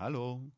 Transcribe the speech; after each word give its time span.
Hallo. 0.00 0.50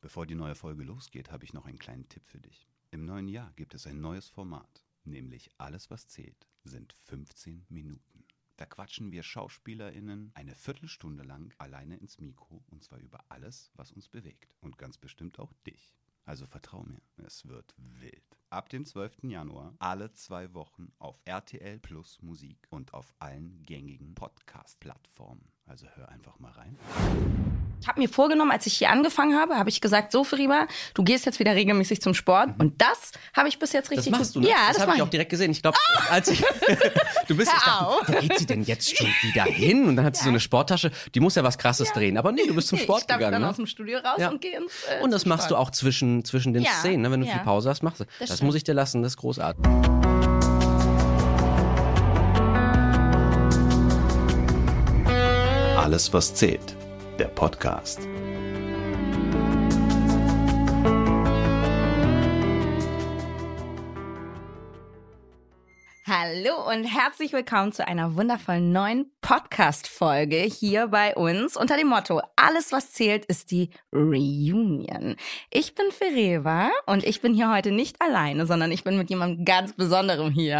Bevor 0.00 0.26
die 0.26 0.34
neue 0.34 0.56
Folge 0.56 0.82
losgeht, 0.82 1.30
habe 1.30 1.44
ich 1.44 1.52
noch 1.52 1.64
einen 1.64 1.78
kleinen 1.78 2.08
Tipp 2.08 2.26
für 2.26 2.40
dich. 2.40 2.68
Im 2.90 3.04
neuen 3.04 3.28
Jahr 3.28 3.52
gibt 3.54 3.72
es 3.72 3.86
ein 3.86 4.00
neues 4.00 4.28
Format, 4.28 4.84
nämlich 5.04 5.48
Alles, 5.58 5.90
was 5.90 6.08
zählt, 6.08 6.48
sind 6.64 6.92
15 6.92 7.66
Minuten. 7.68 8.24
Da 8.56 8.66
quatschen 8.66 9.12
wir 9.12 9.22
SchauspielerInnen 9.22 10.32
eine 10.34 10.56
Viertelstunde 10.56 11.22
lang 11.22 11.54
alleine 11.58 11.98
ins 11.98 12.18
Mikro 12.18 12.64
und 12.66 12.82
zwar 12.82 12.98
über 12.98 13.20
alles, 13.28 13.70
was 13.74 13.92
uns 13.92 14.08
bewegt. 14.08 14.56
Und 14.60 14.76
ganz 14.76 14.98
bestimmt 14.98 15.38
auch 15.38 15.52
dich. 15.64 15.96
Also 16.24 16.46
vertrau 16.46 16.82
mir, 16.82 17.00
es 17.18 17.46
wird 17.46 17.72
wild. 17.76 18.40
Ab 18.48 18.70
dem 18.70 18.84
12. 18.84 19.18
Januar 19.22 19.72
alle 19.78 20.10
zwei 20.14 20.52
Wochen 20.52 20.90
auf 20.98 21.22
RTL 21.26 21.78
Plus 21.78 22.20
Musik 22.22 22.66
und 22.70 22.92
auf 22.92 23.14
allen 23.20 23.62
gängigen 23.62 24.16
Podcast-Plattformen. 24.16 25.52
Also 25.64 25.86
hör 25.90 26.08
einfach 26.08 26.40
mal 26.40 26.50
rein. 26.50 26.76
Ich 27.82 27.88
habe 27.88 27.98
mir 27.98 28.08
vorgenommen, 28.10 28.50
als 28.50 28.66
ich 28.66 28.74
hier 28.76 28.90
angefangen 28.90 29.38
habe, 29.38 29.56
habe 29.56 29.70
ich 29.70 29.80
gesagt, 29.80 30.12
so 30.12 30.22
Feriba, 30.22 30.66
du 30.92 31.02
gehst 31.02 31.24
jetzt 31.24 31.38
wieder 31.38 31.54
regelmäßig 31.54 32.02
zum 32.02 32.12
Sport. 32.12 32.50
Und 32.58 32.80
das 32.80 33.12
habe 33.34 33.48
ich 33.48 33.58
bis 33.58 33.72
jetzt 33.72 33.90
richtig 33.90 34.12
Das 34.12 34.18
machst 34.20 34.34
du, 34.36 34.40
ne? 34.40 34.48
Ja, 34.48 34.54
das, 34.68 34.76
das, 34.76 34.86
habe 34.86 34.96
ich 34.96 35.02
auch 35.02 35.08
direkt 35.08 35.30
gesehen. 35.30 35.50
Ich 35.50 35.62
glaube, 35.62 35.78
als 36.10 36.28
ich 36.28 36.40
du 37.28 37.36
bist, 37.36 37.50
ich 37.50 37.58
dachte, 37.64 38.12
wo 38.12 38.20
geht 38.20 38.38
sie 38.38 38.46
denn 38.46 38.64
jetzt 38.64 38.94
schon 38.96 39.06
wieder 39.22 39.44
hin? 39.44 39.86
Und 39.88 39.96
dann 39.96 40.04
hat 40.04 40.16
sie 40.16 40.24
so 40.24 40.28
eine 40.28 40.40
Sporttasche. 40.40 40.90
Die 41.14 41.20
muss 41.20 41.36
ja 41.36 41.42
was 41.42 41.56
Krasses 41.56 41.90
drehen. 41.92 42.18
Aber 42.18 42.32
nee, 42.32 42.46
du 42.46 42.54
bist 42.54 42.68
zum 42.68 42.78
Sport 42.78 43.02
ich 43.02 43.06
gegangen. 43.06 43.32
dann 43.32 43.42
Ne? 43.42 43.48
aus 43.48 43.56
dem 43.56 43.66
Studio 43.66 43.98
raus 44.00 44.16
Ja. 44.18 44.28
und 44.28 44.42
gehe 44.42 44.58
ins 44.58 44.72
äh, 44.84 45.02
Und 45.02 45.10
das 45.10 45.24
machst 45.24 45.46
du 45.50 45.54
Sport. 45.54 45.68
auch 45.68 45.70
zwischen, 45.70 46.22
zwischen 46.24 46.52
den 46.52 46.62
Ja, 46.64 46.72
Szenen, 46.72 47.00
ne? 47.02 47.10
wenn 47.10 47.20
du 47.20 47.26
ja. 47.26 47.32
viel 47.32 47.42
Pause 47.42 47.70
hast, 47.70 47.82
machst 47.82 48.00
du. 48.00 48.04
Das, 48.18 48.28
stimmt. 48.28 48.42
muss 48.42 48.54
ich 48.56 48.64
dir 48.64 48.74
lassen, 48.74 49.02
das 49.02 49.12
ist 49.12 49.16
großartig. 49.16 49.64
Alles, 55.76 56.12
was 56.12 56.34
zählt. 56.34 56.76
Der 57.20 57.26
Podcast. 57.26 58.00
Hallo 66.06 66.66
und 66.66 66.84
herzlich 66.84 67.34
willkommen 67.34 67.72
zu 67.72 67.86
einer 67.86 68.16
wundervollen 68.16 68.72
neuen 68.72 69.12
Podcast-Folge 69.20 70.36
hier 70.38 70.88
bei 70.88 71.14
uns 71.14 71.58
unter 71.58 71.76
dem 71.76 71.88
Motto 71.88 72.22
Alles, 72.36 72.72
was 72.72 72.92
zählt, 72.92 73.26
ist 73.26 73.50
die 73.50 73.68
Reunion. 73.92 75.16
Ich 75.50 75.74
bin 75.74 75.90
Fereva 75.90 76.70
und 76.86 77.04
ich 77.04 77.20
bin 77.20 77.34
hier 77.34 77.52
heute 77.52 77.70
nicht 77.70 78.00
alleine, 78.00 78.46
sondern 78.46 78.72
ich 78.72 78.82
bin 78.82 78.96
mit 78.96 79.10
jemandem 79.10 79.44
ganz 79.44 79.74
Besonderem 79.74 80.30
hier. 80.30 80.56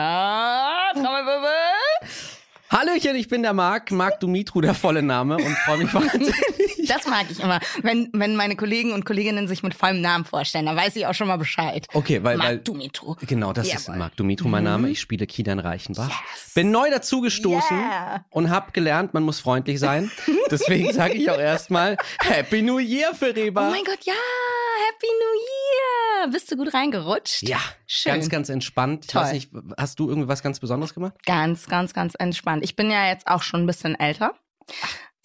Trommelwirbel. 0.92 2.29
Hallöchen, 2.70 3.16
ich 3.16 3.26
bin 3.26 3.42
der 3.42 3.52
Marc, 3.52 3.90
Marc 3.90 4.20
Dumitru, 4.20 4.60
der 4.60 4.74
volle 4.74 5.02
Name 5.02 5.36
und 5.36 5.58
freue 5.58 5.78
mich 5.78 5.92
wahnsinnig. 5.94 6.32
Das 6.86 7.06
mag 7.06 7.26
ich 7.30 7.40
immer, 7.40 7.60
wenn, 7.82 8.08
wenn 8.12 8.36
meine 8.36 8.56
Kollegen 8.56 8.92
und 8.92 9.04
Kolleginnen 9.04 9.48
sich 9.48 9.62
mit 9.62 9.74
vollem 9.74 10.00
Namen 10.00 10.24
vorstellen. 10.24 10.66
Da 10.66 10.76
weiß 10.76 10.96
ich 10.96 11.06
auch 11.06 11.14
schon 11.14 11.28
mal 11.28 11.36
Bescheid. 11.36 11.86
Okay, 11.92 12.22
weil, 12.22 12.36
Marc 12.36 12.48
weil 12.48 12.58
Dumitru. 12.58 13.16
Genau, 13.26 13.52
das 13.52 13.66
ist 13.66 13.86
Jawohl. 13.86 13.98
Marc 13.98 14.16
Dumitru 14.16 14.48
mein 14.48 14.64
Name. 14.64 14.88
Ich 14.90 15.00
spiele 15.00 15.26
Kidan 15.26 15.58
Reichenbach. 15.58 16.10
Bin 16.54 16.70
neu 16.70 16.90
dazugestoßen 16.90 17.78
Yeah. 17.78 18.24
und 18.30 18.50
habe 18.50 18.72
gelernt, 18.72 19.14
man 19.14 19.22
muss 19.22 19.40
freundlich 19.40 19.78
sein. 19.78 20.10
Deswegen 20.50 20.92
sage 20.92 21.14
ich 21.14 21.30
auch 21.30 21.38
erstmal 21.38 21.96
Happy 22.20 22.62
New 22.62 22.78
Year 22.78 23.14
für 23.14 23.34
Reba. 23.34 23.68
Oh 23.68 23.70
mein 23.70 23.84
Gott, 23.84 23.98
ja, 24.04 24.12
Happy 24.88 25.06
New 25.06 25.40
Year. 26.26 26.32
Bist 26.32 26.50
du 26.50 26.56
gut 26.56 26.74
reingerutscht? 26.74 27.42
ja, 27.48 27.58
Schön. 27.86 28.12
ganz, 28.14 28.28
ganz 28.28 28.48
entspannt. 28.48 29.04
Ich 29.06 29.10
Toll. 29.12 29.22
weiß 29.22 29.32
nicht, 29.32 29.50
hast 29.78 29.98
du 29.98 30.08
irgendwie 30.08 30.28
was 30.28 30.42
ganz 30.42 30.60
Besonderes 30.60 30.94
gemacht? 30.94 31.14
Ganz, 31.24 31.66
ganz, 31.66 31.94
ganz 31.94 32.14
entspannt. 32.18 32.62
Ich 32.64 32.76
bin 32.76 32.90
ja 32.90 33.06
jetzt 33.08 33.26
auch 33.26 33.42
schon 33.42 33.62
ein 33.62 33.66
bisschen 33.66 33.98
älter. 33.98 34.34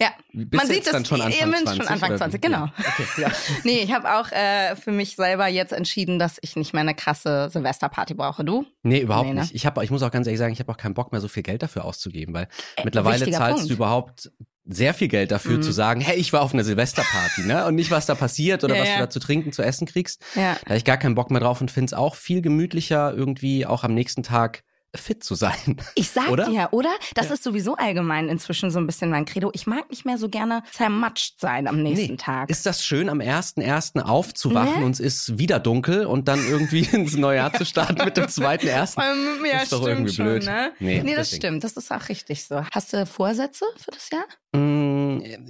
Ja, 0.00 0.10
Bist 0.32 0.52
man 0.52 0.66
sieht 0.66 0.86
das 0.86 1.06
schon 1.08 1.22
Anfang 1.22 1.42
eben 1.42 1.54
20, 1.54 1.76
schon 1.76 1.88
Anfang 1.88 2.08
oder? 2.10 2.18
20, 2.18 2.42
genau. 2.42 2.66
Ja. 2.66 2.72
Okay, 2.76 3.22
ja. 3.22 3.30
Nee, 3.64 3.78
ich 3.78 3.92
habe 3.92 4.12
auch 4.18 4.30
äh, 4.30 4.76
für 4.76 4.92
mich 4.92 5.16
selber 5.16 5.46
jetzt 5.48 5.72
entschieden, 5.72 6.18
dass 6.18 6.36
ich 6.42 6.54
nicht 6.54 6.74
mehr 6.74 6.82
eine 6.82 6.94
krasse 6.94 7.48
Silvesterparty 7.50 8.12
brauche. 8.12 8.44
Du? 8.44 8.66
Nee, 8.82 9.00
überhaupt 9.00 9.28
Nee, 9.28 9.34
ne? 9.34 9.40
nicht. 9.40 9.54
Ich, 9.54 9.64
hab, 9.64 9.82
ich 9.82 9.90
muss 9.90 10.02
auch 10.02 10.10
ganz 10.10 10.26
ehrlich 10.26 10.38
sagen, 10.38 10.52
ich 10.52 10.60
habe 10.60 10.70
auch 10.70 10.76
keinen 10.76 10.92
Bock 10.94 11.12
mehr, 11.12 11.22
so 11.22 11.28
viel 11.28 11.42
Geld 11.42 11.62
dafür 11.62 11.86
auszugeben, 11.86 12.34
weil 12.34 12.48
mittlerweile 12.84 13.16
Äh, 13.16 13.20
wichtiger 13.20 13.38
zahlst 13.38 13.56
Punkt. 13.56 13.70
du 13.70 13.74
überhaupt 13.74 14.30
sehr 14.66 14.92
viel 14.92 15.08
Geld 15.08 15.30
dafür 15.30 15.58
Mhm. 15.58 15.62
zu 15.62 15.72
sagen, 15.72 16.00
hey, 16.02 16.16
ich 16.18 16.32
war 16.34 16.42
auf 16.42 16.52
einer 16.52 16.64
Silvesterparty, 16.64 17.42
ne? 17.46 17.64
Und 17.66 17.76
nicht, 17.76 17.90
was 17.90 18.04
da 18.04 18.14
passiert 18.14 18.64
oder 18.64 18.74
Ja, 18.74 18.82
was 18.82 18.88
ja. 18.88 18.94
du 18.96 19.00
da 19.04 19.10
zu 19.10 19.20
trinken, 19.20 19.52
zu 19.52 19.62
essen 19.62 19.86
kriegst. 19.86 20.20
Ja. 20.34 20.56
Da 20.64 20.70
hab 20.70 20.76
ich 20.76 20.84
gar 20.84 20.98
keinen 20.98 21.14
Bock 21.14 21.30
mehr 21.30 21.40
drauf 21.40 21.60
und 21.62 21.70
finde 21.70 21.86
es 21.86 21.94
auch 21.94 22.16
viel 22.16 22.42
gemütlicher, 22.42 23.14
irgendwie 23.14 23.64
auch 23.64 23.82
am 23.84 23.94
nächsten 23.94 24.22
Tag 24.22 24.62
fit 24.98 25.22
zu 25.24 25.34
sein. 25.34 25.76
Ich 25.94 26.10
sag 26.10 26.30
Oder? 26.30 26.46
dir, 26.48 26.68
oder? 26.72 26.90
Das 27.14 27.28
Ja. 27.28 27.34
ist 27.34 27.42
sowieso 27.42 27.76
allgemein 27.76 28.28
inzwischen 28.28 28.70
so 28.70 28.78
ein 28.78 28.86
bisschen 28.86 29.10
mein 29.10 29.24
Credo. 29.24 29.50
Ich 29.54 29.66
mag 29.66 29.88
nicht 29.90 30.04
mehr 30.04 30.18
so 30.18 30.28
gerne 30.28 30.62
zermatscht 30.72 31.40
sein 31.40 31.66
am 31.68 31.82
nächsten 31.82 32.12
Nee. 32.12 32.16
Tag. 32.16 32.50
Ist 32.50 32.66
das 32.66 32.84
schön, 32.84 33.08
am 33.08 33.20
1.1. 33.20 34.00
aufzuwachen 34.02 34.80
Ne? 34.80 34.84
und 34.86 34.92
es 34.92 35.00
ist 35.00 35.38
wieder 35.38 35.58
dunkel 35.58 36.06
und 36.06 36.28
dann 36.28 36.38
irgendwie 36.46 36.80
ins 36.92 37.16
neue 37.16 37.36
Jahr 37.36 37.52
zu 37.52 37.64
starten 37.64 38.04
mit 38.04 38.16
dem 38.16 38.28
zweiten 38.28 38.66
ersten? 38.66 39.00
Ähm, 39.00 39.44
ja, 39.50 39.62
Ist 39.62 39.72
doch 39.72 39.86
irgendwie 39.86 40.12
schon, 40.12 40.24
blöd. 40.26 40.44
Ne? 40.44 40.72
Nee, 40.78 41.02
Nee, 41.02 41.14
das 41.14 41.30
deswegen. 41.30 41.40
stimmt. 41.42 41.64
Das 41.64 41.72
ist 41.76 41.92
auch 41.92 42.08
richtig 42.08 42.44
so. 42.44 42.62
Hast 42.72 42.92
du 42.92 43.06
Vorsätze 43.06 43.64
für 43.76 43.90
das 43.90 44.10
Jahr? 44.10 44.24
Mm, 44.52 44.95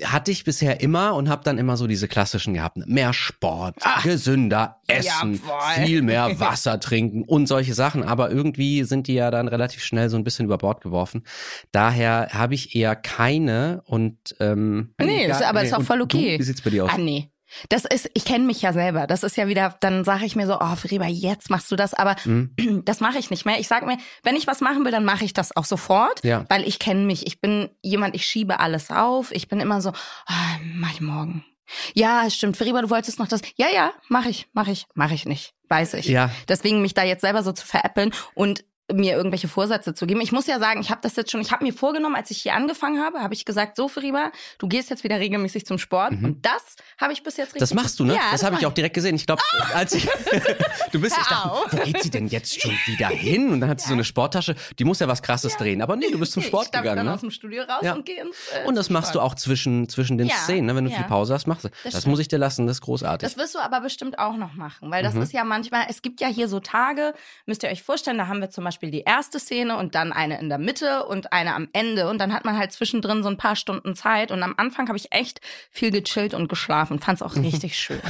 hatte 0.04 0.30
ich 0.30 0.44
bisher 0.44 0.80
immer 0.80 1.14
und 1.14 1.28
habe 1.28 1.42
dann 1.44 1.58
immer 1.58 1.76
so 1.76 1.86
diese 1.86 2.08
klassischen 2.08 2.54
gehabt. 2.54 2.76
ne? 2.76 2.84
Mehr 2.86 3.12
Sport, 3.12 3.76
gesünder 4.02 4.80
essen, 4.86 5.40
jawohl. 5.44 5.84
viel 5.86 6.02
mehr 6.02 6.30
Wasser 6.40 6.80
trinken 6.80 7.22
und 7.24 7.46
solche 7.46 7.74
Sachen. 7.74 8.02
Aber 8.02 8.30
irgendwie 8.30 8.84
sind 8.84 9.06
die 9.08 9.14
ja 9.14 9.30
dann 9.30 9.48
relativ 9.48 9.82
schnell 9.82 10.08
so 10.10 10.16
ein 10.16 10.24
bisschen 10.24 10.46
über 10.46 10.58
Bord 10.58 10.80
geworfen. 10.80 11.24
Daher 11.72 12.28
habe 12.32 12.54
ich 12.54 12.74
eher 12.74 12.96
keine 12.96 13.82
und 13.86 14.16
ähm, 14.40 14.94
Nee, 15.00 15.26
ist- 15.26 15.42
aber 15.42 15.62
ist 15.62 15.74
auch 15.74 15.82
voll 15.82 16.02
okay. 16.02 16.34
Du, 16.34 16.38
wie 16.40 16.44
sieht's 16.46 16.62
bei 16.62 16.70
dir 16.70 16.84
aus? 16.84 16.90
Ah, 16.94 16.98
nee. 16.98 17.30
Das 17.68 17.84
ist, 17.84 18.10
ich 18.14 18.24
kenne 18.24 18.44
mich 18.44 18.62
ja 18.62 18.72
selber. 18.72 19.06
Das 19.06 19.22
ist 19.22 19.36
ja 19.36 19.46
wieder, 19.48 19.76
dann 19.80 20.04
sage 20.04 20.24
ich 20.26 20.34
mir 20.36 20.46
so, 20.46 20.58
oh, 20.60 20.76
Friba, 20.76 21.06
jetzt 21.06 21.48
machst 21.50 21.70
du 21.70 21.76
das, 21.76 21.94
aber 21.94 22.16
Mhm. 22.24 22.82
das 22.84 23.00
mache 23.00 23.18
ich 23.18 23.30
nicht 23.30 23.46
mehr. 23.46 23.58
Ich 23.60 23.68
sag 23.68 23.86
mir, 23.86 23.96
wenn 24.22 24.36
ich 24.36 24.46
was 24.46 24.60
machen 24.60 24.84
will, 24.84 24.90
dann 24.92 25.04
mache 25.04 25.24
ich 25.24 25.32
das 25.32 25.56
auch 25.56 25.64
sofort, 25.64 26.24
Ja. 26.24 26.44
weil 26.48 26.66
ich 26.66 26.78
kenne 26.78 27.04
mich. 27.04 27.26
Ich 27.26 27.40
bin 27.40 27.68
jemand, 27.82 28.14
ich 28.14 28.26
schiebe 28.26 28.60
alles 28.60 28.90
auf. 28.90 29.30
Ich 29.32 29.48
bin 29.48 29.60
immer 29.60 29.80
so, 29.80 29.90
ah, 30.26 30.56
mach 30.74 30.92
ich 30.92 31.00
morgen. 31.00 31.44
Ja, 31.94 32.28
stimmt. 32.30 32.56
Friba, 32.56 32.80
du 32.82 32.90
wolltest 32.90 33.18
noch 33.18 33.26
das. 33.28 33.40
Ja, 33.56 33.66
ja, 33.68 33.92
mache 34.08 34.28
ich, 34.28 34.46
mache 34.52 34.70
ich, 34.70 34.86
mache 34.94 35.14
ich 35.14 35.24
nicht. 35.26 35.52
Weiß 35.68 35.94
ich. 35.94 36.06
Ja. 36.06 36.30
Deswegen 36.48 36.80
mich 36.80 36.94
da 36.94 37.02
jetzt 37.02 37.22
selber 37.22 37.42
so 37.42 37.50
zu 37.52 37.66
veräppeln 37.66 38.12
und 38.34 38.64
mir 38.92 39.16
irgendwelche 39.16 39.48
Vorsätze 39.48 39.94
zu 39.94 40.06
geben. 40.06 40.20
Ich 40.20 40.30
muss 40.30 40.46
ja 40.46 40.60
sagen, 40.60 40.80
ich 40.80 40.90
habe 40.90 41.00
das 41.02 41.16
jetzt 41.16 41.32
schon, 41.32 41.40
ich 41.40 41.50
habe 41.50 41.64
mir 41.64 41.72
vorgenommen, 41.72 42.14
als 42.14 42.30
ich 42.30 42.42
hier 42.42 42.54
angefangen 42.54 43.02
habe, 43.02 43.20
habe 43.20 43.34
ich 43.34 43.44
gesagt, 43.44 43.76
so 43.76 43.88
Feriba, 43.88 44.30
du 44.58 44.68
gehst 44.68 44.90
jetzt 44.90 45.02
wieder 45.02 45.18
regelmäßig 45.18 45.66
zum 45.66 45.78
Sport 45.78 46.12
und 46.12 46.46
das 46.46 46.76
habe 47.00 47.12
ich 47.12 47.22
bis 47.24 47.36
jetzt 47.36 47.54
richtig 47.54 47.56
Mhm. 47.56 47.60
Das 47.60 47.74
machst 47.74 47.98
du, 47.98 48.04
ne? 48.04 48.14
Ja, 48.14 48.20
das 48.30 48.44
habe 48.44 48.52
mach 48.54 48.60
ich 48.60 48.66
auch 48.66 48.72
direkt 48.72 48.94
gesehen. 48.94 49.16
Ich 49.16 49.26
glaube, 49.26 49.42
als 49.74 49.92
ich 49.94 50.04
du 50.92 51.00
bist, 51.00 51.16
ich 51.18 51.30
Hör 51.30 51.36
dachte, 51.36 51.50
auf. 51.52 51.72
wo 51.72 51.76
geht 51.78 52.02
sie 52.02 52.10
denn 52.10 52.28
jetzt 52.28 52.60
schon 52.60 52.70
wieder 52.86 53.08
hin? 53.08 53.50
Und 53.50 53.60
dann 53.60 53.70
hat 53.70 53.80
sie 53.80 53.88
so 53.88 53.94
eine 53.94 54.04
Sporttasche. 54.04 54.54
Die 54.78 54.84
muss 54.84 55.00
ja 55.00 55.08
was 55.08 55.20
Krasses 55.22 55.56
drehen. 55.56 55.82
Aber 55.82 55.96
nee, 55.96 56.10
du 56.10 56.18
bist 56.18 56.32
zum 56.32 56.42
Sport 56.44 56.66
ich 56.66 56.70
gegangen, 56.72 56.96
dann 56.98 57.06
ne? 57.06 57.14
aus 57.14 57.20
dem 57.20 57.30
Studio 57.32 57.64
raus 57.64 57.80
Ja. 57.82 57.94
und 57.94 58.06
gehe 58.06 58.20
ins 58.22 58.36
äh, 58.54 58.66
Und 58.68 58.76
das 58.76 58.88
machst 58.90 59.10
du 59.14 59.18
Sport. 59.18 59.32
auch 59.32 59.34
zwischen, 59.34 59.88
zwischen 59.88 60.16
den 60.18 60.28
Ja, 60.28 60.36
Szenen, 60.36 60.66
ne? 60.66 60.76
Wenn 60.76 60.84
du 60.84 60.90
ja. 60.90 60.98
viel 60.98 61.06
Pause 61.06 61.34
hast, 61.34 61.46
machst 61.46 61.64
du. 61.64 61.68
Das, 61.82 61.92
stimmt. 61.92 62.06
muss 62.06 62.20
ich 62.20 62.28
dir 62.28 62.38
lassen, 62.38 62.66
das 62.68 62.76
ist 62.76 62.80
großartig. 62.82 63.28
Das 63.28 63.36
wirst 63.36 63.54
du 63.54 63.58
aber 63.58 63.80
bestimmt 63.80 64.18
auch 64.20 64.36
noch 64.36 64.54
machen, 64.54 64.90
weil 64.92 65.02
das 65.02 65.14
Mhm. 65.14 65.22
ist 65.22 65.32
ja 65.32 65.42
manchmal, 65.42 65.86
es 65.88 66.02
gibt 66.02 66.20
ja 66.20 66.28
hier 66.28 66.48
so 66.48 66.60
Tage, 66.60 67.14
müsst 67.46 67.62
ihr 67.64 67.68
euch 67.70 67.82
vorstellen, 67.82 68.18
da 68.18 68.28
haben 68.28 68.40
wir 68.40 68.50
zum 68.50 68.62
Beispiel 68.64 68.75
die 68.80 69.00
erste 69.02 69.38
Szene 69.40 69.76
und 69.76 69.94
dann 69.94 70.12
eine 70.12 70.38
in 70.38 70.48
der 70.48 70.58
Mitte 70.58 71.04
und 71.06 71.32
eine 71.32 71.54
am 71.54 71.68
Ende 71.72 72.08
und 72.08 72.18
dann 72.18 72.32
hat 72.32 72.44
man 72.44 72.56
halt 72.58 72.72
zwischendrin 72.72 73.22
so 73.22 73.28
ein 73.28 73.36
paar 73.36 73.56
Stunden 73.56 73.94
Zeit 73.94 74.30
und 74.30 74.42
am 74.42 74.54
Anfang 74.56 74.88
habe 74.88 74.96
ich 74.98 75.12
echt 75.12 75.40
viel 75.70 75.90
gechillt 75.90 76.34
und 76.34 76.48
geschlafen, 76.48 76.98
fand's 76.98 77.22
auch 77.22 77.36
richtig 77.36 77.78
schön. 77.78 78.00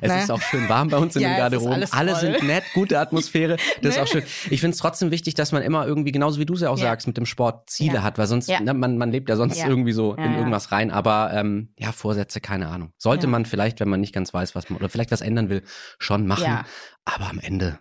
es 0.00 0.12
ne? 0.12 0.18
ist 0.18 0.30
auch 0.30 0.40
schön 0.42 0.68
warm 0.68 0.88
bei 0.90 0.98
uns 0.98 1.16
in 1.16 1.22
Ja, 1.22 1.28
den 1.28 1.32
es 1.32 1.38
ist 1.38 1.42
Garderoben. 1.42 1.72
alles 1.74 1.92
Alle 1.92 2.10
voll. 2.12 2.20
sind 2.20 2.42
nett, 2.42 2.64
gute 2.74 2.98
Atmosphäre. 3.00 3.56
Das 3.82 3.90
ist 3.92 3.96
Ne? 3.96 4.02
auch 4.02 4.06
schön. 4.06 4.24
Ich 4.50 4.60
finde 4.60 4.74
es 4.74 4.78
trotzdem 4.78 5.10
wichtig, 5.10 5.34
dass 5.34 5.52
man 5.52 5.62
immer 5.62 5.86
irgendwie, 5.86 6.12
genauso 6.12 6.40
wie 6.40 6.46
du 6.46 6.54
es 6.54 6.60
ja 6.60 6.70
auch 6.70 6.78
Ja. 6.78 6.84
sagst, 6.84 7.06
mit 7.06 7.16
dem 7.16 7.26
Sport 7.26 7.68
Ziele 7.70 7.96
Ja. 7.96 8.02
hat, 8.02 8.18
weil 8.18 8.26
sonst, 8.26 8.48
ne, 8.48 8.74
man, 8.74 8.98
man 8.98 9.10
lebt 9.10 9.28
ja 9.28 9.36
sonst 9.36 9.56
irgendwie 9.64 9.92
so 9.92 10.14
in 10.14 10.34
irgendwas 10.34 10.72
rein. 10.72 10.90
Aber 10.90 11.30
ähm, 11.34 11.72
ja, 11.78 11.92
Vorsätze, 11.92 12.40
keine 12.40 12.68
Ahnung. 12.68 12.92
Sollte 12.98 13.26
man 13.26 13.44
vielleicht, 13.46 13.80
wenn 13.80 13.88
man 13.88 14.00
nicht 14.00 14.14
ganz 14.14 14.32
weiß, 14.32 14.54
was 14.54 14.68
man 14.70 14.78
oder 14.78 14.88
vielleicht 14.88 15.10
was 15.10 15.20
ändern 15.20 15.48
will, 15.48 15.62
schon 15.98 16.26
machen. 16.26 16.60
Aber 17.04 17.28
am 17.30 17.38
Ende, 17.38 17.78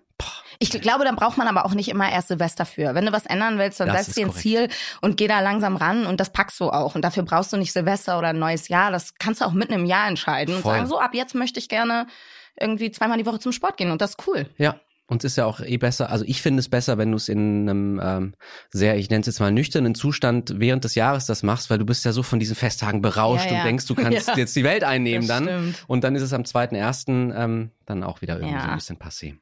Ich 0.59 0.69
glaube, 0.69 1.03
dann 1.03 1.17
braucht 1.17 1.37
man 1.37 1.47
aber 1.47 1.65
auch 1.65 1.73
nicht 1.73 1.89
immer 1.89 2.09
erst 2.09 2.29
Silvester 2.29 2.65
für. 2.65 2.95
Wenn 2.95 3.05
du 3.05 3.11
was 3.11 3.25
ändern 3.25 3.57
willst, 3.59 3.79
dann 3.81 3.91
setz 3.91 4.15
dir 4.15 4.25
ein. 4.27 4.31
Ziel 4.33 4.69
und 5.01 5.17
geh 5.17 5.27
da 5.27 5.41
langsam 5.41 5.75
ran 5.75 6.05
und 6.05 6.19
das 6.21 6.31
packst 6.31 6.59
du 6.61 6.69
auch. 6.69 6.95
Und 6.95 7.01
dafür 7.03 7.23
brauchst 7.23 7.51
du 7.51 7.57
nicht 7.57 7.73
Silvester 7.73 8.17
oder 8.17 8.29
ein 8.29 8.39
neues 8.39 8.69
Jahr. 8.69 8.89
Das 8.91 9.15
kannst 9.15 9.41
du 9.41 9.45
auch 9.45 9.51
mitten 9.51 9.73
im 9.73 9.85
Jahr 9.85 10.07
entscheiden 10.07 10.55
und 10.55 10.61
Voll. 10.61 10.75
sagen, 10.75 10.87
so 10.87 10.97
ab 10.99 11.13
jetzt 11.13 11.35
möchte 11.35 11.59
ich 11.59 11.67
gerne 11.67 12.07
irgendwie 12.57 12.89
zweimal 12.91 13.17
die 13.17 13.25
Woche 13.25 13.39
zum 13.39 13.51
Sport 13.51 13.75
gehen 13.75 13.91
und 13.91 14.01
das 14.01 14.11
ist 14.11 14.27
cool. 14.27 14.47
Ja. 14.57 14.79
Und 15.07 15.23
es 15.23 15.33
ist 15.33 15.37
ja 15.37 15.45
auch 15.45 15.59
eh 15.59 15.77
besser, 15.77 16.09
also 16.09 16.25
ich 16.25 16.41
finde 16.41 16.61
es 16.61 16.67
besser, 16.69 16.97
wenn 16.97 17.11
du 17.11 17.17
es 17.17 17.29
in 17.29 17.69
einem 17.69 18.01
ähm, 18.03 18.33
sehr, 18.71 18.97
ich 18.97 19.07
nenne 19.11 19.19
es 19.21 19.27
jetzt 19.27 19.39
mal 19.39 19.51
nüchternen 19.51 19.93
Zustand 19.93 20.53
während 20.59 20.83
des 20.83 20.95
Jahres 20.95 21.27
das 21.27 21.43
machst, 21.43 21.69
weil 21.69 21.77
du 21.77 21.85
bist 21.85 22.05
ja 22.05 22.11
so 22.11 22.23
von 22.23 22.39
diesen 22.39 22.55
Festtagen 22.55 23.03
berauscht 23.03 23.45
Ja, 23.45 23.51
ja. 23.51 23.57
und 23.59 23.65
denkst, 23.65 23.85
du 23.85 23.93
kannst 23.93 24.27
Ja. 24.29 24.35
jetzt 24.35 24.55
die 24.55 24.63
Welt 24.63 24.83
einnehmen 24.83 25.27
Das 25.27 25.37
dann. 25.37 25.43
stimmt. 25.43 25.83
Und 25.87 26.03
dann 26.03 26.15
ist 26.15 26.23
es 26.23 26.33
am 26.33 26.41
2.1. 26.41 27.35
Ähm, 27.37 27.69
dann 27.85 28.03
auch 28.03 28.21
wieder 28.23 28.39
irgendwie 28.39 28.59
so 28.59 28.67
ein 28.67 28.75
bisschen 28.77 28.97
passé. 28.97 29.35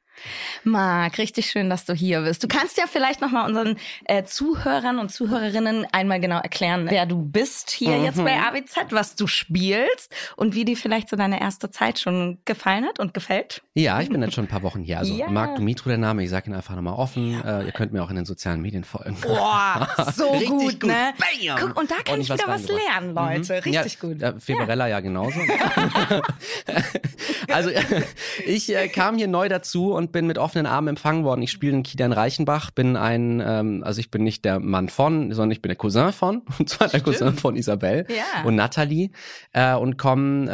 Marc, 0.63 1.17
richtig 1.17 1.47
schön, 1.49 1.69
dass 1.69 1.85
du 1.85 1.93
hier 1.93 2.21
bist. 2.21 2.43
Du 2.43 2.47
kannst 2.47 2.77
ja 2.77 2.85
vielleicht 2.87 3.21
noch 3.21 3.31
mal 3.31 3.45
unseren 3.45 3.77
äh, 4.05 4.23
Zuhörern 4.23 4.99
und 4.99 5.09
Zuhörerinnen 5.11 5.85
einmal 5.91 6.19
genau 6.19 6.39
erklären, 6.39 6.87
wer 6.89 7.05
du 7.05 7.21
bist 7.21 7.71
hier 7.71 7.97
Mhm. 7.97 8.05
jetzt 8.05 8.23
bei 8.23 8.39
AWZ, 8.39 8.91
was 8.91 9.15
du 9.15 9.27
spielst 9.27 10.13
und 10.37 10.55
wie 10.55 10.65
dir 10.65 10.77
vielleicht 10.77 11.09
so 11.09 11.15
deine 11.15 11.41
erste 11.41 11.69
Zeit 11.71 11.99
schon 11.99 12.37
gefallen 12.45 12.85
hat 12.85 12.99
und 12.99 13.13
gefällt. 13.13 13.61
Ja, 13.73 13.99
ich 14.01 14.09
bin 14.09 14.21
jetzt 14.21 14.33
schon 14.35 14.45
ein 14.45 14.49
paar 14.49 14.63
Wochen 14.63 14.81
hier. 14.83 14.99
Also 14.99 15.13
Ja. 15.13 15.29
Marc 15.29 15.55
Dumitru 15.55 15.89
der 15.89 15.97
Name, 15.97 16.23
ich 16.23 16.29
sage 16.29 16.49
ihn 16.49 16.55
einfach 16.55 16.75
nochmal 16.75 16.93
offen. 16.95 17.41
Äh, 17.43 17.65
ihr 17.65 17.71
könnt 17.71 17.93
mir 17.93 18.03
auch 18.03 18.09
in 18.09 18.15
den 18.15 18.25
sozialen 18.25 18.61
Medien 18.61 18.83
folgen. 18.83 19.17
Boah, 19.21 19.87
so 20.15 20.29
gut, 20.31 20.79
gut. 20.79 20.83
ne? 20.83 21.13
Bam! 21.17 21.57
Guck, 21.59 21.77
und 21.79 21.91
da 21.91 21.95
kann 22.03 22.21
ich 22.21 22.29
Ordentlich 22.29 22.29
was 22.29 22.39
wieder 22.67 22.77
was 22.77 23.01
lernen, 23.01 23.13
Leute. 23.15 23.53
Mhm. 23.53 23.59
Richtig 23.75 23.93
ja, 23.93 23.99
gut. 23.99 24.21
Äh, 24.21 24.39
Feberella 24.39 24.87
ja, 24.87 24.99
genauso. 24.99 25.39
also 27.49 27.69
ich 28.45 28.73
äh, 28.75 28.87
kam 28.87 29.17
hier 29.17 29.27
neu 29.27 29.49
dazu 29.49 29.93
und 29.93 30.02
bin 30.11 30.27
mit 30.27 30.37
offenen 30.37 30.65
Armen 30.65 30.89
empfangen 30.89 31.23
worden. 31.23 31.41
Ich 31.41 31.51
spiele 31.51 31.73
in 31.73 31.83
Kilian 31.83 32.11
Reichenbach, 32.11 32.71
bin 32.71 32.95
ein, 32.97 33.41
ähm, 33.45 33.83
also 33.85 33.99
ich 33.99 34.11
bin 34.11 34.23
nicht 34.23 34.43
der 34.45 34.59
Mann 34.59 34.89
von, 34.89 35.31
sondern 35.33 35.51
ich 35.51 35.61
bin 35.61 35.69
der 35.69 35.75
Cousin 35.77 36.11
von, 36.11 36.41
und 36.59 36.69
zwar 36.69 36.87
der 36.89 37.01
Cousin 37.01 37.33
von 37.35 37.55
Isabel 37.55 38.05
Ja. 38.09 38.43
und 38.45 38.55
Nathalie 38.55 39.11
äh, 39.53 39.73
und 39.75 39.97
komme 39.97 40.49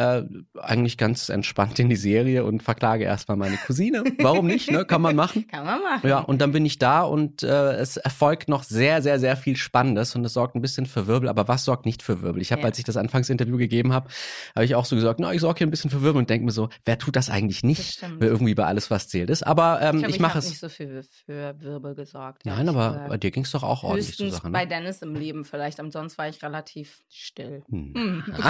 äh, 0.55 0.59
eigentlich 0.61 0.97
ganz 0.97 1.29
entspannt 1.29 1.79
in 1.79 1.89
die 1.89 1.95
Serie 1.95 2.43
und 2.45 2.61
verklage 2.63 3.03
erstmal 3.03 3.37
meine 3.37 3.57
Cousine. 3.57 4.03
Warum 4.19 4.47
nicht, 4.47 4.71
ne? 4.71 4.85
Kann 4.85 5.01
man 5.01 5.15
machen. 5.15 5.47
Kann 5.51 5.65
man 5.65 5.81
machen. 5.81 6.07
Ja, 6.07 6.19
und 6.19 6.41
dann 6.41 6.51
bin 6.51 6.65
ich 6.65 6.77
da 6.79 7.01
und 7.01 7.43
äh, 7.43 7.73
es 7.73 7.97
erfolgt 7.97 8.49
noch 8.49 8.63
sehr, 8.63 9.01
sehr, 9.01 9.19
sehr 9.19 9.35
viel 9.37 9.55
Spannendes 9.55 10.15
und 10.15 10.23
es 10.25 10.33
sorgt 10.33 10.55
ein 10.55 10.61
bisschen 10.61 10.85
für 10.85 11.07
Wirbel. 11.07 11.29
Aber 11.29 11.47
was 11.47 11.65
sorgt 11.65 11.85
nicht 11.85 12.03
für 12.03 12.21
Wirbel? 12.21 12.41
Ich 12.41 12.51
habe, 12.51 12.61
Ja. 12.61 12.67
als 12.67 12.77
ich 12.79 12.85
das 12.85 12.97
Anfangsinterview 12.97 13.57
gegeben 13.57 13.93
habe, 13.93 14.09
habe 14.55 14.65
ich 14.65 14.75
auch 14.75 14.85
so 14.85 14.95
gesagt, 14.95 15.19
na, 15.19 15.33
ich 15.33 15.41
sorge 15.41 15.59
hier 15.59 15.67
ein 15.67 15.71
bisschen 15.71 15.89
für 15.89 16.01
Wirbel 16.01 16.19
und 16.19 16.29
denke 16.29 16.45
mir 16.45 16.51
so, 16.51 16.69
wer 16.85 16.97
tut 16.97 17.15
das 17.15 17.29
eigentlich 17.29 17.61
Das 17.61 17.67
nicht, 17.67 17.93
stimmt. 17.93 18.15
wer 18.19 18.27
irgendwie 18.29 18.53
bei 18.55 18.65
alles 18.65 18.91
was 18.91 19.07
zählt 19.07 19.29
ist. 19.29 19.38
Aber 19.43 19.79
ähm, 19.81 19.99
glaub, 19.99 20.09
ich 20.11 20.19
mache 20.19 20.39
es. 20.39 20.49
nicht 20.49 20.59
so 20.59 20.69
viel 20.69 21.03
für 21.03 21.59
Wirbel 21.61 21.95
gesorgt. 21.95 22.45
Nein, 22.45 22.67
aber 22.69 22.89
gesagt. 22.89 23.09
bei 23.09 23.17
dir 23.17 23.31
ging 23.31 23.43
es 23.43 23.51
doch 23.51 23.63
auch 23.63 23.83
ordentlich 23.83 24.15
zur 24.15 24.27
Höchstens 24.27 24.41
Sache. 24.43 24.51
bei 24.51 24.63
Ne? 24.63 24.67
Dennis 24.69 25.01
im 25.01 25.15
Leben 25.15 25.45
vielleicht. 25.45 25.79
Ansonsten 25.79 26.17
war 26.17 26.27
ich 26.29 26.41
relativ 26.43 27.01
still. 27.09 27.63
Hm. 27.69 27.93
Hm. 27.95 28.23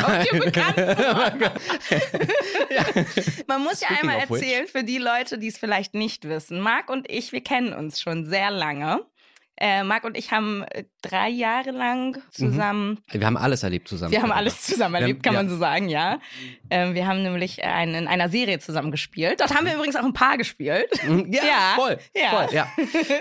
Man 3.48 3.64
muss 3.64 3.82
ja 3.82 3.90
einmal 4.00 4.20
erzählen 4.20 4.68
für 4.68 4.84
die 4.84 4.98
Leute, 4.98 5.38
die 5.38 5.48
es 5.48 5.58
vielleicht 5.58 5.94
nicht 5.94 6.28
wissen. 6.28 6.60
Marc 6.60 6.90
und 6.90 7.10
ich, 7.10 7.32
wir 7.32 7.42
kennen 7.42 7.74
uns 7.74 8.00
schon 8.00 8.26
sehr 8.26 8.52
lange. 8.52 9.02
Äh, 9.62 9.84
Marc 9.84 10.06
und 10.06 10.18
ich 10.18 10.32
haben 10.32 10.64
äh, 10.72 10.86
drei 11.02 11.30
Jahre 11.30 11.72
lang 11.72 12.18
zusammen, 12.32 13.00
Wir 13.12 13.26
haben 13.26 13.36
alles 13.38 13.64
erlebt 13.64 13.88
zusammen. 13.90 14.12
wir 14.12 14.22
haben 14.22 14.32
alles 14.32 14.62
zusammen 14.62 14.94
Wir 14.94 14.98
haben- 15.00 15.04
erlebt, 15.04 15.24
kann 15.24 15.34
man 15.34 15.46
ja. 15.48 15.52
so 15.52 15.58
sagen, 15.58 15.90
ja. 15.90 16.20
Ähm, 16.70 16.94
wir 16.94 17.08
haben 17.08 17.24
nämlich 17.24 17.64
ein, 17.64 17.94
in 17.94 18.08
einer 18.08 18.30
Serie 18.30 18.60
zusammen 18.60 18.92
gespielt. 18.92 19.40
Dort 19.42 19.54
haben 19.56 19.66
wir 19.66 19.74
übrigens 19.76 19.96
auch 19.98 20.04
ein 20.04 20.14
Paar 20.14 20.38
gespielt. 20.38 20.88
Mhm, 21.06 21.32
Ja, 21.34 21.44
Ja, 21.50 21.74
voll, 21.76 21.98
ja. 22.16 22.30
voll, 22.30 22.48
ja. 22.56 22.68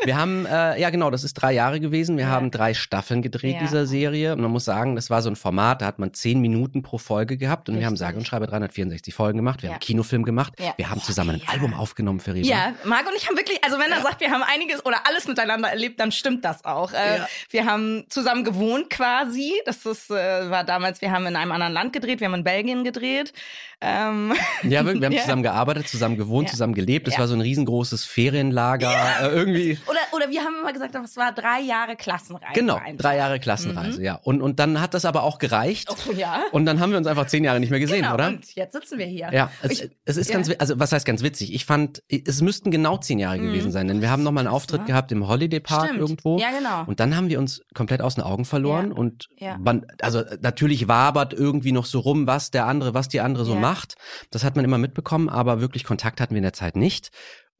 Wir 0.04 0.16
haben, 0.16 0.46
äh, 0.46 0.80
ja 0.80 0.90
genau, 0.90 1.10
das 1.10 1.24
ist 1.24 1.34
drei 1.34 1.52
Jahre 1.54 1.80
gewesen. 1.80 2.16
Wir 2.16 2.24
Ja. 2.26 2.30
haben 2.30 2.50
drei 2.50 2.72
Staffeln 2.74 3.20
gedreht 3.22 3.56
dieser 3.60 3.86
Serie. 3.86 4.32
Und 4.34 4.40
man 4.42 4.50
muss 4.52 4.64
sagen, 4.64 4.94
das 4.96 5.10
war 5.10 5.22
so 5.22 5.30
ein 5.30 5.36
Format, 5.36 5.82
da 5.82 5.86
hat 5.86 5.98
man 5.98 6.14
zehn 6.14 6.40
Minuten 6.40 6.82
pro 6.82 6.98
Folge 6.98 7.36
gehabt. 7.36 7.68
Und 7.68 7.76
wir 7.78 7.86
haben 7.86 7.94
Richtig. 7.94 8.06
sage 8.06 8.18
und 8.18 8.26
schreibe 8.26 8.46
364 8.46 9.12
Folgen 9.14 9.38
gemacht. 9.38 9.62
Wir 9.62 9.70
haben 9.70 9.80
Kinofilm 9.80 10.22
gemacht. 10.24 10.52
Wir 10.76 10.90
haben 10.90 11.00
zusammen 11.02 11.40
ein. 11.40 11.48
Album 11.48 11.74
aufgenommen 11.74 12.20
für 12.20 12.34
Reba. 12.34 12.46
Ja, 12.46 12.74
Marc 12.84 13.06
und 13.08 13.16
ich 13.16 13.26
haben 13.28 13.36
wirklich, 13.36 13.64
also 13.64 13.78
wenn 13.78 13.90
er 13.90 14.02
sagt, 14.02 14.20
wir 14.20 14.30
haben 14.30 14.42
einiges 14.44 14.84
oder 14.86 15.06
alles 15.06 15.26
miteinander 15.26 15.68
erlebt, 15.70 15.98
dann 15.98 16.12
stimmt 16.12 16.27
das 16.36 16.64
auch. 16.64 16.92
Äh, 16.92 17.18
Ja. 17.18 17.28
Wir 17.50 17.64
haben 17.64 18.04
zusammen 18.08 18.44
gewohnt 18.44 18.90
quasi. 18.90 19.52
Das 19.66 19.84
ist, 19.86 20.10
äh, 20.10 20.50
war 20.50 20.64
damals, 20.64 21.00
wir 21.00 21.10
haben 21.10 21.26
in 21.26 21.36
einem 21.36 21.52
anderen 21.52 21.72
Land 21.72 21.92
gedreht, 21.92 22.20
wir 22.20 22.26
haben 22.26 22.34
in 22.34 22.44
Belgien 22.44 22.84
gedreht. 22.84 23.32
Ähm, 23.80 24.32
Ja, 24.64 24.84
wirklich, 24.84 25.00
wir 25.00 25.06
haben 25.06 25.12
Ja. 25.18 25.22
zusammen 25.22 25.42
gearbeitet, 25.42 25.88
zusammen 25.88 26.16
gewohnt, 26.16 26.48
Ja. 26.48 26.52
zusammen 26.52 26.74
gelebt. 26.74 27.06
Das 27.06 27.18
war 27.18 27.28
so 27.28 27.34
ein 27.34 27.40
riesengroßes 27.40 28.04
Ferienlager. 28.04 28.92
Äh, 29.22 29.28
irgendwie. 29.28 29.78
oder, 29.86 29.98
oder 30.12 30.30
wir 30.30 30.40
haben 30.42 30.56
immer 30.60 30.72
gesagt, 30.72 30.94
es 30.96 31.16
war 31.16 31.32
drei 31.32 31.60
Jahre 31.60 31.96
Klassenreise. 31.96 32.52
Genau, 32.54 32.76
einfach. 32.76 32.96
drei 33.02 33.16
Jahre 33.16 33.38
Klassenreise, 33.40 34.02
ja. 34.02 34.14
Und, 34.22 34.42
und 34.42 34.58
dann 34.58 34.80
hat 34.80 34.94
das 34.94 35.04
aber 35.04 35.22
auch 35.22 35.38
gereicht. 35.38 35.88
Oh, 35.90 36.12
ja. 36.12 36.42
Und 36.52 36.66
dann 36.66 36.80
haben 36.80 36.90
wir 36.90 36.98
uns 36.98 37.06
einfach 37.06 37.26
zehn 37.26 37.44
Jahre 37.44 37.60
nicht 37.60 37.70
mehr 37.70 37.80
gesehen, 37.80 38.02
genau. 38.02 38.14
oder? 38.14 38.28
Und 38.28 38.54
jetzt 38.54 38.72
sitzen 38.72 38.98
wir 38.98 39.06
hier. 39.06 39.30
Ja, 39.32 39.50
es, 39.62 39.70
Ich- 39.82 39.90
es 40.04 40.16
ist 40.16 40.30
ganz, 40.32 40.50
also 40.58 40.78
was 40.80 40.92
heißt 40.92 41.06
ganz 41.06 41.22
witzig? 41.22 41.54
Ich 41.54 41.64
fand, 41.64 42.02
es 42.08 42.40
müssten 42.42 42.70
genau 42.70 42.96
zehn 42.98 43.18
Jahre 43.18 43.38
gewesen 43.38 43.70
sein, 43.72 43.86
denn 43.88 44.00
wir 44.00 44.10
haben 44.10 44.22
nochmal 44.22 44.46
einen 44.46 44.54
Auftritt 44.54 44.80
ne? 44.82 44.86
gehabt 44.88 45.12
im 45.12 45.28
Holiday 45.28 45.60
Park 45.60 45.90
Stimmt. 45.90 46.00
Irgendwo. 46.18 46.38
Ja, 46.38 46.50
genau. 46.50 46.84
Und 46.86 47.00
dann 47.00 47.16
haben 47.16 47.28
wir 47.28 47.38
uns 47.38 47.62
komplett 47.74 48.00
aus 48.02 48.14
den 48.14 48.24
Augen 48.24 48.44
verloren 48.44 48.88
Ja. 48.90 48.96
und 48.96 49.28
Ja. 49.38 49.58
man, 49.58 49.86
also 50.00 50.22
natürlich 50.40 50.88
wabert 50.88 51.32
irgendwie 51.32 51.72
noch 51.72 51.86
so 51.86 52.00
rum, 52.00 52.26
was 52.26 52.50
der 52.50 52.66
andere, 52.66 52.94
was 52.94 53.08
die 53.08 53.20
andere 53.20 53.44
so 53.44 53.54
Ja. 53.54 53.60
macht. 53.60 53.96
Das 54.30 54.44
hat 54.44 54.56
man 54.56 54.64
immer 54.64 54.78
mitbekommen, 54.78 55.28
aber 55.28 55.60
wirklich 55.60 55.84
Kontakt 55.84 56.20
hatten 56.20 56.34
wir 56.34 56.38
in 56.38 56.42
der 56.44 56.52
Zeit 56.52 56.76
nicht. 56.76 57.10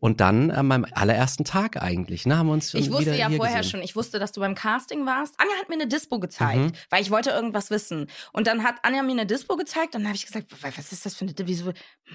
Und 0.01 0.21
dann 0.21 0.53
an 0.53 0.67
meinem 0.69 0.87
allerersten 0.93 1.45
Tag 1.45 1.83
eigentlich, 1.83 2.25
ne, 2.25 2.39
haben 2.39 2.47
wir 2.47 2.53
uns 2.53 2.73
Ich 2.73 2.91
wusste 2.91 3.17
ja 3.17 3.29
vorher 3.31 3.59
gesehen. 3.59 3.71
schon, 3.71 3.83
ich 3.83 3.97
wusste, 3.97 4.21
dass 4.21 4.31
du 4.31 4.41
beim 4.41 4.55
Casting 4.55 5.07
warst. 5.07 5.35
Anja 5.39 5.53
hat 5.61 5.69
mir 5.69 5.75
eine 5.75 5.89
Dispo 5.89 6.21
gezeigt, 6.21 6.57
Mhm. 6.59 6.73
weil 6.91 7.03
ich 7.03 7.11
wollte 7.11 7.31
irgendwas 7.31 7.71
wissen. 7.71 8.09
Und 8.33 8.47
dann 8.47 8.63
hat 8.63 8.77
Anja 8.83 9.03
mir 9.03 9.11
eine 9.13 9.27
Dispo 9.27 9.57
gezeigt 9.57 9.97
und 9.97 10.03
dann 10.03 10.09
habe 10.09 10.17
ich 10.17 10.25
gesagt, 10.27 10.47
was 10.63 10.93
ist 10.93 11.05
das 11.05 11.15
für 11.17 11.23
eine 11.25 11.35
Dispo? 11.35 11.49
Wieso? 11.49 11.73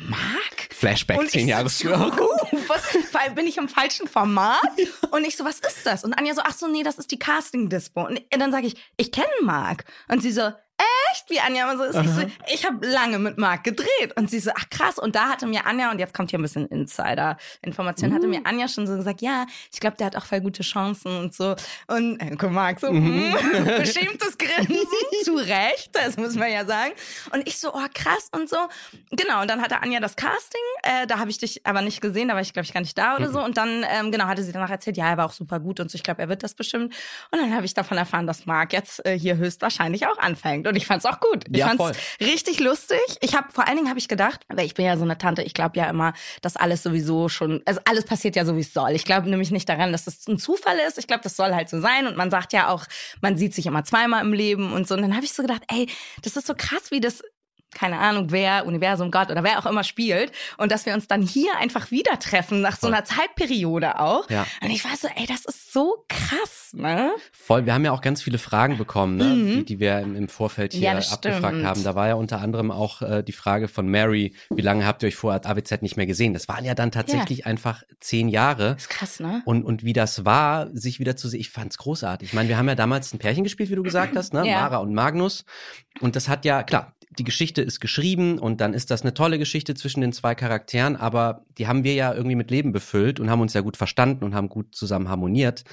Marc? 0.08 0.70
Flashback 0.72 1.20
Und 1.20 1.30
zehn 1.30 1.48
Jahre 1.48 1.70
so, 1.70 1.90
früher. 1.90 2.18
"Oh, 2.20 2.58
was, 2.68 2.84
bin 3.36 3.48
ich 3.48 3.58
im 3.58 3.68
falschen 3.68 4.08
Format? 4.08 4.62
Und 5.12 5.26
ich 5.26 5.36
so, 5.38 5.44
was 5.44 5.60
ist 5.60 5.86
das? 5.86 6.04
Und 6.04 6.14
Anja 6.14 6.34
so, 6.34 6.42
ach 6.44 6.54
so, 6.54 6.68
nee, 6.68 6.84
das 6.84 6.98
ist 6.98 7.12
die 7.12 7.20
Casting-Dispo. 7.20 8.06
Und 8.08 8.22
dann 8.32 8.52
sage 8.52 8.68
ich, 8.68 8.76
ich 8.98 9.12
kenne 9.12 9.28
Marc. 9.44 9.86
Und 10.08 10.22
sie 10.22 10.32
so, 10.32 10.52
echt? 11.14 11.30
Wie 11.30 11.40
Anja 11.40 11.72
immer 11.72 11.78
so 11.78 11.84
ist. 11.84 12.06
Ich, 12.06 12.12
so, 12.12 12.22
ich 12.54 12.66
habe 12.66 12.86
lange 12.86 13.20
mit 13.20 13.38
Marc 13.38 13.64
gedreht. 13.64 14.16
Und 14.16 14.30
sie 14.30 14.40
so, 14.40 14.52
ach 14.56 14.70
krass. 14.70 14.98
Und 14.98 15.16
da 15.16 15.30
hatte 15.30 15.46
mir 15.46 15.66
Anja, 15.66 15.92
und 15.92 16.00
jetzt 16.00 16.14
kommt 16.14 16.32
hier 16.32 16.40
ein 16.40 16.42
bisschen 16.42 16.68
Insider-Information, 16.68 18.14
hatte 18.14 18.26
Uh. 18.26 18.30
mir 18.30 18.42
Anja 18.46 18.68
schon 18.68 18.88
so 18.88 18.96
gesagt, 18.96 19.22
ja, 19.22 19.46
ich 19.72 19.80
glaube, 19.80 19.98
der 19.98 20.08
hat 20.08 20.16
auch 20.16 20.26
voll 20.26 20.42
gute 20.42 20.64
Chancen 20.64 21.18
und 21.18 21.34
so. 21.34 21.56
Und 21.88 22.20
äh, 22.20 22.36
guck 22.38 22.52
Marc 22.52 22.80
so, 22.80 22.92
mm, 22.92 23.36
beschämtes 23.78 24.38
Grinsen, 24.38 24.88
zu 25.24 25.36
Recht, 25.36 25.90
das 25.94 26.18
muss 26.18 26.36
man 26.36 26.52
ja 26.52 26.66
sagen. 26.66 26.94
Und 27.32 27.48
ich 27.48 27.60
so, 27.60 27.74
oh 27.74 27.88
krass 27.94 28.30
und 28.36 28.50
so. 28.50 28.58
Genau, 29.12 29.42
und 29.42 29.50
dann 29.50 29.62
hatte 29.62 29.82
Anja 29.82 30.00
das 30.00 30.16
Casting, 30.16 30.62
äh, 30.84 31.08
da 31.08 31.20
habe 31.20 31.30
ich 31.30 31.38
dich 31.38 31.66
aber 31.66 31.82
nicht 31.82 32.02
gesehen, 32.02 32.28
da 32.28 32.34
war 32.34 32.42
ich, 32.42 32.54
glaube 32.54 32.66
ich, 32.66 32.74
gar 32.74 32.82
nicht 32.82 32.98
da 32.98 33.16
oder 33.16 33.32
so. 33.32 33.44
Und 33.44 33.58
dann, 33.58 33.86
ähm, 33.90 34.12
genau, 34.12 34.26
hatte 34.26 34.44
sie 34.44 34.52
danach 34.52 34.70
erzählt, 34.70 34.98
ja, 34.98 35.10
er 35.10 35.18
war 35.18 35.26
auch 35.26 35.34
super 35.34 35.60
gut 35.60 35.80
und 35.80 35.92
so, 35.92 35.96
ich 35.96 36.04
glaube, 36.04 36.22
er 36.22 36.30
wird 36.30 36.44
das 36.44 36.54
bestimmt. 36.54 36.94
Und 37.32 37.40
dann 37.40 37.54
habe 37.54 37.66
ich 37.66 37.74
davon 37.74 37.98
erfahren, 37.98 38.28
dass 38.28 38.46
Marc 38.46 38.74
jetzt 38.74 39.06
äh, 39.06 39.18
hier 39.18 39.38
höchstwahrscheinlich 39.38 40.08
auch 40.08 40.18
anfängt. 40.18 40.68
Und 40.68 40.76
ich 40.76 40.86
fand's 41.04 41.18
auch 41.18 41.20
gut. 41.20 41.46
Ich 41.52 41.58
Ja, 41.58 41.68
fand's 41.68 41.84
voll. 41.84 41.94
richtig 42.28 42.60
lustig. 42.60 43.00
Ich 43.22 43.36
habe 43.36 43.48
vor 43.52 43.68
allen 43.68 43.78
Dingen 43.78 43.90
habe 43.90 44.00
ich 44.00 44.08
gedacht, 44.08 44.42
weil 44.50 44.66
ich 44.66 44.74
bin 44.74 44.86
ja 44.86 44.98
so 44.98 45.04
eine 45.04 45.18
Tante, 45.18 45.42
ich 45.44 45.54
glaube 45.54 45.78
ja 45.78 45.90
immer, 45.90 46.14
dass 46.42 46.56
alles 46.56 46.84
sowieso 46.84 47.30
schon, 47.30 47.62
also 47.66 47.80
alles 47.86 48.06
passiert 48.06 48.36
ja 48.36 48.46
so, 48.46 48.56
wie 48.56 48.62
es 48.62 48.74
soll. 48.74 48.92
Ich 48.92 49.06
glaube 49.06 49.30
nämlich 49.30 49.52
nicht 49.52 49.68
daran, 49.70 49.92
dass 49.92 50.06
das 50.06 50.28
ein 50.28 50.38
Zufall 50.38 50.78
ist. 50.88 50.98
Ich 50.98 51.08
glaube, 51.08 51.24
das 51.24 51.36
soll 51.36 51.54
halt 51.54 51.70
so 51.70 51.80
sein. 51.80 52.08
Und 52.08 52.18
man 52.18 52.32
sagt 52.32 52.54
ja 52.54 52.70
auch, 52.70 52.86
man 53.22 53.38
sieht 53.38 53.54
sich 53.54 53.66
immer 53.66 53.84
zweimal 53.84 54.24
im 54.24 54.34
Leben 54.34 54.74
und 54.74 54.88
so. 54.88 54.96
Und 54.96 55.02
dann 55.02 55.16
habe 55.16 55.26
ich 55.26 55.34
so 55.34 55.44
gedacht, 55.44 55.64
ey, 55.70 55.88
das 56.24 56.36
ist 56.36 56.48
so 56.48 56.54
krass, 56.56 56.92
wie 56.92 57.00
das 57.00 57.22
keine 57.76 58.00
Ahnung, 58.00 58.28
wer, 58.32 58.66
Universum, 58.66 59.12
Gott 59.12 59.30
oder 59.32 59.44
wer 59.44 59.60
auch 59.60 59.66
immer 59.66 59.84
spielt. 59.84 60.32
Und 60.58 60.72
dass 60.72 60.86
wir 60.86 60.94
uns 60.94 61.08
dann 61.08 61.22
hier 61.22 61.58
einfach 61.60 61.92
wieder 61.92 62.18
treffen, 62.20 62.62
nach 62.62 62.78
so 62.78 62.88
einer 62.88 63.04
Zeitperiode 63.06 64.00
auch. 64.00 64.30
Ja. 64.30 64.46
Und 64.62 64.70
ich 64.72 64.84
war 64.86 64.96
so, 64.98 65.08
ey, 65.16 65.26
das 65.26 65.46
ist 65.46 65.74
so 65.74 66.06
krass, 66.10 66.72
ne? 66.74 67.12
Voll, 67.32 67.66
wir 67.66 67.74
haben 67.74 67.84
ja 67.86 67.92
auch 67.92 68.02
ganz 68.02 68.22
viele 68.22 68.38
Fragen 68.38 68.78
bekommen, 68.78 69.18
ne, 69.18 69.24
Mhm. 69.26 69.48
die, 69.60 69.66
die 69.66 69.80
wir 69.80 70.00
im, 70.00 70.30
Vorfeld 70.30 70.74
hier 70.74 70.82
Ja, 70.82 70.92
abgefragt 70.98 71.54
stimmt. 71.56 71.66
haben. 71.66 71.84
Da 71.84 71.96
war 71.96 72.08
ja 72.08 72.14
unter 72.16 72.40
anderem 72.42 72.72
auch 72.72 73.02
äh, 73.02 73.24
die 73.24 73.32
Frage 73.34 73.68
von 73.68 73.88
Mary, 73.88 74.34
wie 74.50 74.62
lange 74.62 74.86
habt 74.86 75.04
ihr 75.04 75.08
euch 75.08 75.16
vor 75.16 75.34
AWZ 75.34 75.82
nicht 75.82 75.98
mehr 75.98 76.06
gesehen? 76.06 76.34
Das 76.34 76.48
waren 76.48 76.64
ja 76.66 76.74
dann 76.76 76.92
tatsächlich 76.92 77.46
einfach 77.46 77.84
zehn 78.00 78.30
Jahre. 78.30 78.74
Das 78.76 78.84
ist 78.84 78.90
krass, 78.90 79.20
ne? 79.20 79.42
Und, 79.46 79.64
und 79.64 79.84
wie 79.84 79.94
das 79.94 80.26
war, 80.26 80.70
sich 80.74 81.00
wieder 81.00 81.16
zu 81.16 81.28
sehen, 81.28 81.40
ich 81.42 81.50
fand's 81.50 81.78
großartig. 81.78 82.30
Ich 82.30 82.34
meine, 82.34 82.50
wir 82.50 82.58
haben 82.58 82.68
ja 82.70 82.76
damals 82.76 83.14
ein 83.14 83.20
Pärchen 83.20 83.44
gespielt, 83.44 83.70
wie 83.70 83.76
du 83.76 83.84
gesagt 83.84 84.16
hast, 84.16 84.34
ne? 84.34 84.48
Ja. 84.48 84.62
Mara 84.62 84.78
und 84.78 84.94
Magnus. 84.94 85.46
Und 86.00 86.16
das 86.16 86.30
hat 86.30 86.46
ja, 86.46 86.64
klar, 86.64 86.94
die 87.18 87.24
Geschichte 87.24 87.62
ist 87.62 87.80
geschrieben 87.80 88.40
und 88.40 88.62
dann 88.62 88.74
ist 88.74 88.92
das 88.92 89.02
eine 89.04 89.14
tolle 89.14 89.38
Geschichte 89.40 89.76
zwischen 89.76 90.02
den 90.02 90.14
zwei 90.14 90.36
Charakteren, 90.36 90.96
aber 90.96 91.42
die 91.58 91.68
haben 91.68 91.84
wir 91.84 91.94
ja 91.94 92.14
irgendwie 92.14 92.36
mit 92.36 92.50
Leben 92.52 92.72
befüllt 92.72 93.20
und 93.20 93.30
haben 93.30 93.42
uns 93.42 93.54
ja 93.54 93.62
gut 93.62 93.78
verstanden 93.78 94.24
und 94.24 94.34
haben 94.36 94.50
gut 94.50 94.74
zusammen 94.76 95.10
harmoniert 95.10 95.64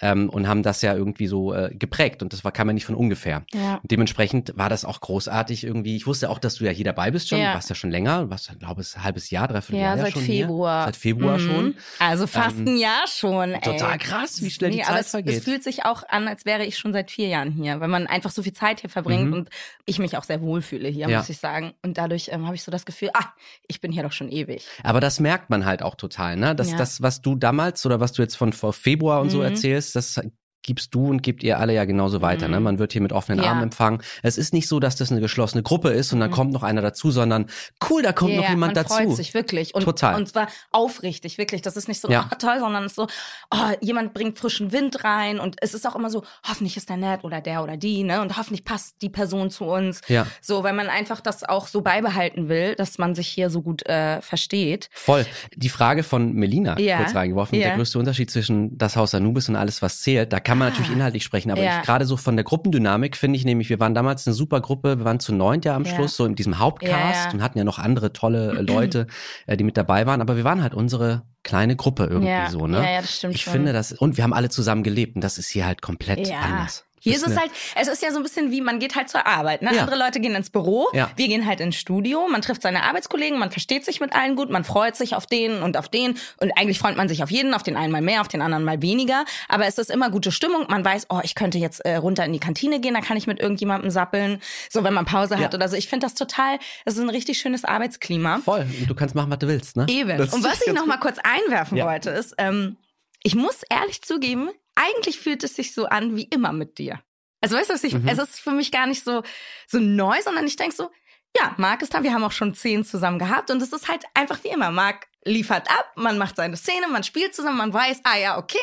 ähm, 0.00 0.28
und 0.30 0.48
haben 0.48 0.62
das 0.62 0.82
ja 0.82 0.94
irgendwie 0.94 1.26
so 1.26 1.52
äh, 1.54 1.74
geprägt 1.74 2.22
und 2.22 2.32
das 2.32 2.44
war, 2.44 2.52
kam 2.52 2.68
ja 2.68 2.72
nicht 2.74 2.86
von 2.86 2.94
ungefähr. 2.94 3.44
Ja. 3.52 3.76
Und 3.82 3.90
dementsprechend 3.90 4.52
war 4.56 4.68
das 4.68 4.84
auch 4.84 5.00
großartig 5.00 5.64
irgendwie. 5.64 5.96
Ich 5.96 6.06
wusste 6.06 6.30
auch, 6.30 6.38
dass 6.38 6.56
du 6.56 6.64
ja 6.64 6.70
hier 6.70 6.84
dabei 6.84 7.10
bist 7.10 7.28
schon. 7.28 7.38
Ja. 7.38 7.48
Du 7.50 7.54
warst 7.54 7.68
ja 7.68 7.74
schon 7.74 7.90
länger. 7.90 8.22
Du 8.24 8.30
warst, 8.30 8.50
glaube 8.58 8.80
ich, 8.82 8.96
ein 8.96 9.04
halbes 9.04 9.30
Jahr, 9.30 9.48
dreiviertel 9.48 9.80
Ja, 9.80 9.88
Jahr 9.94 9.98
seit 9.98 10.12
schon 10.12 10.22
Februar. 10.22 10.78
Hier. 10.80 10.86
Seit 10.86 10.96
Februar 10.96 11.38
Mhm. 11.38 11.40
schon. 11.50 11.74
Also 11.98 12.26
fast 12.26 12.58
Ähm, 12.58 12.68
ein 12.68 12.76
Jahr 12.78 13.06
schon. 13.06 13.52
Ey. 13.52 13.60
total 13.60 13.98
krass, 13.98 14.42
wie 14.42 14.50
schnell 14.50 14.70
die 14.70 14.82
aber 14.84 14.92
Zeit 14.96 15.00
es, 15.04 15.10
vergeht. 15.10 15.36
Es 15.38 15.44
fühlt 15.44 15.62
sich 15.62 15.84
auch 15.84 16.02
an, 16.08 16.28
als 16.28 16.44
wäre 16.46 16.64
ich 16.64 16.78
schon 16.78 16.92
seit 16.92 17.10
vier 17.10 17.28
Jahren 17.28 17.50
hier, 17.52 17.80
weil 17.80 17.88
man 17.88 18.06
einfach 18.06 18.30
so 18.30 18.42
viel 18.42 18.52
Zeit 18.52 18.80
hier 18.80 18.90
verbringt 18.90 19.26
Mhm. 19.26 19.32
und 19.34 19.50
ich 19.84 19.98
mich 19.98 20.16
auch 20.16 20.24
sehr 20.24 20.40
wohlfühle 20.86 20.92
hier, 20.92 21.08
Ja. 21.08 21.18
muss 21.18 21.28
ich 21.28 21.38
sagen. 21.38 21.74
Und 21.82 21.98
dadurch 21.98 22.28
ähm, 22.32 22.46
habe 22.46 22.54
ich 22.54 22.62
so 22.62 22.70
das 22.70 22.84
Gefühl, 22.86 23.10
ah, 23.14 23.26
ich 23.68 23.80
bin 23.80 23.92
hier 23.92 24.02
doch 24.02 24.12
schon 24.12 24.30
ewig. 24.30 24.66
Aber 24.82 25.00
das 25.00 25.20
merkt 25.20 25.50
man 25.50 25.64
halt 25.64 25.82
auch 25.82 25.94
total, 25.94 26.36
ne? 26.36 26.54
Dass 26.54 26.70
Ja. 26.70 26.76
das, 26.78 27.02
was 27.02 27.20
du 27.22 27.34
damals 27.36 27.84
oder 27.86 28.00
was 28.00 28.12
du 28.12 28.22
jetzt 28.22 28.36
von 28.36 28.52
vor 28.52 28.72
Februar 28.72 29.20
und 29.20 29.30
so 29.30 29.38
Mhm. 29.38 29.44
erzählst, 29.44 29.96
das 29.96 30.20
gibst 30.66 30.94
du 30.94 31.06
und 31.08 31.22
gebt 31.22 31.42
ihr 31.42 31.58
alle 31.58 31.72
ja 31.72 31.84
genauso 31.84 32.20
weiter. 32.20 32.48
Ne? 32.48 32.58
Mhm. 32.58 32.64
Man 32.64 32.78
wird 32.78 32.92
hier 32.92 33.00
mit 33.00 33.12
offenen 33.12 33.42
Ja. 33.42 33.50
Armen 33.50 33.62
empfangen. 33.64 34.02
Es 34.22 34.36
ist 34.36 34.52
nicht 34.52 34.68
so, 34.68 34.80
dass 34.80 34.96
das 34.96 35.10
eine 35.10 35.20
geschlossene 35.20 35.62
Gruppe 35.62 35.88
ist 35.90 36.12
und 36.12 36.20
dann 36.20 36.30
Mhm. 36.30 36.34
kommt 36.34 36.52
noch 36.52 36.62
einer 36.62 36.82
dazu, 36.82 37.10
sondern 37.10 37.46
cool, 37.88 38.02
da 38.02 38.12
kommt 38.12 38.32
Ja, 38.32 38.42
noch 38.42 38.48
jemand 38.50 38.74
man 38.74 38.84
dazu. 38.84 38.94
freut 38.94 39.14
sich 39.16 39.32
wirklich. 39.32 39.74
Und, 39.74 39.84
Total. 39.84 40.16
Und 40.16 40.28
zwar 40.28 40.48
aufrichtig, 40.72 41.38
wirklich. 41.38 41.62
Das 41.62 41.76
ist 41.76 41.88
nicht 41.88 42.00
so 42.00 42.10
Ja. 42.10 42.28
oh, 42.32 42.36
toll, 42.38 42.58
sondern 42.58 42.84
es 42.84 42.92
ist 42.92 42.96
so, 42.96 43.06
oh, 43.52 43.56
jemand 43.80 44.12
bringt 44.12 44.38
frischen 44.38 44.72
Wind 44.72 45.04
rein 45.04 45.38
und 45.40 45.56
es 45.60 45.72
ist 45.74 45.86
auch 45.86 45.96
immer 45.96 46.10
so, 46.10 46.22
hoffentlich 46.46 46.76
ist 46.76 46.88
der 46.88 46.96
nett 46.96 47.24
oder 47.24 47.40
der 47.40 47.62
oder 47.62 47.76
die, 47.76 48.02
ne? 48.04 48.20
Und 48.20 48.36
hoffentlich 48.36 48.64
passt 48.64 49.00
die 49.02 49.08
Person 49.08 49.50
zu 49.50 49.64
uns. 49.64 50.00
Ja. 50.08 50.26
So, 50.40 50.62
weil 50.64 50.72
man 50.72 50.88
einfach 50.88 51.20
das 51.20 51.44
auch 51.44 51.66
so 51.68 51.80
beibehalten 51.82 52.48
will, 52.48 52.74
dass 52.74 52.98
man 52.98 53.14
sich 53.14 53.28
hier 53.28 53.50
so 53.50 53.62
gut 53.62 53.86
äh, 53.86 54.20
versteht. 54.20 54.88
Voll. 54.92 55.24
Die 55.54 55.68
Frage 55.68 56.02
von 56.02 56.32
Melina 56.32 56.78
Ja. 56.78 56.98
kurz 56.98 57.14
reingeworfen, 57.14 57.58
Ja. 57.58 57.68
der 57.68 57.76
größte 57.76 57.98
Unterschied 57.98 58.30
zwischen 58.30 58.76
das 58.76 58.96
Haus 58.96 59.14
Anubis 59.14 59.48
und 59.48 59.56
alles, 59.56 59.82
was 59.82 60.00
zählt, 60.00 60.32
da 60.32 60.40
kann 60.40 60.55
man 60.58 60.68
Ah. 60.68 60.70
natürlich 60.70 60.90
inhaltlich 60.92 61.22
sprechen, 61.24 61.50
aber 61.50 61.62
Ja. 61.62 61.82
gerade 61.82 62.04
so 62.06 62.16
von 62.16 62.36
der 62.36 62.44
Gruppendynamik 62.44 63.16
finde 63.16 63.36
ich 63.36 63.44
nämlich, 63.44 63.68
wir 63.68 63.80
waren 63.80 63.94
damals 63.94 64.26
eine 64.26 64.34
super 64.34 64.60
Gruppe, 64.60 64.98
wir 64.98 65.04
waren 65.04 65.20
zu 65.20 65.34
neunt 65.34 65.64
ja 65.64 65.76
am 65.76 65.84
Ja. 65.84 65.94
Schluss, 65.94 66.16
so 66.16 66.24
in 66.24 66.34
diesem 66.34 66.58
Hauptcast 66.58 67.26
Ja, 67.26 67.32
und 67.32 67.42
hatten 67.42 67.58
ja 67.58 67.64
noch 67.64 67.78
andere 67.78 68.12
tolle 68.12 68.50
äh, 68.58 68.62
Leute, 68.62 69.06
äh, 69.46 69.56
die 69.56 69.64
mit 69.64 69.76
dabei 69.76 70.06
waren, 70.06 70.20
aber 70.20 70.36
wir 70.36 70.44
waren 70.44 70.62
halt 70.62 70.74
unsere 70.74 71.22
kleine 71.42 71.76
Gruppe 71.76 72.04
irgendwie 72.06 72.50
so, 72.50 72.66
ne? 72.66 72.78
Ja, 72.78 72.90
ja, 72.90 73.00
das 73.02 73.16
stimmt 73.18 73.34
ich 73.34 73.42
schon. 73.42 73.52
finde 73.52 73.72
das, 73.72 73.92
und 73.92 74.16
wir 74.16 74.24
haben 74.24 74.32
alle 74.32 74.48
zusammen 74.48 74.82
gelebt 74.82 75.14
und 75.14 75.22
das 75.22 75.38
ist 75.38 75.48
hier 75.48 75.66
halt 75.66 75.82
komplett 75.82 76.32
anders. 76.42 76.85
Hier 76.98 77.14
ist 77.14 77.26
es 77.26 77.38
halt, 77.38 77.50
es 77.76 77.88
ist 77.88 78.02
ja 78.02 78.10
so 78.10 78.16
ein 78.16 78.22
bisschen 78.22 78.50
wie, 78.50 78.60
man 78.60 78.78
geht 78.80 78.96
halt 78.96 79.08
zur 79.08 79.26
Arbeit. 79.26 79.62
Ne? 79.62 79.72
Ja. 79.74 79.82
Andere 79.82 79.96
Leute 79.98 80.18
gehen 80.18 80.34
ins 80.34 80.50
Büro, 80.50 80.88
Ja. 80.92 81.10
wir 81.14 81.28
gehen 81.28 81.46
halt 81.46 81.60
ins 81.60 81.76
Studio, 81.76 82.26
man 82.28 82.42
trifft 82.42 82.62
seine 82.62 82.82
Arbeitskollegen, 82.82 83.38
man 83.38 83.50
versteht 83.50 83.84
sich 83.84 84.00
mit 84.00 84.12
allen 84.14 84.34
gut, 84.34 84.50
man 84.50 84.64
freut 84.64 84.96
sich 84.96 85.14
auf 85.14 85.26
den 85.26 85.62
und 85.62 85.76
auf 85.76 85.88
den 85.88 86.16
und 86.38 86.52
eigentlich 86.56 86.78
freut 86.78 86.96
man 86.96 87.08
sich 87.08 87.22
auf 87.22 87.30
jeden, 87.30 87.54
auf 87.54 87.62
den 87.62 87.76
einen 87.76 87.92
mal 87.92 88.00
mehr, 88.02 88.22
auf 88.22 88.28
den 88.28 88.42
anderen 88.42 88.64
mal 88.64 88.82
weniger. 88.82 89.24
Aber 89.48 89.66
es 89.66 89.78
ist 89.78 89.90
immer 89.90 90.10
gute 90.10 90.32
Stimmung, 90.32 90.66
man 90.68 90.84
weiß, 90.84 91.06
oh, 91.10 91.20
ich 91.22 91.34
könnte 91.34 91.58
jetzt 91.58 91.80
äh, 91.84 91.96
runter 91.96 92.24
in 92.24 92.32
die 92.32 92.40
Kantine 92.40 92.80
gehen, 92.80 92.94
da 92.94 93.00
kann 93.02 93.16
ich 93.16 93.26
mit 93.26 93.40
irgendjemandem 93.40 93.90
sappeln, 93.90 94.40
so 94.70 94.82
wenn 94.82 94.94
man 94.94 95.04
Pause 95.04 95.36
hat 95.36 95.52
Ja. 95.52 95.56
oder 95.58 95.68
so. 95.68 95.76
Ich 95.76 95.88
finde 95.88 96.06
das 96.06 96.14
total, 96.14 96.58
das 96.84 96.94
ist 96.96 97.00
ein 97.00 97.10
richtig 97.10 97.38
schönes 97.38 97.64
Arbeitsklima. 97.64 98.38
Voll. 98.44 98.66
Und 98.80 98.90
du 98.90 98.94
kannst 98.94 99.14
machen, 99.14 99.30
was 99.30 99.38
du 99.38 99.46
willst, 99.48 99.76
ne? 99.76 99.86
Eben. 99.88 100.18
Das 100.18 100.32
Und 100.32 100.42
was 100.42 100.60
ich 100.66 100.72
noch 100.72 100.86
mal 100.86 100.96
kurz 100.98 101.18
einwerfen 101.22 101.76
Ja. 101.76 101.86
wollte, 101.86 102.10
ist, 102.10 102.34
ähm, 102.38 102.76
ich 103.22 103.34
muss 103.34 103.62
ehrlich 103.70 104.02
zugeben, 104.02 104.50
eigentlich 104.76 105.18
fühlt 105.18 105.42
es 105.42 105.56
sich 105.56 105.74
so 105.74 105.86
an 105.86 106.14
wie 106.16 106.24
immer 106.24 106.52
mit 106.52 106.78
dir. 106.78 107.00
Also 107.40 107.56
weißt 107.56 107.70
du, 107.70 107.74
was 107.74 107.84
ich, 107.84 107.94
Mhm. 107.94 108.06
es 108.08 108.18
ist 108.18 108.40
für 108.40 108.52
mich 108.52 108.70
gar 108.70 108.86
nicht 108.86 109.02
so, 109.04 109.22
so 109.66 109.78
neu, 109.78 110.16
sondern 110.24 110.46
ich 110.46 110.56
denk 110.56 110.72
so, 110.72 110.90
ja, 111.38 111.54
Marc 111.58 111.82
ist 111.82 111.92
da, 111.92 112.02
wir 112.02 112.14
haben 112.14 112.24
auch 112.24 112.32
schon 112.32 112.54
zehn 112.54 112.82
zusammen 112.84 113.18
gehabt 113.18 113.50
und 113.50 113.60
es 113.60 113.72
ist 113.72 113.88
halt 113.88 114.04
einfach 114.14 114.42
wie 114.44 114.48
immer. 114.48 114.70
Marc 114.70 115.06
liefert 115.24 115.68
ab, 115.70 115.92
man 115.96 116.16
macht 116.18 116.36
seine 116.36 116.56
Szene, 116.56 116.88
man 116.88 117.02
spielt 117.04 117.34
zusammen, 117.34 117.58
man 117.58 117.74
weiß, 117.74 118.00
ah 118.04 118.16
ja, 118.16 118.38
okay, 118.38 118.56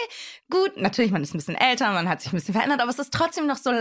gut, 0.50 0.77
natürlich, 0.77 1.12
man 1.12 1.22
ist 1.22 1.36
ein 1.36 1.38
bisschen 1.38 1.55
älter, 1.55 1.91
man 1.91 2.10
hat 2.10 2.22
sich 2.22 2.32
ein 2.34 2.38
bisschen 2.38 2.53
verändert, 2.55 2.82
aber 2.82 2.89
es 2.89 2.98
ist 3.00 3.13
trotzdem 3.13 3.46
noch 3.48 3.58
so 3.58 3.72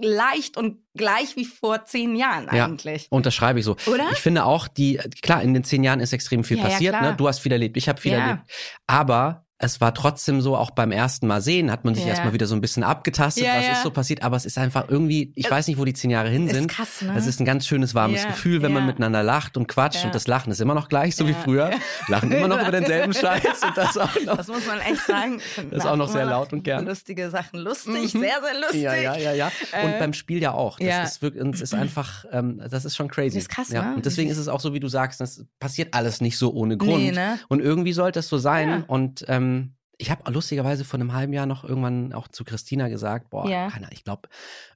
leicht 0.00 0.56
und 0.56 0.78
gleich 0.96 1.34
wie 1.36 1.44
vor 1.44 1.84
zehn 1.86 2.14
Jahren 2.14 2.48
Ja. 2.54 2.66
eigentlich. 2.66 3.08
Unterschreibe 3.10 3.58
ich 3.58 3.64
so. 3.64 3.76
Oder? 3.86 4.08
Ich 4.12 4.18
finde 4.18 4.44
auch, 4.44 4.68
die, 4.68 4.98
klar, 5.22 5.42
in 5.42 5.52
den 5.54 5.64
zehn 5.64 5.82
Jahren 5.82 6.00
ist 6.00 6.12
extrem 6.12 6.44
viel 6.44 6.58
Ja, 6.58 6.64
ja, 6.64 6.70
passiert. 6.70 6.96
klar. 6.96 7.10
ne? 7.10 7.16
Du 7.16 7.26
hast 7.26 7.40
viel 7.40 7.52
erlebt, 7.52 7.76
ich 7.76 7.88
habe 7.88 8.00
viel 8.00 8.12
Ja. 8.12 8.18
erlebt. 8.18 8.42
Aber 8.86 9.46
es 9.62 9.80
war 9.80 9.92
trotzdem 9.92 10.40
so, 10.40 10.56
auch 10.56 10.70
beim 10.70 10.90
ersten 10.90 11.26
Mal 11.26 11.42
sehen, 11.42 11.70
hat 11.70 11.84
man 11.84 11.94
sich 11.94 12.04
Ja. 12.04 12.10
erstmal 12.10 12.32
wieder 12.32 12.46
so 12.46 12.54
ein 12.54 12.62
bisschen 12.62 12.82
abgetastet, 12.82 13.44
Ja, 13.44 13.56
was 13.58 13.66
ja. 13.66 13.72
ist 13.72 13.82
so 13.82 13.90
passiert. 13.90 14.22
Aber 14.22 14.34
es 14.36 14.46
ist 14.46 14.56
einfach 14.56 14.86
irgendwie, 14.88 15.32
ich 15.34 15.44
Es- 15.44 15.50
weiß 15.50 15.68
nicht, 15.68 15.78
wo 15.78 15.84
die 15.84 15.92
zehn 15.92 16.10
Jahre 16.10 16.30
hin 16.30 16.46
Ist 16.48 16.54
sind. 16.54 16.68
krass, 16.68 17.02
ne? 17.02 17.12
Es 17.14 17.26
ist 17.26 17.40
ein 17.40 17.44
ganz 17.44 17.66
schönes, 17.66 17.94
warmes 17.94 18.26
Gefühl, 18.26 18.62
wenn 18.62 18.72
man 18.72 18.86
miteinander 18.86 19.22
lacht 19.22 19.58
und 19.58 19.68
quatscht. 19.68 20.02
Und 20.06 20.14
das 20.14 20.26
Lachen 20.26 20.50
ist 20.50 20.60
immer 20.62 20.74
noch 20.74 20.88
gleich, 20.88 21.14
so 21.14 21.28
wie 21.28 21.34
früher. 21.34 21.70
Lachen 22.08 22.32
immer 22.32 22.48
noch 22.48 22.58
über 22.60 22.70
denselben 22.70 23.12
Scheiß. 23.14 23.62
Und 23.62 23.76
das 23.76 23.98
auch 23.98 24.14
noch. 24.24 24.38
Das 24.38 24.48
muss 24.48 24.66
man 24.66 24.80
echt 24.80 25.04
sagen. 25.06 25.40
Das 25.70 25.84
ist 25.84 25.86
auch 25.90 25.96
noch 25.96 26.08
sehr 26.08 26.24
laut 26.24 26.54
und 26.54 26.64
gern. 26.64 26.86
Lustige 26.86 27.28
Sachen 27.30 27.58
lustig, 27.60 28.14
Mhm. 28.14 28.20
sehr, 28.20 28.40
sehr 28.42 28.60
lustig. 28.62 28.80
Ja, 28.82 28.94
ja, 28.94 29.16
ja, 29.16 29.32
ja. 29.34 29.46
Und 29.84 29.90
Äh, 29.90 29.98
beim 29.98 30.14
Spiel 30.14 30.40
ja 30.40 30.52
auch. 30.52 30.78
Das 30.78 31.12
ist 31.12 31.22
wirklich, 31.22 31.44
es 31.54 31.60
ist 31.60 31.74
einfach, 31.74 32.24
ähm, 32.32 32.62
das 32.70 32.86
ist 32.86 32.96
schon 32.96 33.08
crazy. 33.08 33.34
Das 33.36 33.42
ist 33.44 33.48
krass, 33.50 33.68
ne? 33.68 33.92
Und 33.94 34.06
deswegen 34.06 34.30
ist 34.30 34.38
es 34.38 34.48
auch 34.48 34.60
so, 34.60 34.72
wie 34.72 34.80
du 34.80 34.88
sagst, 34.88 35.20
das 35.20 35.44
passiert 35.58 35.92
alles 35.92 36.22
nicht 36.22 36.38
so 36.38 36.50
ohne 36.54 36.78
Grund. 36.78 36.96
Nee, 36.96 37.12
ne? 37.12 37.38
Und 37.48 37.60
irgendwie 37.60 37.92
sollte 37.92 38.20
es 38.20 38.28
so 38.28 38.38
sein. 38.38 38.84
Und 38.86 39.26
ähm, 39.28 39.49
ich 39.98 40.10
habe 40.10 40.30
lustigerweise 40.32 40.84
vor 40.84 40.98
einem 40.98 41.12
halben 41.12 41.32
Jahr 41.32 41.46
noch 41.46 41.62
irgendwann 41.64 42.12
auch 42.14 42.28
zu 42.28 42.44
Christina 42.44 42.88
gesagt, 42.88 43.30
boah, 43.30 43.48
Ja. 43.48 43.68
keine 43.68 43.86
Ahnung, 43.86 43.92
ich 43.92 44.04
glaube, 44.04 44.28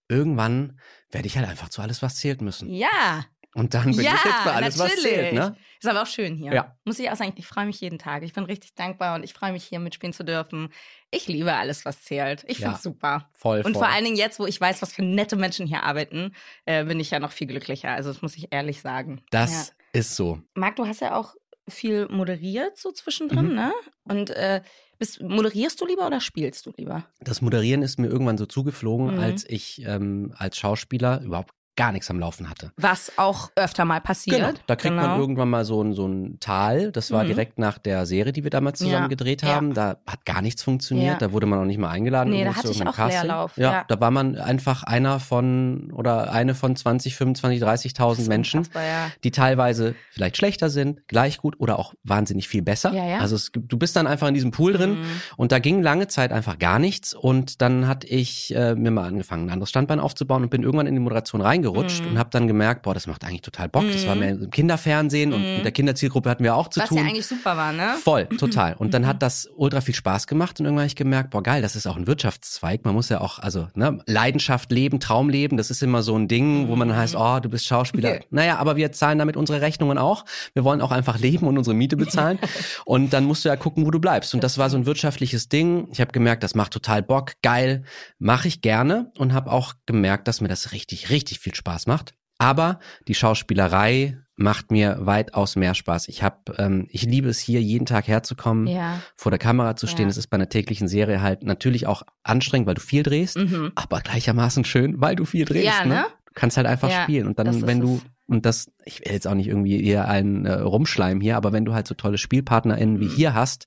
irgendwann 0.08 0.78
werde 1.10 1.26
ich 1.26 1.36
halt 1.36 1.48
einfach 1.48 1.68
zu 1.68 1.82
alles, 1.82 2.02
was 2.02 2.16
zählt 2.16 2.42
müssen. 2.42 2.68
Ja, 2.70 3.24
Und 3.56 3.72
dann 3.74 3.84
bin 3.84 4.04
ja, 4.04 4.14
ich 4.16 4.24
jetzt 4.24 4.44
bei 4.44 4.52
alles, 4.52 4.78
was 4.80 4.88
natürlich. 4.96 5.02
zählt, 5.12 5.32
ne? 5.34 5.56
Ist 5.80 5.88
aber 5.88 6.02
auch 6.02 6.06
schön 6.08 6.34
hier. 6.34 6.52
Ja. 6.52 6.76
Muss 6.84 6.98
ich 6.98 7.08
auch 7.10 7.14
sagen, 7.14 7.32
ich 7.36 7.46
freue 7.46 7.66
mich 7.66 7.80
jeden 7.80 7.98
Tag. 8.00 8.24
Ich 8.24 8.32
bin 8.32 8.42
richtig 8.44 8.74
dankbar 8.74 9.14
und 9.14 9.22
ich 9.22 9.32
freue 9.32 9.52
mich 9.52 9.62
hier 9.64 9.78
mitspielen 9.78 10.12
zu 10.12 10.24
dürfen. 10.24 10.70
Ich 11.12 11.28
liebe 11.28 11.54
alles, 11.54 11.84
was 11.84 12.02
zählt. 12.02 12.42
Ich 12.48 12.58
Ja. 12.58 12.64
finde 12.66 12.76
es 12.78 12.82
super. 12.82 13.30
Voll, 13.32 13.58
Und 13.58 13.74
voll. 13.74 13.84
vor 13.84 13.88
allen 13.88 14.04
Dingen 14.04 14.16
jetzt, 14.16 14.40
wo 14.40 14.46
ich 14.46 14.60
weiß, 14.60 14.82
was 14.82 14.92
für 14.92 15.02
nette 15.04 15.36
Menschen 15.36 15.66
hier 15.68 15.84
arbeiten, 15.84 16.34
äh, 16.64 16.84
bin 16.84 16.98
ich 16.98 17.10
ja 17.12 17.20
noch 17.20 17.30
viel 17.32 17.46
glücklicher. 17.46 17.90
Also 17.90 18.12
das 18.12 18.22
muss 18.22 18.36
ich 18.36 18.48
ehrlich 18.52 18.80
sagen. 18.80 19.22
das 19.30 19.68
Ja. 19.68 20.00
ist 20.00 20.16
so. 20.16 20.40
Marc, 20.54 20.74
du 20.76 20.86
hast 20.88 21.00
ja 21.00 21.14
auch 21.16 21.34
viel 21.68 22.08
moderiert 22.08 22.76
so 22.78 22.92
zwischendrin, 22.92 23.48
Mhm. 23.50 23.54
ne? 23.54 23.72
Und 24.04 24.30
äh, 24.30 24.62
bist, 24.98 25.20
moderierst 25.22 25.80
du 25.80 25.86
lieber 25.86 26.06
oder 26.06 26.20
spielst 26.20 26.66
du 26.66 26.72
lieber? 26.76 27.06
Das 27.20 27.40
Moderieren 27.42 27.82
ist 27.82 27.98
mir 27.98 28.08
irgendwann 28.08 28.38
so 28.38 28.46
zugeflogen, 28.46 29.14
Mhm. 29.14 29.18
als 29.20 29.44
ich 29.48 29.82
ähm, 29.84 30.34
als 30.36 30.58
Schauspieler 30.58 31.20
überhaupt 31.22 31.52
gar 31.76 31.92
nichts 31.92 32.10
am 32.10 32.18
Laufen 32.20 32.48
hatte. 32.48 32.72
Was 32.76 33.12
auch 33.16 33.50
öfter 33.56 33.84
mal 33.84 34.00
passiert. 34.00 34.36
Genau. 34.38 34.52
Da 34.66 34.76
kriegt 34.76 34.94
man 34.94 35.04
Genau. 35.04 35.18
irgendwann 35.18 35.50
mal 35.50 35.64
so 35.64 35.82
ein, 35.82 35.92
so 35.92 36.06
ein 36.06 36.38
Tal. 36.40 36.92
Das 36.92 37.10
war 37.10 37.24
Mhm. 37.24 37.28
direkt 37.28 37.58
nach 37.58 37.78
der 37.78 38.06
Serie, 38.06 38.32
die 38.32 38.44
wir 38.44 38.50
damals 38.50 38.78
zusammen 38.78 38.94
Ja. 39.04 39.06
gedreht 39.08 39.42
Ja. 39.42 39.48
haben. 39.56 39.74
Da 39.74 39.96
hat 40.06 40.24
gar 40.24 40.40
nichts 40.42 40.62
funktioniert. 40.62 41.14
Ja. 41.14 41.18
Da 41.18 41.32
wurde 41.32 41.46
man 41.46 41.58
auch 41.58 41.64
nicht 41.64 41.78
mal 41.78 41.90
eingeladen. 41.90 42.30
Nee, 42.30 42.44
da 42.44 42.54
hatte 42.54 42.70
ich 42.70 42.86
auch 42.86 42.94
Casting. 42.94 43.22
Leerlauf, 43.22 43.56
Ja, 43.56 43.72
ja. 43.72 43.84
da 43.88 44.00
war 44.00 44.10
man 44.10 44.36
einfach 44.36 44.82
einer 44.84 45.18
von 45.20 45.90
oder 45.92 46.32
eine 46.32 46.54
von 46.54 46.76
20, 46.76 47.16
25, 47.16 47.60
30.000 47.60 48.28
Menschen, 48.28 48.68
ja. 48.74 49.10
die 49.24 49.30
teilweise 49.30 49.94
vielleicht 50.10 50.36
schlechter 50.36 50.70
sind, 50.70 51.06
gleich 51.08 51.38
gut 51.38 51.58
oder 51.58 51.78
auch 51.78 51.94
wahnsinnig 52.04 52.48
viel 52.48 52.62
besser. 52.62 52.92
Ja, 52.92 53.04
ja. 53.06 53.18
Also 53.18 53.36
es 53.36 53.50
du 53.52 53.78
bist 53.78 53.96
dann 53.96 54.06
einfach 54.06 54.28
in 54.28 54.34
diesem 54.34 54.50
Pool 54.50 54.72
drin 54.74 55.00
Mhm. 55.00 55.04
und 55.36 55.52
da 55.52 55.58
ging 55.58 55.82
lange 55.82 56.06
Zeit 56.08 56.32
einfach 56.32 56.58
gar 56.58 56.78
nichts. 56.78 57.14
Und 57.14 57.60
dann 57.62 57.88
hatte 57.88 58.06
ich 58.06 58.54
äh, 58.54 58.74
mir 58.74 58.90
mal 58.90 59.06
angefangen, 59.06 59.46
ein 59.46 59.50
anderes 59.50 59.70
Standbein 59.70 60.00
aufzubauen 60.00 60.42
und 60.44 60.50
bin 60.50 60.62
irgendwann 60.62 60.86
in 60.86 60.94
die 60.94 61.00
Moderation 61.00 61.40
reingerutscht 61.64 62.04
Mhm. 62.04 62.10
und 62.12 62.18
habe 62.18 62.30
dann 62.30 62.46
gemerkt, 62.46 62.82
boah, 62.82 62.94
das 62.94 63.06
macht 63.06 63.24
eigentlich 63.24 63.42
total 63.42 63.68
Bock. 63.68 63.84
Das 63.92 64.06
war 64.06 64.14
Mhm. 64.14 64.20
mehr 64.20 64.28
im 64.30 64.50
Kinderfernsehen 64.50 65.32
und 65.32 65.42
Mhm. 65.42 65.54
mit 65.56 65.64
der 65.64 65.72
Kinderzielgruppe 65.72 66.30
hatten 66.30 66.44
wir 66.44 66.54
auch 66.54 66.68
zu 66.68 66.80
Was 66.80 66.88
tun. 66.88 66.98
ja 66.98 67.04
eigentlich 67.04 67.26
super 67.26 67.56
war, 67.56 67.72
ne? 67.72 67.94
Voll, 68.02 68.26
total. 68.38 68.74
Und 68.74 68.94
dann 68.94 69.02
Mhm. 69.02 69.06
hat 69.06 69.22
das 69.22 69.48
ultra 69.56 69.80
viel 69.80 69.94
Spaß 69.94 70.26
gemacht 70.26 70.60
und 70.60 70.66
irgendwann 70.66 70.82
habe 70.82 70.88
ich 70.88 70.96
gemerkt, 70.96 71.30
boah 71.30 71.42
geil, 71.42 71.62
das 71.62 71.76
ist 71.76 71.86
auch 71.86 71.96
ein 71.96 72.06
Wirtschaftszweig. 72.06 72.84
Man 72.84 72.94
muss 72.94 73.08
ja 73.08 73.20
auch, 73.20 73.38
also 73.38 73.68
ne, 73.74 73.98
Leidenschaft 74.06 74.70
leben, 74.72 75.00
Traum 75.00 75.28
leben, 75.28 75.56
das 75.56 75.70
ist 75.70 75.82
immer 75.82 76.02
so 76.02 76.16
ein 76.16 76.28
Ding, 76.28 76.68
wo 76.68 76.76
man 76.76 76.94
heißt, 76.94 77.16
oh, 77.16 77.40
du 77.40 77.48
bist 77.48 77.66
Schauspieler. 77.66 78.10
Okay. 78.10 78.24
Naja, 78.30 78.58
aber 78.58 78.76
wir 78.76 78.92
zahlen 78.92 79.18
damit 79.18 79.36
unsere 79.36 79.60
Rechnungen 79.60 79.98
auch. 79.98 80.24
Wir 80.54 80.64
wollen 80.64 80.80
auch 80.80 80.92
einfach 80.92 81.18
leben 81.18 81.46
und 81.46 81.58
unsere 81.58 81.74
Miete 81.74 81.96
bezahlen. 81.96 82.38
und 82.84 83.12
dann 83.12 83.24
musst 83.24 83.44
du 83.44 83.48
ja 83.48 83.56
gucken, 83.56 83.86
wo 83.86 83.90
du 83.90 83.98
bleibst. 84.00 84.34
Und 84.34 84.44
das 84.44 84.58
war 84.58 84.70
so 84.70 84.76
ein 84.76 84.86
wirtschaftliches 84.86 85.48
Ding. 85.48 85.88
Ich 85.92 86.00
habe 86.00 86.12
gemerkt, 86.12 86.42
das 86.42 86.54
macht 86.54 86.72
total 86.72 87.02
Bock, 87.02 87.32
geil, 87.42 87.84
mache 88.18 88.48
ich 88.48 88.60
gerne 88.60 89.10
und 89.18 89.32
habe 89.32 89.50
auch 89.50 89.74
gemerkt, 89.86 90.28
dass 90.28 90.40
mir 90.40 90.48
das 90.48 90.72
richtig, 90.72 91.10
richtig 91.10 91.38
viel 91.40 91.53
Spaß 91.54 91.86
macht. 91.86 92.14
Aber 92.38 92.80
die 93.08 93.14
Schauspielerei 93.14 94.18
macht 94.36 94.72
mir 94.72 94.96
weitaus 95.00 95.54
mehr 95.54 95.74
Spaß. 95.74 96.08
Ich 96.08 96.24
habe, 96.24 96.38
ähm, 96.58 96.88
ich 96.90 97.02
liebe 97.04 97.28
es 97.28 97.38
hier 97.38 97.62
jeden 97.62 97.86
Tag 97.86 98.08
herzukommen, 98.08 98.66
Ja. 98.66 99.00
vor 99.16 99.30
der 99.30 99.38
Kamera 99.38 99.76
zu 99.76 99.86
stehen. 99.86 100.06
Ja. 100.06 100.10
Es 100.10 100.16
ist 100.16 100.26
bei 100.26 100.34
einer 100.36 100.48
täglichen 100.48 100.88
Serie 100.88 101.22
halt 101.22 101.44
natürlich 101.44 101.86
auch 101.86 102.02
anstrengend, 102.24 102.66
weil 102.66 102.74
du 102.74 102.80
viel 102.80 103.04
drehst, 103.04 103.36
Mhm. 103.36 103.70
aber 103.76 104.00
gleichermaßen 104.00 104.64
schön, 104.64 105.00
weil 105.00 105.14
du 105.14 105.24
viel 105.24 105.44
drehst. 105.44 105.64
Ja, 105.80 105.84
ne? 105.86 106.04
Du 106.26 106.32
kannst 106.34 106.56
halt 106.56 106.66
einfach 106.66 106.90
Ja, 106.90 107.04
spielen 107.04 107.28
und 107.28 107.38
dann, 107.38 107.64
wenn 107.64 107.78
du 107.78 107.94
es. 107.96 108.02
und 108.26 108.44
das, 108.44 108.68
ich 108.84 108.98
will 109.04 109.12
jetzt 109.12 109.28
auch 109.28 109.34
nicht 109.34 109.46
irgendwie 109.46 109.84
eher 109.84 110.08
einen 110.08 110.46
äh, 110.46 110.54
Rumschleim 110.54 111.20
hier, 111.20 111.36
aber 111.36 111.52
wenn 111.52 111.64
du 111.64 111.72
halt 111.74 111.86
so 111.86 111.94
tolle 111.94 112.18
SpielpartnerInnen 112.18 112.98
wie 112.98 113.04
Mhm. 113.04 113.10
hier 113.10 113.34
hast, 113.34 113.66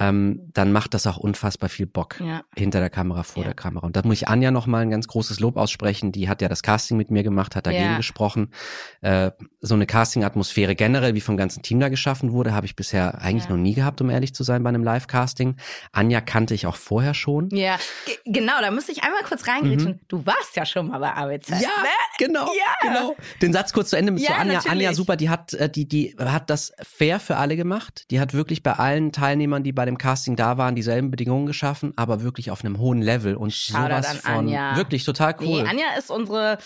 ähm, 0.00 0.50
dann 0.54 0.72
macht 0.72 0.94
das 0.94 1.06
auch 1.06 1.18
unfassbar 1.18 1.68
viel 1.68 1.86
Bock 1.86 2.18
Ja. 2.20 2.42
hinter 2.56 2.80
der 2.80 2.90
Kamera, 2.90 3.22
vor 3.22 3.42
Ja. 3.42 3.48
der 3.50 3.54
Kamera. 3.54 3.86
Und 3.86 3.94
da 3.96 4.02
muss 4.02 4.14
ich 4.14 4.28
Anja 4.28 4.50
noch 4.50 4.66
mal 4.66 4.78
ein 4.80 4.90
ganz 4.90 5.06
großes 5.06 5.38
Lob 5.40 5.56
aussprechen. 5.56 6.10
Die 6.10 6.28
hat 6.28 6.42
ja 6.42 6.48
das 6.48 6.62
Casting 6.62 6.96
mit 6.96 7.10
mir 7.10 7.22
gemacht, 7.22 7.54
hat 7.54 7.66
dagegen 7.66 7.84
Ja. 7.84 7.96
gesprochen. 7.98 8.50
Äh, 9.02 9.30
so 9.60 9.74
eine 9.74 9.86
Casting-Atmosphäre 9.86 10.74
generell, 10.74 11.14
wie 11.14 11.20
vom 11.20 11.36
ganzen 11.36 11.62
Team 11.62 11.78
da 11.80 11.88
geschaffen 11.90 12.32
wurde, 12.32 12.54
habe 12.54 12.66
ich 12.66 12.74
bisher 12.76 13.20
eigentlich 13.20 13.48
noch 13.48 13.58
nie 13.58 13.74
gehabt, 13.74 14.00
um 14.00 14.08
ehrlich 14.10 14.34
zu 14.34 14.42
sein, 14.42 14.62
bei 14.62 14.70
einem 14.70 14.82
Live-Casting. 14.82 15.56
Anja 15.92 16.20
kannte 16.22 16.54
ich 16.54 16.66
auch 16.66 16.76
vorher 16.76 17.12
schon. 17.14 17.50
Ja, 17.50 17.76
Ge- 18.06 18.16
genau, 18.24 18.54
da 18.60 18.70
müsste 18.70 18.92
ich 18.92 19.02
einmal 19.04 19.22
kurz 19.24 19.46
reingrätschen. 19.46 20.00
Du 20.08 20.24
warst 20.24 20.56
ja 20.56 20.64
schon 20.64 20.88
mal 20.88 20.98
bei 20.98 21.14
AWZ. 21.14 21.50
Mhm. 21.50 21.56
Ja, 21.56 21.68
ne? 21.68 21.88
genau, 22.18 22.46
Ja. 22.46 22.88
genau. 22.88 23.16
Den 23.42 23.52
Satz 23.52 23.72
kurz 23.74 23.90
zu 23.90 23.96
Ende 23.96 24.12
mit 24.12 24.24
zu 24.24 24.32
Anja. 24.32 24.54
natürlich. 24.54 24.72
Anja, 24.72 24.94
super, 24.94 25.16
die 25.16 25.28
hat, 25.28 25.52
äh, 25.52 25.68
die, 25.68 25.86
die 25.86 26.16
hat 26.18 26.48
das 26.48 26.72
fair 26.82 27.20
für 27.20 27.36
alle 27.36 27.56
gemacht. 27.56 28.06
Die 28.10 28.18
hat 28.18 28.32
wirklich 28.32 28.62
bei 28.62 28.72
allen 28.72 29.12
Teilnehmern, 29.12 29.62
die 29.62 29.72
bei 29.72 29.84
dem 29.90 29.98
Casting 29.98 30.36
da 30.36 30.56
waren, 30.58 30.74
dieselben 30.74 31.10
Bedingungen 31.10 31.46
geschaffen, 31.46 31.92
aber 31.96 32.22
wirklich 32.22 32.50
auf 32.50 32.64
einem 32.64 32.78
hohen 32.78 33.02
Level 33.02 33.36
und 33.36 33.52
Shoutout 33.52 34.02
sowas 34.02 34.16
von 34.18 34.32
Anja. 34.34 34.76
wirklich 34.76 35.04
total 35.04 35.34
cool. 35.40 35.62
Nee, 35.62 35.68
Anja 35.68 35.86
ist 35.98 36.10
unsere 36.10 36.58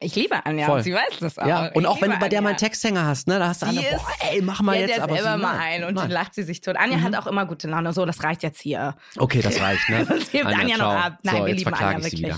ich 0.00 0.14
liebe 0.14 0.46
Anja, 0.46 0.64
Voll. 0.66 0.76
und 0.78 0.82
sie 0.84 0.94
weiß 0.94 1.18
das 1.20 1.38
auch. 1.38 1.46
Ja, 1.46 1.66
und 1.72 1.82
Ich 1.82 1.88
auch 1.88 2.00
wenn 2.00 2.10
du 2.10 2.16
bei 2.18 2.30
der 2.30 2.40
mal 2.40 2.50
einen 2.50 2.56
Anja. 2.56 2.68
Texthänger 2.68 3.04
hast, 3.04 3.28
ne, 3.28 3.38
da 3.38 3.48
hast 3.48 3.60
du 3.60 3.66
alle, 3.66 3.82
boah, 3.82 4.06
ey, 4.30 4.40
mach 4.40 4.62
mal 4.62 4.78
jetzt, 4.78 4.98
aber 4.98 5.18
immer 5.18 5.34
sie, 5.36 5.42
mal 5.42 5.58
ein 5.58 5.84
und 5.84 5.94
nein. 5.94 6.04
dann 6.04 6.10
lacht 6.10 6.34
sie 6.34 6.42
sich 6.42 6.62
tot. 6.62 6.76
Anja 6.76 6.96
Mhm. 6.96 7.02
hat 7.02 7.16
auch 7.16 7.26
immer 7.26 7.44
gute 7.44 7.68
Laune. 7.68 7.92
So, 7.92 8.06
das 8.06 8.22
reicht 8.22 8.42
jetzt 8.42 8.62
hier. 8.62 8.94
Okay, 9.18 9.42
das 9.42 9.60
reicht, 9.60 9.86
ne? 9.90 10.06
Das 10.08 10.32
hebt 10.32 10.46
Anja, 10.46 10.76
noch 10.78 10.92
ciao. 10.92 10.92
ab. 10.92 11.18
Nein, 11.22 11.36
so, 11.36 11.46
wir 11.46 11.54
lieben 11.54 11.74
Anja 11.74 12.02
wirklich. 12.02 12.34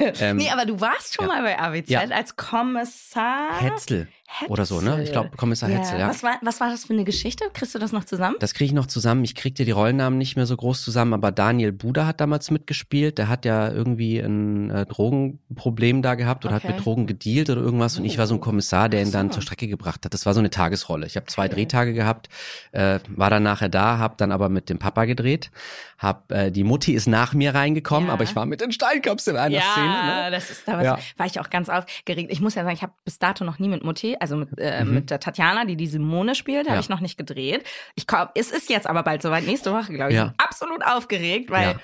Ähm, 0.20 0.36
nee, 0.36 0.50
aber 0.50 0.66
du 0.66 0.78
warst 0.80 1.14
schon 1.14 1.28
ja. 1.28 1.34
mal 1.34 1.42
bei 1.42 1.58
AWZ 1.58 1.88
Ja. 1.88 2.00
als 2.00 2.36
Kommissar. 2.36 3.58
Hetzel 3.60 4.08
oder 4.48 4.66
so, 4.66 4.80
ne? 4.80 5.02
Ich 5.02 5.12
glaube, 5.12 5.30
Kommissar 5.36 5.68
Hetzel, 5.70 5.98
ja. 5.98 6.08
Was 6.08 6.22
war, 6.22 6.38
was 6.42 6.60
war 6.60 6.70
das 6.70 6.84
für 6.84 6.92
eine 6.92 7.04
Geschichte? 7.04 7.44
Kriegst 7.52 7.74
du 7.74 7.78
das 7.78 7.92
noch 7.92 8.04
zusammen? 8.04 8.36
Das 8.40 8.54
kriege 8.54 8.66
ich 8.66 8.72
noch 8.72 8.86
zusammen. 8.86 9.24
Ich 9.24 9.34
kriegte 9.34 9.64
die 9.64 9.70
Rollennamen 9.70 10.18
nicht 10.18 10.36
mehr 10.36 10.46
so 10.46 10.56
groß 10.56 10.82
zusammen, 10.82 11.14
aber 11.14 11.32
Daniel 11.32 11.72
Buda 11.72 12.06
hat 12.06 12.20
damals 12.20 12.50
mitgespielt. 12.50 13.18
Der 13.18 13.28
hat 13.28 13.44
ja 13.44 13.70
irgendwie 13.70 14.18
ein 14.18 14.70
äh, 14.70 14.86
Drogenproblem 14.86 16.02
da 16.02 16.14
gehabt 16.14 16.44
oder 16.44 16.56
Okay. 16.56 16.68
hat 16.68 16.76
mit 16.76 16.84
Drogen 16.84 17.06
gedealt 17.06 17.50
oder 17.50 17.60
irgendwas. 17.60 17.98
Und 17.98 18.04
ich 18.04 18.18
war 18.18 18.26
so 18.26 18.34
ein 18.34 18.40
Kommissar, 18.40 18.88
der 18.88 19.02
ihn 19.02 19.12
dann 19.12 19.30
zur 19.30 19.42
Strecke 19.42 19.68
gebracht 19.68 20.04
hat. 20.04 20.14
Das 20.14 20.26
war 20.26 20.34
so 20.34 20.40
eine 20.40 20.50
Tagesrolle. 20.50 21.06
Ich 21.06 21.16
habe 21.16 21.26
zwei 21.26 21.46
Okay. 21.46 21.54
Drehtage 21.54 21.92
gehabt, 21.92 22.28
äh, 22.72 22.98
war 23.08 23.30
dann 23.30 23.42
nachher 23.42 23.68
da, 23.68 23.98
habe 23.98 24.14
dann 24.16 24.32
aber 24.32 24.48
mit 24.48 24.68
dem 24.68 24.78
Papa 24.78 25.04
gedreht. 25.04 25.50
Hab, 25.98 26.30
äh, 26.30 26.50
die 26.50 26.64
Mutti 26.64 26.92
ist 26.92 27.06
nach 27.06 27.32
mir 27.32 27.54
reingekommen, 27.54 28.08
Ja. 28.08 28.12
aber 28.14 28.24
ich 28.24 28.36
war 28.36 28.44
mit 28.44 28.60
den 28.60 28.70
Steinköpfen 28.72 29.34
in 29.34 29.38
einer 29.38 29.54
ja, 29.54 29.62
Szene. 29.72 29.86
Ne? 29.86 30.30
das 30.30 30.50
ist 30.50 30.68
da 30.68 30.76
was. 30.76 30.84
Ja. 30.84 30.98
War 31.16 31.26
ich 31.26 31.40
auch 31.40 31.48
ganz 31.48 31.68
aufgeregt. 31.70 32.30
Ich 32.30 32.40
muss 32.40 32.54
ja 32.54 32.64
sagen, 32.64 32.74
ich 32.76 32.82
habe 32.82 32.92
bis 33.04 33.18
dato 33.18 33.44
noch 33.44 33.58
nie 33.58 33.68
mit 33.68 33.82
Mutti, 33.84 34.15
also 34.20 34.36
mit, 34.36 34.48
äh, 34.58 34.84
Mhm. 34.84 34.94
mit 34.94 35.10
der 35.10 35.20
Tatjana, 35.20 35.64
die 35.64 35.76
die 35.76 35.86
Simone 35.86 36.34
spielt, 36.34 36.66
habe 36.66 36.76
Ja. 36.76 36.80
ich 36.80 36.88
noch 36.88 37.00
nicht 37.00 37.16
gedreht. 37.18 37.64
Ich 37.94 38.06
komm, 38.06 38.28
es 38.34 38.50
ist 38.50 38.68
jetzt 38.70 38.86
aber 38.86 39.02
bald 39.02 39.22
soweit, 39.22 39.44
nächste 39.44 39.72
Woche, 39.72 39.92
glaube 39.92 40.10
ich. 40.12 40.16
Ja. 40.16 40.34
Absolut 40.38 40.84
aufgeregt, 40.84 41.50
weil 41.50 41.62
Ja. 41.68 41.80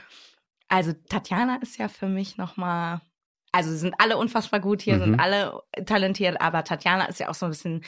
also 0.69 0.93
Tatjana 1.09 1.57
ist 1.63 1.79
ja 1.79 1.89
für 1.89 2.09
mich 2.09 2.37
noch 2.37 2.57
mal 2.57 3.01
also 3.55 3.69
sie 3.71 3.77
sind 3.77 3.95
alle 3.99 4.17
unfassbar 4.17 4.61
gut 4.61 4.81
hier, 4.81 4.97
Mhm. 4.97 5.01
sind 5.01 5.21
alle 5.21 5.61
talentiert, 5.85 6.41
aber 6.41 6.65
Tatjana 6.65 7.05
ist 7.05 7.21
ja 7.21 7.29
auch 7.29 7.35
so 7.35 7.45
ein 7.45 7.51
bisschen 7.51 7.85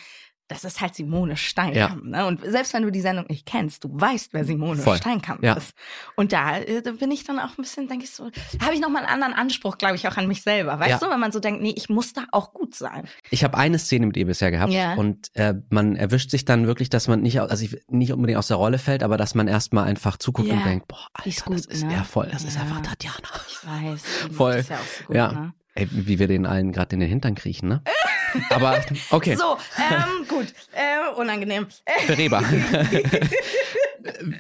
das 0.48 0.64
ist 0.64 0.80
halt 0.82 0.94
Simone 0.94 1.36
Steinkamp. 1.36 2.04
Ne? 2.04 2.26
Und 2.26 2.40
selbst 2.44 2.74
wenn 2.74 2.82
du 2.82 2.90
die 2.90 3.00
Sendung 3.00 3.24
nicht 3.28 3.46
kennst, 3.46 3.82
du 3.84 3.88
weißt, 3.92 4.34
wer 4.34 4.44
Simone 4.44 4.80
Voll. 4.82 4.96
Steinkamp 4.98 5.42
Ja. 5.42 5.54
ist. 5.54 5.72
Und 6.16 6.32
da, 6.32 6.58
äh, 6.58 6.82
da 6.82 6.92
bin 6.92 7.10
ich 7.10 7.24
dann 7.24 7.38
auch 7.38 7.50
ein 7.56 7.62
bisschen, 7.62 7.88
denke 7.88 8.04
ich 8.04 8.10
so, 8.10 8.30
habe 8.60 8.74
ich 8.74 8.80
noch 8.80 8.90
mal 8.90 8.98
einen 9.00 9.08
anderen 9.08 9.32
Anspruch, 9.32 9.78
glaube 9.78 9.96
ich, 9.96 10.06
auch 10.06 10.16
an 10.18 10.28
mich 10.28 10.42
selber. 10.42 10.78
Weißt 10.78 10.90
Ja. 10.90 10.98
du, 10.98 11.10
wenn 11.10 11.18
man 11.20 11.32
so 11.32 11.40
denkt, 11.40 11.62
nee, 11.62 11.72
ich 11.76 11.88
muss 11.88 12.12
da 12.12 12.24
auch 12.30 12.52
gut 12.52 12.74
sein. 12.74 13.08
Ich 13.30 13.42
habe 13.42 13.56
eine 13.56 13.78
Szene 13.78 14.06
mit 14.06 14.16
ihr 14.16 14.26
bisher 14.26 14.50
gehabt 14.50 14.72
Ja. 14.72 14.94
und 14.94 15.28
äh, 15.34 15.54
man 15.70 15.96
erwischt 15.96 16.30
sich 16.30 16.44
dann 16.44 16.66
wirklich, 16.66 16.90
dass 16.90 17.08
man 17.08 17.22
nicht, 17.22 17.40
also 17.40 17.64
ich, 17.64 17.78
nicht 17.88 18.12
unbedingt 18.12 18.38
aus 18.38 18.48
der 18.48 18.58
Rolle 18.58 18.78
fällt, 18.78 19.02
aber 19.02 19.16
dass 19.16 19.34
man 19.34 19.48
erstmal 19.48 19.84
einfach 19.84 20.18
zuguckt 20.18 20.48
Ja. 20.48 20.54
und 20.54 20.64
denkt, 20.66 20.88
boah, 20.88 21.08
Die 21.24 21.30
ist 21.30 21.42
Alter, 21.46 21.54
das 21.54 21.66
gut, 21.68 21.74
ist 21.74 21.84
ne? 21.84 21.92
ja 21.94 22.04
voll, 22.04 22.28
das 22.30 22.44
ist 22.44 22.56
Ja. 22.56 22.62
einfach 22.62 22.82
Tatjana. 22.82 23.28
Ich 23.48 23.66
weiß. 23.66 24.02
Voll. 24.32 24.56
Das 24.56 24.68
ja, 24.68 24.76
auch 24.76 24.80
so 25.00 25.04
gut, 25.06 25.16
Ja. 25.16 25.32
Ne? 25.32 25.54
Ey, 25.76 25.88
wie 25.90 26.18
wir 26.20 26.28
den 26.28 26.46
allen 26.46 26.70
gerade 26.70 26.94
in 26.94 27.00
den 27.00 27.08
Hintern 27.08 27.34
kriechen, 27.34 27.68
ne? 27.68 27.82
Aber 28.50 28.80
okay, 29.10 29.36
So, 29.36 29.56
ähm, 29.78 30.26
gut, 30.28 30.46
äh, 30.72 31.14
unangenehm. 31.20 31.66
Reba. 32.08 32.42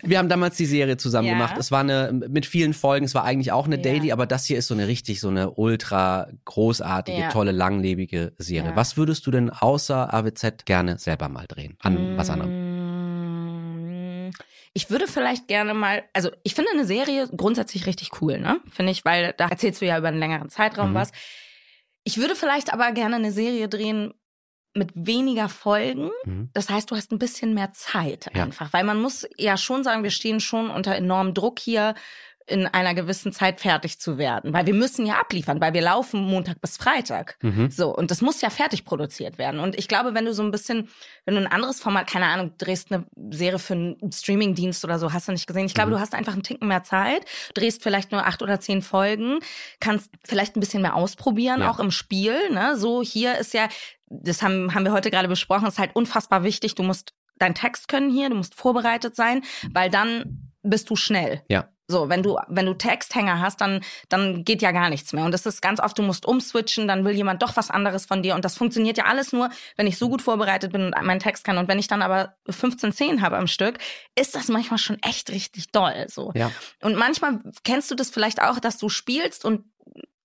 Wir 0.02 0.18
haben 0.18 0.28
damals 0.28 0.56
die 0.56 0.66
Serie 0.66 0.96
zusammen 0.98 1.28
Ja. 1.28 1.34
gemacht. 1.34 1.56
Es 1.58 1.70
war 1.70 1.80
eine 1.80 2.12
mit 2.12 2.44
vielen 2.46 2.74
Folgen, 2.74 3.06
es 3.06 3.14
war 3.14 3.24
eigentlich 3.24 3.50
auch 3.52 3.64
eine 3.66 3.76
Ja. 3.76 3.82
Daily, 3.82 4.12
aber 4.12 4.26
das 4.26 4.44
hier 4.44 4.58
ist 4.58 4.66
so 4.66 4.74
eine 4.74 4.88
richtig 4.88 5.20
so 5.20 5.28
eine 5.28 5.50
ultra 5.52 6.28
großartige, 6.44 7.18
Ja. 7.20 7.28
tolle, 7.30 7.52
langlebige 7.52 8.32
Serie. 8.38 8.72
Was 8.76 8.96
würdest 8.96 9.26
du 9.26 9.30
denn 9.30 9.48
außer 9.50 10.12
AWZ 10.12 10.64
gerne 10.66 10.98
selber 10.98 11.28
mal 11.28 11.46
drehen? 11.46 11.76
An 11.80 12.16
was 12.16 12.28
anderem? 12.30 12.50
anderem? 12.52 12.64
Ich 14.76 14.90
würde 14.90 15.06
vielleicht 15.06 15.46
gerne 15.46 15.72
mal, 15.72 16.02
also 16.12 16.30
ich 16.42 16.54
finde 16.54 16.70
eine 16.72 16.84
Serie 16.84 17.28
grundsätzlich 17.34 17.86
richtig 17.86 18.20
cool, 18.20 18.40
ne? 18.40 18.58
Finde 18.70 18.90
ich, 18.90 19.04
weil 19.04 19.32
da 19.36 19.46
erzählst 19.48 19.80
du 19.80 19.86
ja 19.86 19.96
über 19.96 20.08
einen 20.08 20.18
längeren 20.18 20.50
Zeitraum 20.50 20.90
Mhm. 20.90 20.94
was. 20.94 21.12
Ich 22.04 22.18
würde 22.18 22.36
vielleicht 22.36 22.72
aber 22.72 22.92
gerne 22.92 23.16
eine 23.16 23.32
Serie 23.32 23.68
drehen 23.68 24.14
mit 24.74 24.90
weniger 24.94 25.48
Folgen. 25.48 26.10
Mhm. 26.24 26.50
Das 26.52 26.68
heißt, 26.68 26.90
du 26.90 26.96
hast 26.96 27.12
ein 27.12 27.18
bisschen 27.18 27.54
mehr 27.54 27.72
Zeit 27.72 28.28
Ja. 28.34 28.42
einfach. 28.44 28.72
Weil 28.72 28.84
man 28.84 29.00
muss 29.00 29.26
ja 29.36 29.56
schon 29.56 29.84
sagen, 29.84 30.02
wir 30.02 30.10
stehen 30.10 30.40
schon 30.40 30.68
unter 30.70 30.94
enormem 30.94 31.32
Druck 31.32 31.58
hier 31.60 31.94
in 32.46 32.66
einer 32.66 32.94
gewissen 32.94 33.32
Zeit 33.32 33.60
fertig 33.60 33.98
zu 33.98 34.18
werden. 34.18 34.52
Weil 34.52 34.66
wir 34.66 34.74
müssen 34.74 35.06
ja 35.06 35.14
abliefern, 35.18 35.60
weil 35.62 35.72
wir 35.72 35.80
laufen 35.80 36.20
Montag 36.20 36.60
bis 36.60 36.76
Freitag. 36.76 37.38
Mhm. 37.40 37.70
So, 37.70 37.94
und 37.96 38.10
das 38.10 38.20
muss 38.20 38.40
ja 38.42 38.50
fertig 38.50 38.84
produziert 38.84 39.38
werden. 39.38 39.60
Und 39.60 39.78
ich 39.78 39.88
glaube, 39.88 40.12
wenn 40.14 40.26
du 40.26 40.34
so 40.34 40.42
ein 40.42 40.50
bisschen, 40.50 40.88
wenn 41.24 41.34
du 41.36 41.40
ein 41.40 41.46
anderes 41.46 41.80
Format, 41.80 42.06
keine 42.06 42.26
Ahnung, 42.26 42.52
drehst 42.58 42.92
eine 42.92 43.06
Serie 43.30 43.58
für 43.58 43.72
einen 43.72 44.12
Streamingdienst 44.12 44.84
oder 44.84 44.98
so, 44.98 45.12
hast 45.12 45.26
du 45.28 45.32
nicht 45.32 45.46
gesehen. 45.46 45.64
Ich 45.64 45.74
glaube, 45.74 45.90
Mhm. 45.90 45.94
du 45.94 46.00
hast 46.00 46.14
einfach 46.14 46.34
einen 46.34 46.42
Ticken 46.42 46.68
mehr 46.68 46.82
Zeit, 46.82 47.24
drehst 47.54 47.82
vielleicht 47.82 48.12
nur 48.12 48.26
acht 48.26 48.42
oder 48.42 48.60
zehn 48.60 48.82
Folgen, 48.82 49.38
kannst 49.80 50.10
vielleicht 50.24 50.56
ein 50.56 50.60
bisschen 50.60 50.82
mehr 50.82 50.96
ausprobieren, 50.96 51.60
Ja. 51.62 51.70
auch 51.70 51.78
im 51.78 51.90
Spiel. 51.90 52.36
Ne? 52.50 52.76
So, 52.76 53.02
hier 53.02 53.38
ist 53.38 53.54
ja, 53.54 53.68
das 54.10 54.42
haben, 54.42 54.74
haben 54.74 54.84
wir 54.84 54.92
heute 54.92 55.10
gerade 55.10 55.28
besprochen, 55.28 55.66
ist 55.66 55.78
halt 55.78 55.96
unfassbar 55.96 56.44
wichtig. 56.44 56.74
Du 56.74 56.82
musst 56.82 57.14
deinen 57.38 57.54
Text 57.54 57.88
können 57.88 58.10
hier, 58.10 58.28
du 58.28 58.36
musst 58.36 58.54
vorbereitet 58.54 59.16
sein, 59.16 59.42
weil 59.72 59.88
dann 59.90 60.52
bist 60.62 60.88
du 60.90 60.96
schnell. 60.96 61.42
Ja. 61.48 61.68
So, 61.86 62.08
wenn 62.08 62.22
du, 62.22 62.38
wenn 62.48 62.64
du 62.64 62.72
Texthänger 62.74 63.40
hast, 63.40 63.60
dann, 63.60 63.82
dann 64.08 64.44
geht 64.44 64.62
ja 64.62 64.72
gar 64.72 64.88
nichts 64.88 65.12
mehr. 65.12 65.24
Und 65.24 65.32
das 65.32 65.44
ist 65.44 65.60
ganz 65.60 65.80
oft, 65.80 65.98
du 65.98 66.02
musst 66.02 66.24
umswitchen, 66.24 66.88
dann 66.88 67.04
will 67.04 67.14
jemand 67.14 67.42
doch 67.42 67.56
was 67.56 67.70
anderes 67.70 68.06
von 68.06 68.22
dir. 68.22 68.34
Und 68.34 68.44
das 68.44 68.56
funktioniert 68.56 68.96
ja 68.96 69.04
alles 69.04 69.32
nur, 69.32 69.50
wenn 69.76 69.86
ich 69.86 69.98
so 69.98 70.08
gut 70.08 70.22
vorbereitet 70.22 70.72
bin 70.72 70.86
und 70.86 71.02
meinen 71.02 71.20
Text 71.20 71.44
kann. 71.44 71.58
Und 71.58 71.68
wenn 71.68 71.78
ich 71.78 71.86
dann 71.86 72.00
aber 72.00 72.36
15 72.48 72.92
Szenen 72.92 73.20
habe 73.20 73.36
am 73.36 73.46
Stück, 73.46 73.78
ist 74.14 74.34
das 74.34 74.48
manchmal 74.48 74.78
schon 74.78 74.98
echt 75.02 75.30
richtig 75.30 75.72
doll. 75.72 76.06
So. 76.08 76.32
Ja. 76.34 76.50
Und 76.80 76.96
manchmal 76.96 77.40
kennst 77.64 77.90
du 77.90 77.94
das 77.94 78.08
vielleicht 78.08 78.40
auch, 78.40 78.60
dass 78.60 78.78
du 78.78 78.88
spielst 78.88 79.44
und 79.44 79.64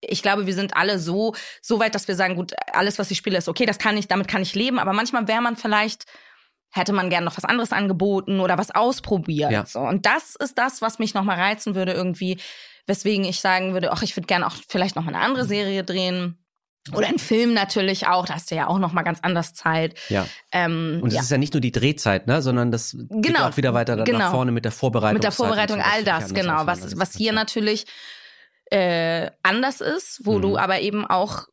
ich 0.02 0.22
glaube, 0.22 0.46
wir 0.46 0.54
sind 0.54 0.78
alle 0.78 0.98
so, 0.98 1.36
so 1.62 1.80
weit, 1.80 1.94
dass 1.94 2.08
wir 2.08 2.16
sagen, 2.16 2.36
gut, 2.36 2.54
alles, 2.72 3.00
was 3.00 3.12
ich 3.12 3.18
spiele, 3.18 3.38
ist 3.38 3.50
okay, 3.50 3.66
das 3.66 3.80
kann 3.80 3.98
ich, 3.98 4.08
damit 4.08 4.30
kann 4.30 4.42
ich 4.42 4.56
leben. 4.56 4.80
Aber 4.80 4.94
manchmal 4.94 5.28
wäre 5.28 5.42
man 5.42 5.58
vielleicht, 5.58 6.06
hätte 6.72 6.94
man 6.94 7.10
gern 7.10 7.24
noch 7.24 7.36
was 7.38 7.46
anderes 7.46 7.72
angeboten 7.72 8.40
oder 8.40 8.58
was 8.58 8.72
ausprobiert. 8.72 9.52
Ja. 9.52 9.66
So. 9.66 9.80
Und 9.80 10.06
das 10.06 10.36
ist 10.36 10.58
das, 10.58 10.82
was 10.82 11.00
mich 11.00 11.14
nochmal 11.14 11.40
reizen 11.40 11.76
würde, 11.76 11.94
irgendwie, 11.94 12.38
weswegen 12.86 13.26
ich 13.26 13.40
sagen 13.42 13.74
würde, 13.74 13.92
ach, 13.92 14.02
ich 14.04 14.16
würde 14.16 14.28
gerne 14.28 14.46
auch 14.48 14.54
vielleicht 14.68 14.96
noch 14.96 15.04
mal 15.04 15.14
eine 15.16 15.24
andere 15.24 15.46
Serie 15.46 15.84
drehen. 15.84 16.38
Oder 16.94 17.08
einen 17.08 17.20
Film 17.20 17.54
natürlich 17.54 18.08
auch, 18.08 18.26
da 18.26 18.36
hast 18.36 18.50
du 18.50 18.56
ja 18.56 18.68
auch 18.68 18.80
noch 18.80 18.94
mal 18.94 19.04
ganz 19.04 19.20
anders 19.22 19.54
Zeit. 19.54 19.96
Ja. 20.10 20.26
Ähm, 20.52 21.00
Und 21.04 21.10
es 21.10 21.16
ja. 21.16 21.22
ist 21.22 21.30
ja 21.30 21.38
nicht 21.38 21.54
nur 21.54 21.62
die 21.62 21.74
Drehzeit, 21.74 22.26
ne, 22.26 22.42
sondern 22.42 22.72
das 22.72 22.96
geht 22.98 23.24
Genau, 23.28 23.48
auch 23.50 23.58
wieder 23.58 23.74
weiter 23.74 23.96
dann 23.96 24.06
nach 24.06 24.12
genau. 24.12 24.32
vorne 24.32 24.52
mit 24.52 24.64
der 24.66 24.72
Vorbereitung. 24.72 25.16
mit 25.16 25.24
der 25.24 25.32
Vorbereitung, 25.32 25.82
all 25.82 26.04
das, 26.04 26.34
genau. 26.34 26.66
Was, 26.66 26.98
was 26.98 27.16
hier 27.16 27.34
natürlich 27.34 27.86
äh, 28.72 29.30
anders 29.44 29.82
ist, 29.82 30.22
wo 30.24 30.38
Mhm. 30.38 30.42
du 30.42 30.58
aber 30.58 30.80
eben 30.80 31.06
auch 31.06 31.48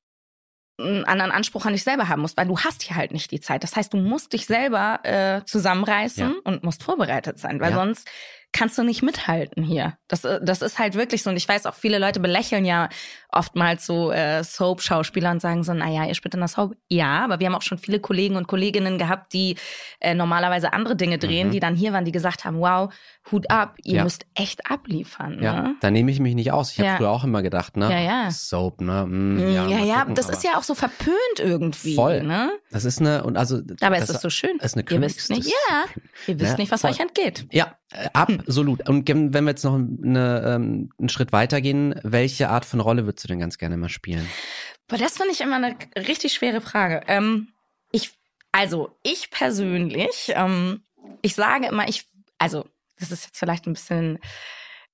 einen 0.78 1.04
anderen 1.04 1.32
Anspruch 1.32 1.64
an 1.66 1.72
dich 1.72 1.82
selber 1.84 2.08
haben 2.08 2.20
musst, 2.22 2.36
weil 2.36 2.46
du 2.46 2.58
hast 2.58 2.82
hier 2.82 2.96
halt 2.96 3.12
nicht 3.12 3.30
die 3.30 3.40
Zeit. 3.40 3.62
Das 3.62 3.76
heißt, 3.76 3.92
du 3.94 3.96
musst 3.96 4.32
dich 4.32 4.46
selber 4.46 5.00
äh, 5.04 5.42
zusammenreißen 5.44 6.28
Ja. 6.28 6.34
und 6.44 6.64
musst 6.64 6.82
vorbereitet 6.82 7.38
sein, 7.38 7.60
weil 7.60 7.70
Ja. 7.70 7.76
sonst 7.76 8.08
kannst 8.52 8.78
du 8.78 8.82
nicht 8.82 9.02
mithalten 9.02 9.62
hier. 9.62 9.98
Das, 10.08 10.24
äh, 10.24 10.40
das 10.42 10.62
ist 10.62 10.78
halt 10.78 10.94
wirklich 10.94 11.22
so. 11.22 11.30
Und 11.30 11.36
ich 11.36 11.46
weiß 11.48 11.66
auch, 11.66 11.74
viele 11.74 11.98
Leute 11.98 12.20
belächeln 12.20 12.64
ja 12.64 12.88
oftmals 13.30 13.84
so 13.84 14.10
äh, 14.12 14.42
Soap-Schauspieler 14.42 15.30
und 15.30 15.40
sagen 15.42 15.62
so, 15.62 15.74
naja, 15.74 16.06
ihr 16.06 16.14
spielt 16.14 16.32
in 16.34 16.40
der 16.40 16.48
Soap. 16.48 16.74
Ja, 16.88 17.22
aber 17.24 17.38
wir 17.38 17.46
haben 17.48 17.54
auch 17.54 17.60
schon 17.62 17.76
viele 17.76 18.00
Kollegen 18.00 18.36
und 18.36 18.46
Kolleginnen 18.48 18.96
gehabt, 18.96 19.34
die 19.34 19.56
äh, 20.00 20.14
normalerweise 20.14 20.72
andere 20.72 20.96
Dinge 20.96 21.18
drehen, 21.18 21.48
Mhm. 21.48 21.52
die 21.52 21.60
dann 21.60 21.74
hier 21.74 21.92
waren, 21.92 22.06
die 22.06 22.12
gesagt 22.12 22.44
haben, 22.46 22.58
wow, 22.60 22.90
Hut 23.30 23.50
ab, 23.50 23.74
ihr 23.82 23.96
Ja. 23.96 24.04
müsst 24.04 24.24
echt 24.34 24.70
abliefern. 24.70 25.42
Ja, 25.42 25.62
Ne? 25.62 25.74
da 25.80 25.90
nehme 25.90 26.10
ich 26.10 26.20
mich 26.20 26.34
nicht 26.34 26.52
aus. 26.52 26.72
Ich 26.72 26.78
habe 26.78 26.88
Ja. 26.88 26.96
früher 26.96 27.10
auch 27.10 27.24
immer 27.24 27.42
gedacht, 27.42 27.76
ne? 27.76 27.90
Ja, 27.90 27.98
ja. 28.00 28.30
Soap, 28.30 28.80
ne? 28.80 29.04
Mm, 29.06 29.38
Ja, 29.52 29.66
ja, 29.68 29.76
mal 29.84 29.98
gucken, 30.00 30.14
das 30.14 30.28
ist 30.30 30.44
ja 30.44 30.56
auch 30.56 30.62
so 30.62 30.74
verpönt 30.74 31.16
irgendwie. 31.38 31.94
Voll. 31.94 32.22
Ne? 32.22 32.50
Das 32.70 32.84
ist 32.86 33.00
eine, 33.00 33.24
und 33.24 33.36
also. 33.36 33.60
Dabei 33.60 33.98
das 34.00 34.08
ist 34.08 34.16
es 34.16 34.22
so 34.22 34.30
schön. 34.30 34.56
ist 34.62 34.76
eine 34.76 34.84
ihr 34.88 35.00
wisst 35.02 35.28
nicht, 35.28 35.46
ja, 35.46 35.84
ihr 36.26 36.38
wisst 36.40 36.52
Ja, 36.52 36.56
nicht, 36.56 36.70
was 36.72 36.80
voll. 36.82 36.90
euch 36.90 37.00
entgeht. 37.00 37.46
Ja, 37.52 37.76
absolut. 38.12 38.88
Und 38.88 39.08
wenn 39.08 39.32
wir 39.32 39.50
jetzt 39.50 39.64
noch 39.64 39.74
eine, 39.74 40.42
ähm, 40.46 40.90
einen 40.98 41.08
Schritt 41.08 41.32
weitergehen, 41.32 41.98
welche 42.02 42.48
Art 42.48 42.64
von 42.64 42.80
Rolle 42.80 43.06
würdest 43.06 43.24
du 43.24 43.28
denn 43.28 43.40
ganz 43.40 43.58
gerne 43.58 43.76
mal 43.76 43.88
spielen? 43.88 44.26
Aber 44.88 44.98
das 44.98 45.16
finde 45.16 45.32
ich 45.32 45.40
immer 45.40 45.56
eine 45.56 45.76
richtig 45.96 46.34
schwere 46.34 46.60
Frage. 46.60 47.02
Ähm, 47.06 47.48
ich, 47.92 48.12
also 48.52 48.96
ich 49.02 49.30
persönlich, 49.30 50.32
ähm, 50.34 50.82
ich 51.22 51.34
sage 51.34 51.66
immer, 51.66 51.88
ich, 51.88 52.06
also 52.38 52.64
das 52.98 53.10
ist 53.10 53.24
jetzt 53.26 53.38
vielleicht 53.38 53.66
ein 53.66 53.74
bisschen 53.74 54.18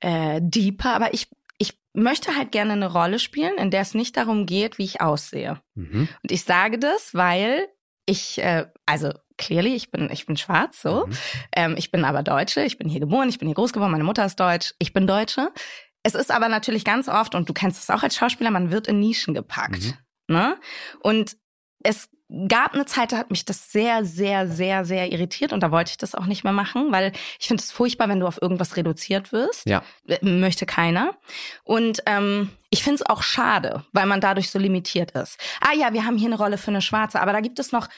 äh, 0.01 0.41
deeper, 0.43 0.95
aber 0.95 1.15
ich, 1.15 1.29
ich 1.59 1.79
möchte 1.93 2.37
halt 2.37 2.53
gerne 2.53 2.73
eine 2.73 2.93
Rolle 2.93 3.19
spielen, 3.19 3.57
in 3.59 3.71
der 3.71 3.83
es 3.83 3.95
nicht 3.95 4.17
darum 4.17 4.47
geht, 4.47 4.79
wie 4.79 4.85
ich 4.85 5.01
aussehe. 5.01 5.61
Mhm. 5.75 6.09
Und 6.23 6.33
ich 6.33 6.45
sage 6.45 6.79
das, 6.79 7.15
weil 7.15 7.69
ich, 8.07 8.39
äh, 8.39 8.67
also 8.87 9.13
clearly, 9.43 9.75
ich 9.75 9.91
bin, 9.91 10.09
ich 10.11 10.27
bin 10.27 10.37
schwarz, 10.37 10.81
so. 10.81 11.07
Mhm. 11.07 11.13
Ähm, 11.55 11.75
ich 11.77 11.91
bin 11.91 12.05
aber 12.05 12.23
Deutsche, 12.23 12.63
ich 12.63 12.79
bin 12.79 12.89
hier 12.89 13.01
geboren, 13.01 13.29
ich 13.29 13.39
bin 13.39 13.49
hier 13.49 13.55
groß 13.55 13.73
geworden, 13.73 13.93
meine 13.93 14.05
Mutter 14.05 14.25
ist 14.25 14.39
deutsch, 14.39 14.75
ich 14.79 14.93
bin 14.93 15.07
Deutsche. 15.07 15.51
Es 16.03 16.15
ist 16.15 16.31
aber 16.31 16.49
natürlich 16.49 16.85
ganz 16.85 17.09
oft, 17.09 17.35
und 17.35 17.49
du 17.49 17.53
kennst 17.53 17.83
es 17.83 17.91
auch 17.91 18.03
als 18.03 18.17
Schauspieler, 18.17 18.51
man 18.51 18.71
wird 18.71 18.87
in 18.87 19.01
Nischen 19.01 19.35
gepackt. 19.35 19.95
Mhm. 20.29 20.35
Ne? 20.35 20.57
Und 21.01 21.37
es 21.83 22.09
gab 22.49 22.75
eine 22.75 22.87
Zeit, 22.87 23.13
da 23.13 23.19
hat 23.19 23.31
mich 23.31 23.45
das 23.45 23.71
sehr, 23.71 24.05
sehr, 24.05 24.49
sehr, 24.49 24.85
sehr 24.85 25.13
irritiert 25.13 25.53
und 25.53 25.61
da 25.61 25.71
wollte 25.71 25.91
ich 25.91 25.99
das 25.99 26.15
auch 26.15 26.25
nicht 26.25 26.45
mehr 26.45 26.53
machen, 26.53 26.91
weil 26.91 27.13
ich 27.39 27.47
finde 27.47 27.63
es 27.63 27.71
furchtbar, 27.71 28.09
wenn 28.09 28.21
du 28.21 28.27
auf 28.27 28.41
irgendwas 28.41 28.77
reduziert 28.77 29.33
wirst. 29.33 29.67
Ja. 29.67 29.83
Äh, 30.07 30.25
Möchte 30.25 30.65
keiner. 30.65 31.15
Und 31.63 32.03
ähm, 32.07 32.51
ich 32.71 32.83
finde 32.83 33.03
es 33.03 33.07
auch 33.07 33.23
schade, 33.23 33.85
weil 33.93 34.07
man 34.07 34.21
dadurch 34.21 34.51
so 34.51 34.59
limitiert 34.59 35.11
ist. 35.11 35.39
Ah 35.61 35.75
ja, 35.75 35.93
wir 35.93 36.07
haben 36.07 36.17
hier 36.17 36.29
eine 36.29 36.39
Rolle 36.39 36.57
für 36.57 36.71
eine 36.71 36.81
Schwarze, 36.81 37.21
aber 37.21 37.33
da 37.33 37.41
gibt 37.41 37.59
es 37.59 37.73
noch 37.73 37.89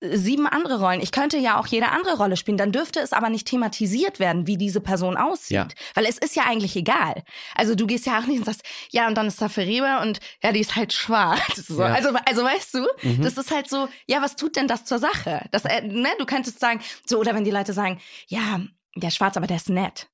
sieben 0.00 0.46
andere 0.46 0.78
Rollen. 0.80 1.00
Ich 1.00 1.10
könnte 1.10 1.38
ja 1.38 1.58
auch 1.58 1.66
jede 1.66 1.88
andere 1.90 2.16
Rolle 2.18 2.36
spielen. 2.36 2.58
Dann 2.58 2.70
dürfte 2.70 3.00
es 3.00 3.12
aber 3.12 3.30
nicht 3.30 3.46
thematisiert 3.46 4.20
werden, 4.20 4.46
wie 4.46 4.56
diese 4.58 4.80
Person 4.80 5.16
aussieht. 5.16 5.50
Ja. 5.56 5.68
Weil 5.94 6.04
es 6.06 6.18
ist 6.18 6.36
ja 6.36 6.44
eigentlich 6.44 6.76
egal. 6.76 7.22
Also 7.54 7.74
du 7.74 7.86
gehst 7.86 8.04
ja 8.06 8.18
auch 8.18 8.26
nicht 8.26 8.38
und 8.38 8.44
sagst, 8.44 8.62
ja, 8.90 9.06
und 9.08 9.14
dann 9.14 9.26
ist 9.26 9.40
da 9.40 9.48
Ferreira 9.48 10.02
und 10.02 10.20
ja, 10.42 10.52
die 10.52 10.60
ist 10.60 10.76
halt 10.76 10.92
schwarz. 10.92 11.40
So. 11.66 11.80
Ja. 11.80 11.94
Also, 11.94 12.10
also 12.26 12.44
weißt 12.44 12.74
du, 12.74 12.86
Mhm. 13.02 13.22
das 13.22 13.36
ist 13.38 13.50
halt 13.50 13.68
so, 13.70 13.88
ja, 14.06 14.20
was 14.22 14.36
tut 14.36 14.56
denn 14.56 14.68
das 14.68 14.84
zur 14.84 14.98
Sache? 14.98 15.46
Das, 15.50 15.64
äh, 15.64 15.80
ne, 15.82 16.08
du 16.18 16.26
könntest 16.26 16.60
sagen, 16.60 16.80
so, 17.06 17.18
oder 17.18 17.34
wenn 17.34 17.44
die 17.44 17.50
Leute 17.50 17.72
sagen, 17.72 18.00
ja, 18.28 18.60
der 18.96 19.08
ist 19.08 19.16
schwarz, 19.16 19.36
aber 19.36 19.46
der 19.46 19.56
ist 19.56 19.70
nett. 19.70 20.08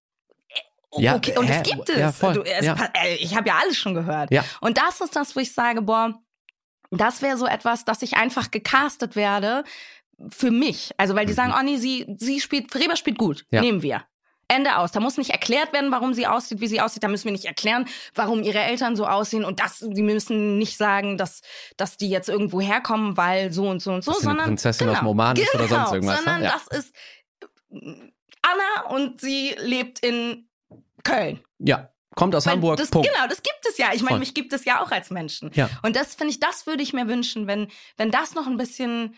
Ja, 0.94 1.16
okay, 1.16 1.36
und 1.38 1.46
hä? 1.46 1.54
das 1.58 1.62
gibt 1.70 1.88
es. 1.88 1.96
Ja, 1.98 2.12
voll. 2.12 2.34
Du, 2.34 2.42
es 2.42 2.64
Ja. 2.66 2.76
äh, 3.02 3.14
Ich 3.16 3.34
habe 3.34 3.48
ja 3.48 3.56
alles 3.62 3.78
schon 3.78 3.94
gehört. 3.94 4.30
Ja. 4.30 4.44
Und 4.60 4.76
das 4.78 5.00
ist 5.00 5.16
das, 5.16 5.34
wo 5.34 5.40
ich 5.40 5.52
sage, 5.52 5.80
boah, 5.82 6.14
das 6.98 7.22
wäre 7.22 7.36
so 7.36 7.46
etwas, 7.46 7.84
dass 7.84 8.02
ich 8.02 8.16
einfach 8.16 8.50
gecastet 8.50 9.16
werde 9.16 9.64
für 10.30 10.50
mich. 10.50 10.92
Also 10.98 11.14
weil 11.16 11.26
die 11.26 11.32
sagen, 11.32 11.52
oh 11.58 11.62
nee, 11.64 11.76
sie, 11.78 12.06
sie 12.18 12.40
spielt, 12.40 12.70
Freber 12.70 12.96
spielt 12.96 13.18
gut, 13.18 13.44
Mhm. 13.50 13.56
Ja. 13.56 13.60
nehmen 13.62 13.82
wir. 13.82 14.04
Ende 14.48 14.76
aus. 14.76 14.92
Da 14.92 15.00
muss 15.00 15.16
nicht 15.16 15.30
erklärt 15.30 15.72
werden, 15.72 15.90
warum 15.90 16.12
sie 16.12 16.26
aussieht, 16.26 16.60
wie 16.60 16.66
sie 16.66 16.80
aussieht. 16.82 17.02
Da 17.02 17.08
müssen 17.08 17.24
wir 17.24 17.32
nicht 17.32 17.46
erklären, 17.46 17.86
warum 18.14 18.42
ihre 18.42 18.58
Eltern 18.58 18.96
so 18.96 19.06
aussehen. 19.06 19.44
Und 19.46 19.60
das, 19.60 19.78
die 19.82 20.02
müssen 20.02 20.58
nicht 20.58 20.76
sagen, 20.76 21.16
dass, 21.16 21.40
dass 21.78 21.96
die 21.96 22.10
jetzt 22.10 22.28
irgendwo 22.28 22.60
herkommen, 22.60 23.16
weil 23.16 23.50
so 23.50 23.66
und 23.70 23.80
so 23.80 23.92
und 23.92 24.04
so, 24.04 24.12
sie 24.12 24.18
eine 24.18 24.24
sondern 24.24 24.46
Prinzessin 24.48 24.88
aus 24.90 24.98
dem 24.98 25.06
Oman 25.06 25.36
ist 25.36 25.54
oder 25.54 25.68
sonst 25.68 25.92
irgendwas, 25.92 26.18
ne? 26.18 26.22
Sondern 26.24 26.42
Ja. 26.42 26.52
das 26.68 26.78
ist 26.78 26.94
äh, 27.72 28.10
Anna 28.42 28.90
und 28.94 29.20
sie 29.22 29.54
lebt 29.58 30.00
in 30.00 30.48
Köln. 31.02 31.40
Ja. 31.58 31.88
Kommt 32.14 32.34
aus 32.34 32.46
Weil 32.46 32.54
Hamburg. 32.54 32.76
Das, 32.76 32.90
Punkt. 32.90 33.08
Genau, 33.08 33.26
das 33.26 33.42
gibt 33.42 33.60
es 33.68 33.78
ja. 33.78 33.90
Ich 33.94 34.02
meine, 34.02 34.18
mich 34.18 34.34
gibt 34.34 34.52
es 34.52 34.64
ja 34.64 34.82
auch 34.82 34.90
als 34.90 35.10
Menschen. 35.10 35.50
Ja. 35.54 35.70
Und 35.82 35.96
das 35.96 36.14
finde 36.14 36.32
ich, 36.32 36.40
das 36.40 36.66
würde 36.66 36.82
ich 36.82 36.92
mir 36.92 37.08
wünschen, 37.08 37.46
wenn, 37.46 37.68
wenn 37.96 38.10
das 38.10 38.34
noch 38.34 38.46
ein 38.46 38.56
bisschen 38.56 39.14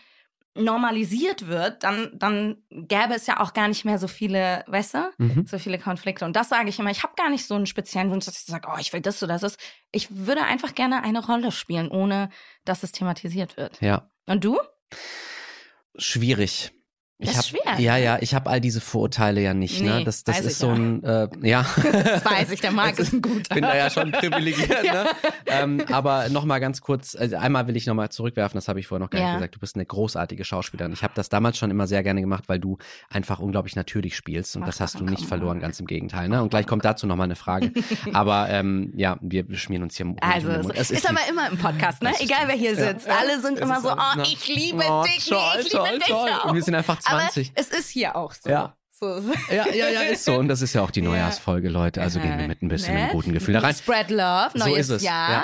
normalisiert 0.57 1.47
wird, 1.47 1.83
dann, 1.83 2.11
dann 2.13 2.63
gäbe 2.71 3.13
es 3.13 3.27
ja 3.27 3.41
auch 3.41 3.51
gar 3.53 3.67
nicht 3.67 3.83
mehr 3.83 3.99
so 3.99 4.07
viele, 4.07 4.63
weißt 4.67 4.93
du, 4.93 5.11
Mhm. 5.17 5.45
so 5.45 5.59
viele 5.59 5.77
Konflikte. 5.77 6.23
Und 6.23 6.33
das 6.37 6.47
sage 6.47 6.69
ich 6.69 6.79
immer. 6.79 6.91
Ich 6.91 7.03
habe 7.03 7.13
gar 7.17 7.29
nicht 7.29 7.45
so 7.45 7.55
einen 7.55 7.65
speziellen 7.65 8.09
Wunsch, 8.09 8.25
dass 8.25 8.37
ich 8.39 8.45
sage, 8.45 8.69
oh, 8.71 8.77
ich 8.79 8.93
will 8.93 9.01
das 9.01 9.21
oder 9.21 9.37
das. 9.37 9.57
Ich 9.91 10.07
würde 10.15 10.43
einfach 10.43 10.73
gerne 10.73 11.03
eine 11.03 11.25
Rolle 11.25 11.51
spielen, 11.51 11.89
ohne 11.89 12.29
dass 12.63 12.83
es 12.83 12.93
thematisiert 12.93 13.57
wird. 13.57 13.81
Ja. 13.81 14.09
Und 14.27 14.45
du? 14.45 14.57
Schwierig. 15.97 16.71
Ich 17.17 17.27
Das 17.29 17.37
hab, 17.37 17.43
ist 17.45 17.49
schwer, 17.51 17.79
Ja, 17.79 17.93
ne? 17.93 18.03
ja, 18.03 18.17
ich 18.19 18.33
habe 18.35 18.49
all 18.49 18.59
diese 18.59 18.81
Vorurteile 18.81 19.39
ja 19.41 19.53
nicht. 19.53 19.79
ne? 19.81 19.99
Nee, 19.99 20.03
Das, 20.03 20.25
das 20.25 20.35
weiß 20.39 20.45
ist 20.47 20.51
ich 20.51 20.57
so 20.57 20.67
ja. 20.67 20.73
ein, 20.73 21.03
äh, 21.05 21.27
ja. 21.43 21.65
Das 22.03 22.25
weiß 22.25 22.51
ich, 22.51 22.59
der 22.59 22.71
Marc 22.73 22.99
ist 22.99 23.13
ein 23.13 23.21
guter. 23.21 23.55
bin 23.55 23.61
da 23.63 23.73
ja 23.73 23.89
schon 23.89 24.11
privilegiert, 24.11 24.83
ne? 24.83 25.05
Ähm, 25.45 25.81
aber 25.93 26.27
nochmal 26.27 26.59
ganz 26.59 26.81
kurz, 26.81 27.15
also 27.15 27.37
einmal 27.37 27.67
will 27.67 27.77
ich 27.77 27.85
nochmal 27.85 28.09
zurückwerfen, 28.09 28.57
das 28.57 28.67
habe 28.67 28.81
ich 28.81 28.87
vorher 28.87 29.01
noch 29.01 29.09
gar 29.09 29.21
Ja. 29.21 29.27
nicht 29.27 29.35
gesagt. 29.37 29.55
Du 29.55 29.59
bist 29.59 29.75
eine 29.77 29.85
großartige 29.85 30.43
Schauspielerin. 30.43 30.91
Ich 30.91 31.03
habe 31.03 31.13
das 31.15 31.29
damals 31.29 31.57
schon 31.57 31.71
immer 31.71 31.87
sehr 31.87 32.03
gerne 32.03 32.19
gemacht, 32.19 32.43
weil 32.47 32.59
du 32.59 32.79
einfach 33.09 33.39
unglaublich 33.39 33.77
natürlich 33.77 34.17
spielst 34.17 34.57
und 34.57 34.63
Ach, 34.63 34.67
das 34.67 34.81
hast 34.81 34.99
du 34.99 35.05
nicht 35.05 35.23
verloren, 35.25 35.61
ganz 35.61 35.79
im 35.79 35.87
Gegenteil. 35.87 36.27
Ne? 36.27 36.41
Und 36.43 36.49
gleich 36.49 36.67
kommt 36.67 36.83
dazu 36.83 37.07
nochmal 37.07 37.25
eine 37.25 37.37
Frage. 37.37 37.71
aber 38.11 38.49
ähm, 38.49 38.91
ja, 38.97 39.15
wir 39.21 39.45
schmieren 39.55 39.83
uns 39.83 39.95
hier 39.95 40.13
Also, 40.19 40.49
es 40.49 40.91
ist, 40.91 40.99
Es 40.99 41.05
aber 41.05 41.19
immer 41.29 41.49
im 41.49 41.57
Podcast, 41.57 42.03
ne? 42.03 42.09
Das 42.11 42.19
ist- 42.19 42.25
Egal 42.29 42.47
wer 42.47 42.55
hier 42.55 42.73
Ja. 42.73 42.87
sitzt. 42.89 43.07
Alle 43.07 43.39
sind 43.39 43.55
Es 43.55 43.61
immer 43.61 43.77
ist 43.77 43.83
so, 43.83 43.91
oh, 43.93 43.95
na. 44.17 44.23
ich 44.23 44.47
liebe 44.53 44.83
Oh, 44.85 45.03
dich, 45.03 45.25
toll, 45.27 45.39
ich 45.59 45.63
liebe 45.71 45.77
toll, 45.77 45.97
dich 45.99 46.07
toll. 46.07 46.29
auch. 46.41 46.45
Und 46.49 46.55
wir 46.55 46.61
sind 46.61 46.75
einfach 46.75 46.97
20. 47.05 47.49
Aber 47.51 47.59
es 47.59 47.67
ist 47.69 47.89
hier 47.89 48.15
auch 48.15 48.33
so. 48.33 48.49
Ja. 48.49 48.75
so. 48.91 49.19
Ja, 49.51 49.67
ja, 49.73 49.89
ja, 49.89 50.01
ist 50.01 50.25
so. 50.25 50.35
Und 50.35 50.47
das 50.47 50.61
ist 50.61 50.73
ja 50.73 50.81
auch 50.81 50.91
die 50.91 50.99
Ja. 51.03 51.09
Neujahrsfolge, 51.09 51.69
Leute. 51.69 52.01
Also 52.01 52.19
gehen 52.19 52.37
wir 52.37 52.47
mit 52.47 52.61
ein 52.61 52.67
bisschen 52.67 52.93
Ne? 52.95 53.01
einem 53.03 53.11
guten 53.11 53.33
Gefühl 53.33 53.53
da 53.55 53.59
rein. 53.61 53.75
Spread 53.75 54.09
Love, 54.09 54.51
So 54.53 54.59
neues 54.69 54.89
ist 54.89 54.97
es, 54.97 55.03
Jahr. 55.03 55.31
ja. 55.31 55.43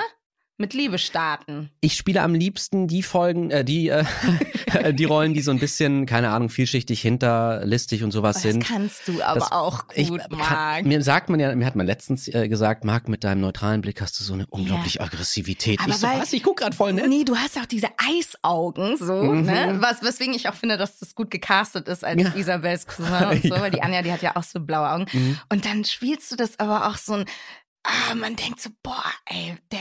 Mit 0.62 0.74
Liebe 0.74 0.96
starten. 0.98 1.70
Ich 1.80 1.94
spiele 1.96 2.22
am 2.22 2.34
liebsten 2.36 2.86
die 2.86 3.02
Folgen, 3.02 3.50
äh, 3.50 3.64
die, 3.64 3.88
äh, 3.88 4.04
die 4.94 5.04
Rollen, 5.04 5.34
die 5.34 5.40
so 5.40 5.50
ein 5.50 5.58
bisschen, 5.58 6.06
keine 6.06 6.30
Ahnung, 6.30 6.50
vielschichtig, 6.50 7.00
hinterlistig 7.02 8.04
und 8.04 8.12
sowas 8.12 8.34
Das 8.36 8.42
sind. 8.44 8.64
kannst 8.64 9.08
du 9.08 9.20
aber 9.24 9.40
Das- 9.40 9.50
auch 9.50 9.84
Ich 9.96 10.08
gut, 10.08 10.20
kann, 10.20 10.38
Marc. 10.38 10.84
mir 10.84 11.02
sagt 11.02 11.30
man 11.30 11.40
ja, 11.40 11.52
mir 11.56 11.66
hat 11.66 11.74
man 11.74 11.84
letztens 11.84 12.28
äh, 12.28 12.48
gesagt, 12.48 12.84
Marc, 12.84 13.08
mit 13.08 13.24
deinem 13.24 13.40
neutralen 13.40 13.80
Blick 13.80 14.00
hast 14.00 14.20
du 14.20 14.24
so 14.24 14.34
eine 14.34 14.46
unglaubliche 14.46 15.00
Aggressivität. 15.00 15.80
Aber 15.80 15.88
ich 15.90 15.96
so, 15.96 16.06
weil- 16.06 16.20
was? 16.20 16.32
Ich 16.32 16.44
guck 16.44 16.58
grad 16.58 16.76
voll 16.76 16.92
nett. 16.92 17.08
Nee, 17.08 17.24
du 17.24 17.36
hast 17.36 17.58
auch 17.58 17.66
diese 17.66 17.88
Eisaugen, 17.98 18.96
so, 18.96 19.14
Mhm. 19.24 19.42
ne? 19.46 19.76
Was, 19.80 20.02
weswegen 20.04 20.32
ich 20.32 20.48
auch 20.48 20.54
finde, 20.54 20.76
dass 20.78 21.00
das 21.00 21.16
gut 21.16 21.32
gecastet 21.32 21.88
ist 21.88 22.04
als 22.04 22.22
Ja. 22.22 22.32
Isabels 22.36 22.86
Cousin 22.86 23.24
und 23.30 23.42
so, 23.42 23.48
Ja. 23.56 23.60
weil 23.60 23.72
die 23.72 23.82
Anja, 23.82 24.02
die 24.02 24.12
hat 24.12 24.22
ja 24.22 24.36
auch 24.36 24.44
so 24.44 24.60
blaue 24.60 24.88
Augen. 24.90 25.06
Mhm. 25.12 25.38
Und 25.50 25.64
dann 25.64 25.84
spielst 25.84 26.30
du 26.30 26.36
das 26.36 26.60
aber 26.60 26.86
auch 26.86 26.96
so 26.98 27.14
ein, 27.14 27.24
ah, 27.84 28.14
man 28.14 28.36
denkt 28.36 28.60
so, 28.60 28.70
boah, 28.84 29.02
ey, 29.26 29.56
der 29.72 29.80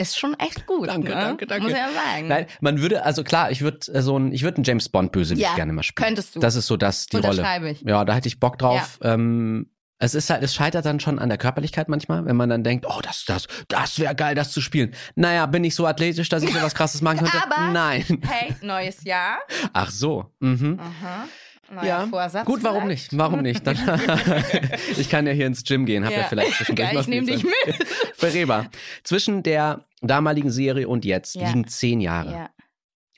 ist 0.00 0.18
schon 0.18 0.34
echt 0.38 0.66
gut. 0.66 0.88
Danke, 0.88 1.08
ne? 1.10 1.14
danke, 1.14 1.46
danke. 1.46 1.62
Muss 1.64 1.72
ich 1.72 1.78
ja 1.78 1.88
sagen. 1.92 2.28
Nein, 2.28 2.46
man 2.60 2.80
würde, 2.80 3.04
also 3.04 3.22
klar, 3.22 3.50
ich 3.50 3.60
würde 3.60 3.78
äh, 3.92 4.02
so 4.02 4.18
ein, 4.18 4.32
ich 4.32 4.42
würde 4.42 4.56
einen 4.56 4.64
James 4.64 4.88
Bond 4.88 5.12
Bösewicht 5.12 5.42
Ja, 5.46 5.54
gerne 5.54 5.72
mal 5.72 5.82
spielen. 5.82 6.06
könntest 6.06 6.34
du. 6.36 6.40
Das 6.40 6.54
ist 6.56 6.66
so 6.66 6.76
das, 6.76 7.06
die 7.06 7.18
Rolle. 7.18 7.70
Ich. 7.70 7.82
Ja, 7.82 8.04
da 8.04 8.14
hätte 8.14 8.28
ich 8.28 8.40
Bock 8.40 8.58
drauf. 8.58 8.98
Ähm, 9.02 9.70
es 10.02 10.14
ist 10.14 10.30
halt, 10.30 10.42
es 10.42 10.54
scheitert 10.54 10.86
dann 10.86 10.98
schon 10.98 11.18
an 11.18 11.28
der 11.28 11.36
Körperlichkeit 11.36 11.90
manchmal, 11.90 12.24
wenn 12.24 12.34
man 12.34 12.48
dann 12.48 12.64
denkt, 12.64 12.86
oh, 12.88 13.00
das, 13.02 13.26
das, 13.26 13.46
das 13.68 13.98
wäre 13.98 14.14
geil, 14.14 14.34
das 14.34 14.50
zu 14.50 14.62
spielen. 14.62 14.94
Naja, 15.14 15.44
bin 15.44 15.62
ich 15.62 15.74
so 15.74 15.86
athletisch, 15.86 16.30
dass 16.30 16.42
ich 16.42 16.50
sowas 16.54 16.74
krasses 16.74 17.02
machen 17.02 17.18
könnte? 17.28 17.36
Aber- 17.42 17.70
Nein. 17.70 18.04
Hey, 18.26 18.54
neues 18.62 19.04
Jahr. 19.04 19.36
Ach 19.74 19.90
so. 19.90 20.24
Mhm. 20.40 20.80
Aha. 20.80 21.24
Neuer 21.70 21.84
Ja, 21.84 22.06
Vorsatz. 22.06 22.44
gut, 22.46 22.62
warum 22.62 22.82
vielleicht? 22.84 23.12
nicht? 23.12 23.18
Warum 23.18 23.42
nicht? 23.42 23.66
Dann, 23.66 23.76
ich 24.96 25.08
kann 25.08 25.26
ja 25.26 25.32
hier 25.32 25.46
ins 25.46 25.62
Gym 25.64 25.86
gehen, 25.86 26.04
hab 26.04 26.12
ja, 26.12 26.18
Ja. 26.20 26.24
vielleicht 26.24 26.52
zwischendurch 26.54 26.90
Geil, 26.90 27.00
ich 27.00 27.06
nehm 27.08 27.26
viel 27.26 27.36
dich 27.38 27.46
Zeit. 27.76 27.86
Bereba. 28.20 28.66
Zwischen 29.04 29.42
der 29.42 29.86
damaligen 30.00 30.50
Serie 30.50 30.88
und 30.88 31.04
jetzt 31.04 31.34
Ja. 31.36 31.46
liegen 31.48 31.66
zehn 31.66 32.00
Jahre. 32.00 32.32
Ja. 32.32 32.50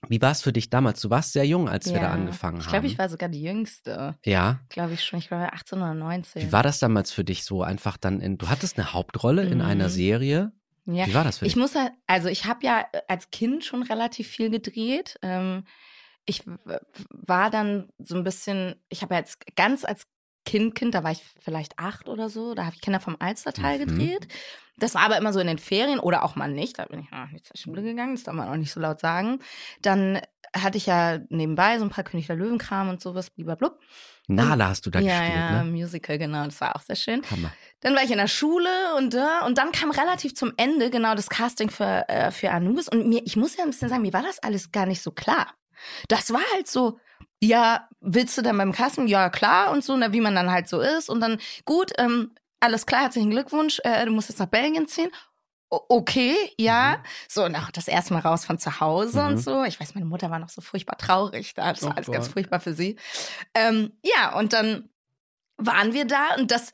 Wie 0.08 0.20
war 0.20 0.32
es 0.32 0.42
für 0.42 0.52
dich 0.52 0.68
damals? 0.68 1.00
Du 1.00 1.10
warst 1.10 1.32
sehr 1.32 1.46
jung, 1.46 1.68
als 1.68 1.92
wir 1.92 2.00
da 2.00 2.10
angefangen 2.10 2.58
Ich 2.58 2.64
haben. 2.66 2.72
glaube, 2.72 2.86
ich 2.88 2.98
war 2.98 3.08
sogar 3.08 3.28
die 3.28 3.42
Jüngste. 3.42 4.16
ja. 4.24 4.58
Glaube 4.68 4.94
ich 4.94 5.04
schon. 5.04 5.20
Ich 5.20 5.28
glaube 5.28 5.52
18 5.52 5.78
oder 5.78 5.94
19. 5.94 6.42
Wie 6.42 6.50
war 6.52 6.64
das 6.64 6.80
damals 6.80 7.12
für 7.12 7.22
dich 7.22 7.44
so 7.44 7.62
einfach 7.62 7.96
dann 7.96 8.20
in, 8.20 8.36
du 8.36 8.48
hattest 8.48 8.78
eine 8.78 8.92
Hauptrolle 8.92 9.44
in 9.44 9.58
Mhm. 9.58 9.64
einer 9.64 9.88
Serie? 9.88 10.50
ja. 10.86 11.06
Wie 11.06 11.14
war 11.14 11.22
das 11.22 11.38
für 11.38 11.44
dich? 11.44 11.52
Ich 11.52 11.56
muss 11.56 11.76
halt, 11.76 11.92
also 12.08 12.28
ich 12.28 12.46
habe 12.46 12.66
ja 12.66 12.84
als 13.06 13.30
Kind 13.30 13.64
schon 13.64 13.84
relativ 13.84 14.26
viel 14.26 14.50
gedreht. 14.50 15.16
Ähm, 15.22 15.64
ich 16.26 16.42
war 17.10 17.50
dann 17.50 17.88
so 17.98 18.16
ein 18.16 18.24
bisschen, 18.24 18.76
ich 18.88 19.02
habe 19.02 19.14
ja 19.14 19.20
jetzt 19.20 19.44
ganz 19.56 19.84
als 19.84 20.06
Kind, 20.44 20.74
Kind, 20.74 20.94
da 20.94 21.04
war 21.04 21.12
ich 21.12 21.22
vielleicht 21.40 21.78
acht 21.78 22.08
oder 22.08 22.28
so, 22.28 22.54
da 22.54 22.64
habe 22.64 22.74
ich 22.74 22.80
Kinder 22.80 23.00
vom 23.00 23.16
Alstertal 23.20 23.78
Mhm. 23.78 23.86
gedreht. 23.86 24.28
Das 24.76 24.94
war 24.94 25.02
aber 25.02 25.16
immer 25.16 25.32
so 25.32 25.38
in 25.38 25.46
den 25.46 25.58
Ferien 25.58 26.00
oder 26.00 26.24
auch 26.24 26.34
mal 26.34 26.50
nicht. 26.50 26.78
Da 26.78 26.86
bin 26.86 27.00
ich 27.00 27.10
noch 27.10 27.30
nicht 27.30 27.46
zur 27.46 27.56
Schule 27.56 27.82
gegangen, 27.82 28.14
das 28.16 28.24
darf 28.24 28.34
man 28.34 28.48
auch 28.48 28.56
nicht 28.56 28.72
so 28.72 28.80
laut 28.80 29.00
sagen. 29.00 29.38
Dann 29.82 30.20
hatte 30.54 30.78
ich 30.78 30.86
ja 30.86 31.20
nebenbei 31.28 31.78
so 31.78 31.84
ein 31.84 31.90
paar 31.90 32.04
König 32.04 32.26
der 32.26 32.36
Löwenkram 32.36 32.88
und 32.88 33.00
sowas, 33.00 33.30
blub. 33.30 33.78
Nala 34.28 34.68
hast 34.68 34.84
du 34.86 34.90
da 34.90 35.00
ja, 35.00 35.20
gespielt, 35.20 35.36
ja, 35.36 35.62
ne? 35.64 35.70
Musical, 35.70 36.18
genau, 36.18 36.44
das 36.44 36.60
war 36.60 36.74
auch 36.76 36.80
sehr 36.80 36.96
schön. 36.96 37.22
Hammer. 37.30 37.52
Dann 37.80 37.94
war 37.94 38.02
ich 38.02 38.10
in 38.10 38.18
der 38.18 38.28
Schule 38.28 38.68
und 38.96 39.14
da 39.14 39.44
und 39.46 39.58
dann 39.58 39.72
kam 39.72 39.90
relativ 39.90 40.34
zum 40.34 40.52
Ende 40.56 40.90
genau 40.90 41.14
das 41.14 41.28
Casting 41.28 41.70
für 41.70 42.08
äh, 42.08 42.30
für 42.30 42.50
Anubis 42.50 42.88
und 42.88 43.08
mir 43.08 43.22
ich 43.24 43.36
muss 43.36 43.56
ja 43.56 43.64
ein 43.64 43.70
bisschen 43.70 43.88
sagen, 43.88 44.02
mir 44.02 44.12
war 44.12 44.22
das 44.22 44.38
alles 44.40 44.72
gar 44.72 44.86
nicht 44.86 45.02
so 45.02 45.10
klar. 45.12 45.54
Das 46.08 46.32
war 46.32 46.42
halt 46.54 46.68
so 46.68 46.98
ja, 47.44 47.88
willst 48.00 48.38
du 48.38 48.42
dann 48.42 48.56
beim 48.56 48.70
Casting? 48.70 49.08
Ja, 49.08 49.28
klar 49.28 49.72
und 49.72 49.82
so, 49.82 49.96
ne, 49.96 50.12
wie 50.12 50.20
man 50.20 50.36
dann 50.36 50.52
halt 50.52 50.68
so 50.68 50.80
ist 50.80 51.10
und 51.10 51.20
dann 51.20 51.38
gut, 51.64 51.90
ähm, 51.98 52.36
alles 52.60 52.86
klar, 52.86 53.02
herzlichen 53.02 53.30
Glückwunsch, 53.30 53.80
äh, 53.82 54.04
du 54.06 54.12
musst 54.12 54.28
jetzt 54.28 54.38
nach 54.38 54.46
Belgien 54.46 54.86
ziehen. 54.86 55.10
O 55.68 55.80
okay, 55.88 56.36
ja. 56.56 56.98
Mhm. 56.98 57.04
So, 57.28 57.44
und 57.44 57.56
auch 57.56 57.72
das 57.72 57.88
erste 57.88 58.14
Mal 58.14 58.20
raus 58.20 58.44
von 58.44 58.58
zu 58.58 58.78
Hause 58.78 59.22
Mhm. 59.22 59.26
und 59.28 59.36
so. 59.38 59.64
Ich 59.64 59.80
weiß, 59.80 59.94
meine 59.96 60.06
Mutter 60.06 60.30
war 60.30 60.38
noch 60.38 60.50
so 60.50 60.60
furchtbar 60.60 60.98
traurig 60.98 61.54
da. 61.54 61.72
Das 61.72 61.82
war 61.82 61.90
Oh 61.90 61.94
alles 61.96 62.12
ganz 62.12 62.28
furchtbar 62.28 62.60
für 62.60 62.74
sie. 62.74 62.96
Ähm, 63.54 63.98
ja, 64.04 64.38
und 64.38 64.52
dann 64.52 64.90
waren 65.56 65.94
wir 65.94 66.04
da 66.04 66.36
und 66.36 66.50
das, 66.52 66.70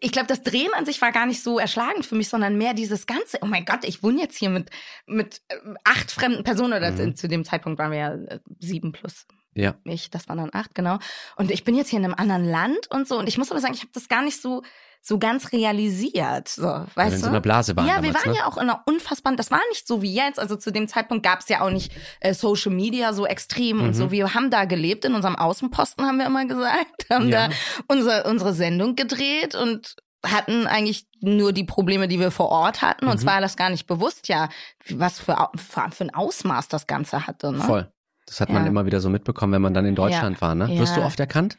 ich 0.00 0.12
glaube, 0.12 0.28
das 0.28 0.42
Drehen 0.42 0.70
an 0.74 0.84
sich 0.86 1.00
war 1.02 1.12
gar 1.12 1.26
nicht 1.26 1.42
so 1.42 1.58
erschlagend 1.58 2.06
für 2.06 2.14
mich, 2.14 2.28
sondern 2.28 2.56
mehr 2.58 2.74
dieses 2.74 3.06
Ganze, 3.06 3.38
oh 3.42 3.46
mein 3.46 3.64
Gott, 3.64 3.84
ich 3.84 4.02
wohne 4.02 4.20
jetzt 4.20 4.36
hier 4.36 4.50
mit, 4.50 4.70
mit 5.06 5.40
ähm, 5.50 5.76
acht 5.84 6.10
fremden 6.10 6.44
Personen 6.44 6.72
oder 6.74 6.90
Mhm. 6.92 6.96
zu, 6.96 7.22
zu 7.22 7.28
dem 7.28 7.44
Zeitpunkt 7.44 7.78
waren 7.78 7.90
wir 7.92 7.98
ja 7.98 8.14
äh, 8.14 8.40
sieben 8.60 8.92
plus 8.92 9.26
Ja. 9.54 9.74
ich, 9.84 10.10
das 10.10 10.28
waren 10.28 10.38
dann 10.38 10.50
acht, 10.52 10.74
genau. 10.74 10.98
Und 11.36 11.50
ich 11.50 11.64
bin 11.64 11.74
jetzt 11.74 11.88
hier 11.88 11.98
in 11.98 12.04
einem 12.04 12.14
anderen 12.14 12.44
Land 12.44 12.88
und 12.90 13.08
so. 13.08 13.18
Und 13.18 13.28
ich 13.28 13.38
muss 13.38 13.50
aber 13.50 13.60
sagen, 13.60 13.74
ich 13.74 13.80
habe 13.80 13.90
das 13.92 14.08
gar 14.08 14.22
nicht 14.22 14.40
so, 14.40 14.62
so 15.00 15.18
ganz 15.18 15.52
realisiert. 15.52 16.48
So, 16.48 16.62
Weil 16.64 16.86
wir 16.86 16.96
weißt 16.96 17.12
in 17.14 17.18
du? 17.20 17.24
so 17.24 17.28
einer 17.30 17.40
Blase 17.40 17.76
waren 17.76 17.86
ja, 17.86 18.02
wir 18.02 18.12
damals, 18.12 18.24
waren 18.26 18.32
ne? 18.32 18.38
ja 18.38 18.46
auch 18.46 18.56
in 18.56 18.62
einer 18.64 18.82
unfassbaren, 18.86 19.36
das 19.36 19.50
war 19.50 19.60
nicht 19.70 19.86
so 19.86 20.02
wie 20.02 20.12
jetzt. 20.14 20.38
Also 20.38 20.56
zu 20.56 20.70
dem 20.70 20.88
Zeitpunkt 20.88 21.24
gab 21.24 21.40
es 21.40 21.48
ja 21.48 21.60
auch 21.62 21.70
nicht 21.70 21.92
äh, 22.20 22.34
Social 22.34 22.72
Media 22.72 23.12
so 23.12 23.26
extrem 23.26 23.80
und 23.80 23.88
Mhm. 23.88 23.94
so. 23.94 24.10
Wir 24.10 24.34
haben 24.34 24.50
da 24.50 24.64
gelebt, 24.64 25.04
in 25.04 25.14
unserem 25.14 25.36
Außenposten 25.36 26.04
haben 26.06 26.18
wir 26.18 26.26
immer 26.26 26.44
gesagt, 26.46 27.06
haben 27.10 27.28
Ja. 27.28 27.48
da 27.48 27.54
unsere, 27.88 28.24
unsere 28.28 28.52
Sendung 28.52 28.96
gedreht 28.96 29.54
und 29.54 29.96
hatten 30.26 30.66
eigentlich 30.66 31.06
nur 31.20 31.52
die 31.52 31.64
Probleme, 31.64 32.08
die 32.08 32.18
wir 32.18 32.30
vor 32.32 32.48
Ort 32.50 32.82
hatten. 32.82 33.04
Mhm. 33.06 33.12
Uns 33.12 33.24
war 33.24 33.40
das 33.40 33.56
gar 33.56 33.70
nicht 33.70 33.86
bewusst, 33.86 34.28
ja, 34.28 34.48
was 34.90 35.20
für, 35.20 35.48
für, 35.56 36.04
ein 36.04 36.12
Ausmaß 36.14 36.68
das 36.68 36.86
Ganze 36.86 37.26
hatte. 37.26 37.52
Ne? 37.52 37.60
Voll. 37.60 37.92
Das 38.26 38.40
hat 38.40 38.50
man 38.50 38.64
Ja. 38.64 38.68
immer 38.68 38.84
wieder 38.84 39.00
so 39.00 39.08
mitbekommen, 39.08 39.54
wenn 39.54 39.62
man 39.62 39.72
dann 39.74 39.86
in 39.86 39.94
Deutschland 39.94 40.40
war, 40.42 40.54
ne? 40.54 40.66
Ja. 40.70 40.80
Wirst 40.80 40.96
du 40.96 41.02
oft 41.02 41.18
erkannt? 41.18 41.56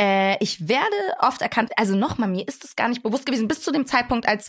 Äh, 0.00 0.36
ich 0.42 0.68
werde 0.68 0.96
oft 1.20 1.42
erkannt, 1.42 1.70
also 1.76 1.94
nochmal, 1.96 2.28
mir 2.28 2.46
ist 2.48 2.64
das 2.64 2.76
gar 2.76 2.88
nicht 2.88 3.02
bewusst 3.02 3.26
gewesen, 3.26 3.48
bis 3.48 3.62
zu 3.62 3.72
dem 3.72 3.86
Zeitpunkt, 3.86 4.26
als 4.26 4.48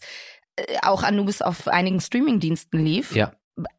äh, 0.55 0.77
auch 0.81 1.03
Anubis 1.03 1.41
auf 1.41 1.67
einigen 1.67 1.99
Streamingdiensten 1.99 2.83
lief. 2.83 3.15
Ja. 3.15 3.33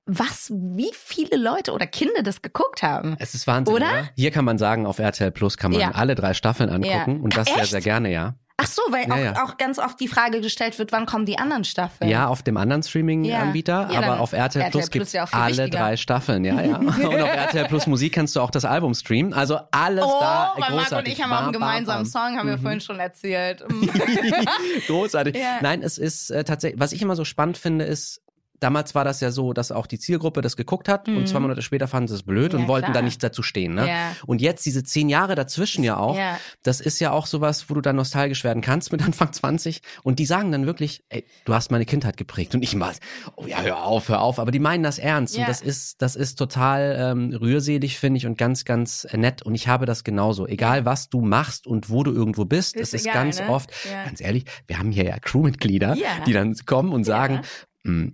Was, 0.07 0.53
wie 0.55 0.91
viele 0.95 1.37
Leute 1.37 1.73
oder 1.73 1.87
Kinder 1.89 2.23
das 2.23 2.43
geguckt 2.43 2.83
haben. 2.85 3.17
Es 3.19 3.35
ist 3.35 3.47
Wahnsinn, 3.49 3.75
Oder? 3.75 3.87
oder? 3.87 4.09
Hier 4.15 4.31
kann 4.31 4.45
man 4.45 4.57
sagen, 4.57 4.87
auf 4.87 5.01
RTL 5.01 5.33
Plus 5.33 5.57
kann 5.57 5.73
man 5.73 5.81
Ja. 5.81 5.91
alle 5.93 6.15
drei 6.15 6.33
Staffeln 6.35 6.71
angucken 6.71 7.17
Ja. 7.17 7.23
und 7.23 7.37
das 7.37 7.49
Ach, 7.49 7.55
sehr, 7.55 7.63
echt? 7.63 7.71
sehr 7.73 7.81
gerne, 7.81 8.13
ja. 8.13 8.37
Ach 8.57 8.67
so, 8.69 8.83
weil 8.91 9.09
Ja, 9.09 9.15
auch, 9.15 9.19
ja. 9.37 9.45
auch 9.45 9.57
ganz 9.57 9.81
oft 9.81 9.99
die 9.99 10.07
Frage 10.07 10.41
gestellt 10.41 10.79
wird, 10.79 10.93
wann 10.93 11.07
kommen 11.07 11.27
die 11.27 11.39
anderen 11.39 11.65
Staffeln? 11.65 12.09
Ja, 12.09 12.29
auf 12.29 12.43
dem 12.45 12.57
anderen 12.57 12.85
Streaming-Anbieter, 12.85 13.89
Ja, 13.91 13.99
aber 14.01 14.21
auf 14.21 14.33
RTL, 14.33 14.63
RTL 14.63 14.89
Plus 14.91 15.15
auch 15.17 15.29
viel 15.29 15.39
alle 15.41 15.57
wichtiger. 15.57 15.79
drei 15.79 15.97
Staffeln, 15.97 16.45
ja, 16.45 16.61
ja. 16.61 16.77
Und 16.79 17.05
auf 17.05 17.29
RTL 17.35 17.67
Plus 17.67 17.89
Musik 17.89 18.13
kannst 18.15 18.37
du 18.37 18.41
auch 18.41 18.51
das 18.53 18.65
Album 18.65 18.95
streamen. 18.95 19.33
Also 19.35 19.59
alles 19.73 20.05
Oh, 20.07 20.19
da. 20.21 20.53
weil 20.55 20.61
Marco 20.61 20.73
und 20.75 20.79
großartig. 20.83 21.13
ich 21.15 21.23
haben 21.23 21.33
auch 21.33 21.43
einen 21.43 21.53
gemeinsamen. 21.53 22.07
Song, 22.07 22.39
haben 22.39 22.47
wir 22.49 22.57
Mhm. 22.57 22.63
vorhin 22.63 22.81
schon 22.81 23.01
erzählt. 23.01 23.65
Großartig. 24.87 25.35
Ja. 25.45 25.59
Nein, 25.61 25.83
es 25.83 25.99
ist 25.99 26.31
äh, 26.31 26.45
tatsächlich, 26.45 26.81
was 26.81 26.93
ich 26.93 27.03
immer 27.03 27.17
so 27.17 27.25
spannend 27.25 27.59
finde, 27.59 27.85
ist, 27.85 28.21
damals 28.65 28.95
war 28.95 29.05
das 29.05 29.21
ja 29.21 29.31
so, 29.31 29.53
dass 29.53 29.71
auch 29.71 29.87
die 29.87 29.99
Zielgruppe 29.99 30.41
das 30.41 30.57
geguckt 30.57 30.89
hat 30.89 31.07
Mhm. 31.07 31.19
und 31.19 31.29
zwei 31.29 31.39
Monate 31.41 31.63
später 31.63 31.87
fanden 31.87 32.09
sie 32.09 32.15
es 32.15 32.23
blöd 32.23 32.53
Ja, 32.53 32.59
und 32.59 32.67
wollten 32.69 32.87
klar. 32.87 32.95
da 32.95 33.03
nicht 33.03 33.23
dazu 33.23 33.43
stehen. 33.43 33.75
Ne? 33.75 33.87
Ja. 33.89 34.17
Und 34.27 34.41
jetzt 34.41 34.65
diese 34.67 34.83
zehn 34.83 35.09
Jahre 35.09 35.35
dazwischen 35.35 35.85
ja 35.85 35.97
auch, 35.99 36.17
Ja. 36.17 36.39
das 36.63 36.81
ist 36.81 36.99
ja 37.01 37.11
auch 37.13 37.27
sowas, 37.27 37.69
wo 37.69 37.75
du 37.75 37.81
dann 37.81 37.97
nostalgisch 37.97 38.43
werden 38.43 38.63
kannst 38.63 38.91
mit 38.91 39.03
Anfang 39.07 39.33
20 39.33 39.83
und 40.03 40.19
die 40.19 40.27
sagen 40.27 40.51
dann 40.51 40.67
wirklich, 40.67 41.05
ey, 41.11 41.25
du 41.45 41.55
hast 41.55 41.71
meine 41.71 41.85
Kindheit 41.85 42.17
geprägt 42.17 42.55
und 42.55 42.63
ich 42.63 42.75
mal, 42.75 42.93
oh 43.37 43.47
ja, 43.47 43.61
hör 43.63 43.85
auf, 43.85 44.09
hör 44.09 44.21
auf, 44.23 44.39
aber 44.39 44.51
die 44.51 44.59
meinen 44.59 44.83
das 44.83 44.99
ernst 44.99 45.37
und 45.37 45.47
das 45.47 45.61
ist, 45.61 46.01
das 46.03 46.17
ist 46.17 46.37
total 46.37 46.97
ähm, 46.99 47.37
rührselig, 47.39 47.99
finde 47.99 48.19
ich 48.19 48.27
und 48.27 48.39
ganz, 48.39 48.65
ganz 48.65 49.05
äh, 49.11 49.17
nett 49.17 49.43
und 49.43 49.55
ich 49.55 49.69
habe 49.69 49.85
das 49.87 50.05
genauso, 50.05 50.47
egal 50.47 50.85
was 50.85 51.09
du 51.11 51.21
machst 51.21 51.67
und 51.67 51.91
wo 51.91 52.03
du 52.03 52.13
irgendwo 52.13 52.45
bist, 52.47 52.77
Ist 52.77 52.95
es 52.95 52.95
ist 52.95 53.07
egal, 53.07 53.25
ganz 53.25 53.41
ne? 53.41 53.49
oft, 53.49 53.71
ganz 54.05 54.21
ehrlich, 54.21 54.45
wir 54.67 54.79
haben 54.79 54.91
hier 54.91 55.05
ja 55.05 55.19
Crewmitglieder, 55.19 55.97
die 56.27 56.33
dann 56.33 56.55
kommen 56.67 56.93
und 56.93 57.05
sagen, 57.05 57.35
Ja. 57.35 57.41
"Hm, 57.41 57.47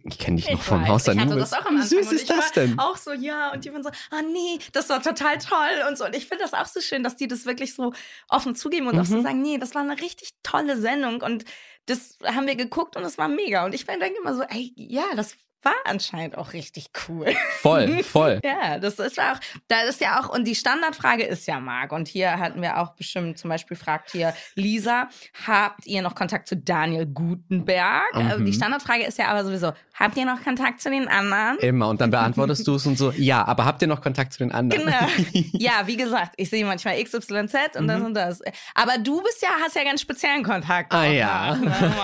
ich 0.04 0.18
kenne 0.18 0.36
dich 0.36 0.46
noch 0.50 0.58
Ich 0.58 0.64
vom 0.64 0.80
weiß, 0.82 0.88
Haus 0.88 1.04
das 1.36 1.52
auch 1.52 1.64
am 1.64 1.78
Wie 1.78 1.82
süß 1.82 2.10
ist 2.12 2.28
das 2.28 2.50
denn? 2.52 2.76
Auch 2.78 2.96
so, 2.96 3.12
ja, 3.12 3.52
und 3.52 3.64
die 3.64 3.72
waren 3.72 3.84
so, 3.84 3.90
ah 4.10 4.22
nee, 4.22 4.58
das 4.72 4.88
war 4.88 5.00
total 5.00 5.38
toll 5.38 5.84
und 5.88 5.96
so. 5.96 6.04
Und 6.06 6.16
ich 6.16 6.26
finde 6.26 6.42
das 6.42 6.54
auch 6.54 6.66
so 6.66 6.80
schön, 6.80 7.04
dass 7.04 7.14
die 7.14 7.28
das 7.28 7.46
wirklich 7.46 7.74
so 7.74 7.92
offen 8.28 8.56
zugeben 8.56 8.88
und 8.88 8.98
auch 8.98 9.04
so 9.04 9.16
Mhm. 9.18 9.22
sagen, 9.22 9.42
nee, 9.42 9.58
das 9.58 9.74
war 9.76 9.82
eine 9.82 10.00
richtig 10.00 10.30
tolle 10.42 10.76
Sendung 10.76 11.22
und 11.22 11.44
das 11.86 12.18
haben 12.24 12.46
wir 12.48 12.56
geguckt 12.56 12.96
und 12.96 13.04
es 13.04 13.16
war 13.16 13.28
mega. 13.28 13.64
Und 13.64 13.74
ich 13.74 13.86
denke 13.86 14.14
immer 14.20 14.34
so, 14.34 14.42
ey, 14.42 14.72
ja, 14.76 15.04
das 15.14 15.36
war 15.62 15.74
anscheinend 15.84 16.36
auch 16.38 16.52
richtig 16.52 16.90
cool. 17.08 17.26
Voll, 17.60 18.02
voll. 18.02 18.40
Ja, 18.44 18.78
das 18.78 18.98
ist 18.98 19.18
auch, 19.20 19.38
da 19.68 19.80
ist 19.82 20.00
ja 20.00 20.20
auch, 20.20 20.28
und 20.28 20.44
die 20.44 20.54
Standardfrage 20.54 21.24
ist 21.24 21.46
ja, 21.46 21.60
Marc, 21.60 21.92
und 21.92 22.08
hier 22.08 22.38
hatten 22.38 22.62
wir 22.62 22.78
auch 22.78 22.94
bestimmt, 22.94 23.38
zum 23.38 23.50
Beispiel 23.50 23.76
fragt 23.76 24.10
hier 24.12 24.34
Lisa, 24.54 25.08
habt 25.46 25.86
ihr 25.86 26.02
noch 26.02 26.14
Kontakt 26.14 26.48
zu 26.48 26.56
Daniel 26.56 27.06
Gutenberg? 27.06 28.04
Also 28.14 28.40
Mhm. 28.40 28.46
die 28.46 28.52
Standardfrage 28.52 29.04
ist 29.04 29.18
ja 29.18 29.28
aber 29.28 29.44
sowieso, 29.44 29.72
habt 29.94 30.16
ihr 30.16 30.24
noch 30.24 30.42
Kontakt 30.42 30.80
zu 30.80 30.90
den 30.90 31.08
anderen? 31.08 31.58
Immer. 31.58 31.88
Und 31.88 32.00
dann 32.00 32.10
beantwortest 32.10 32.66
du 32.66 32.74
es 32.76 32.86
und 32.86 32.96
so, 32.96 33.10
ja, 33.16 33.44
aber 33.44 33.64
habt 33.64 33.82
ihr 33.82 33.88
noch 33.88 34.00
Kontakt 34.00 34.32
zu 34.32 34.38
den 34.38 34.52
anderen? 34.52 34.84
Genau. 34.84 34.98
Ja, 35.52 35.86
wie 35.86 35.96
gesagt, 35.96 36.32
ich 36.36 36.48
sehe 36.48 36.64
manchmal 36.64 37.02
XYZ 37.02 37.76
und 37.76 37.86
das 37.88 38.00
und 38.02 38.14
das. 38.14 38.40
Aber 38.74 38.98
du 38.98 39.22
bist 39.22 39.42
ja, 39.42 39.48
hast 39.62 39.74
ja 39.76 39.84
ganz 39.84 40.00
speziellen 40.00 40.42
Kontakt. 40.42 40.92
Mhm. 40.92 40.98
Ah, 40.98 41.04
ja. 41.06 41.54
ne? 41.56 41.94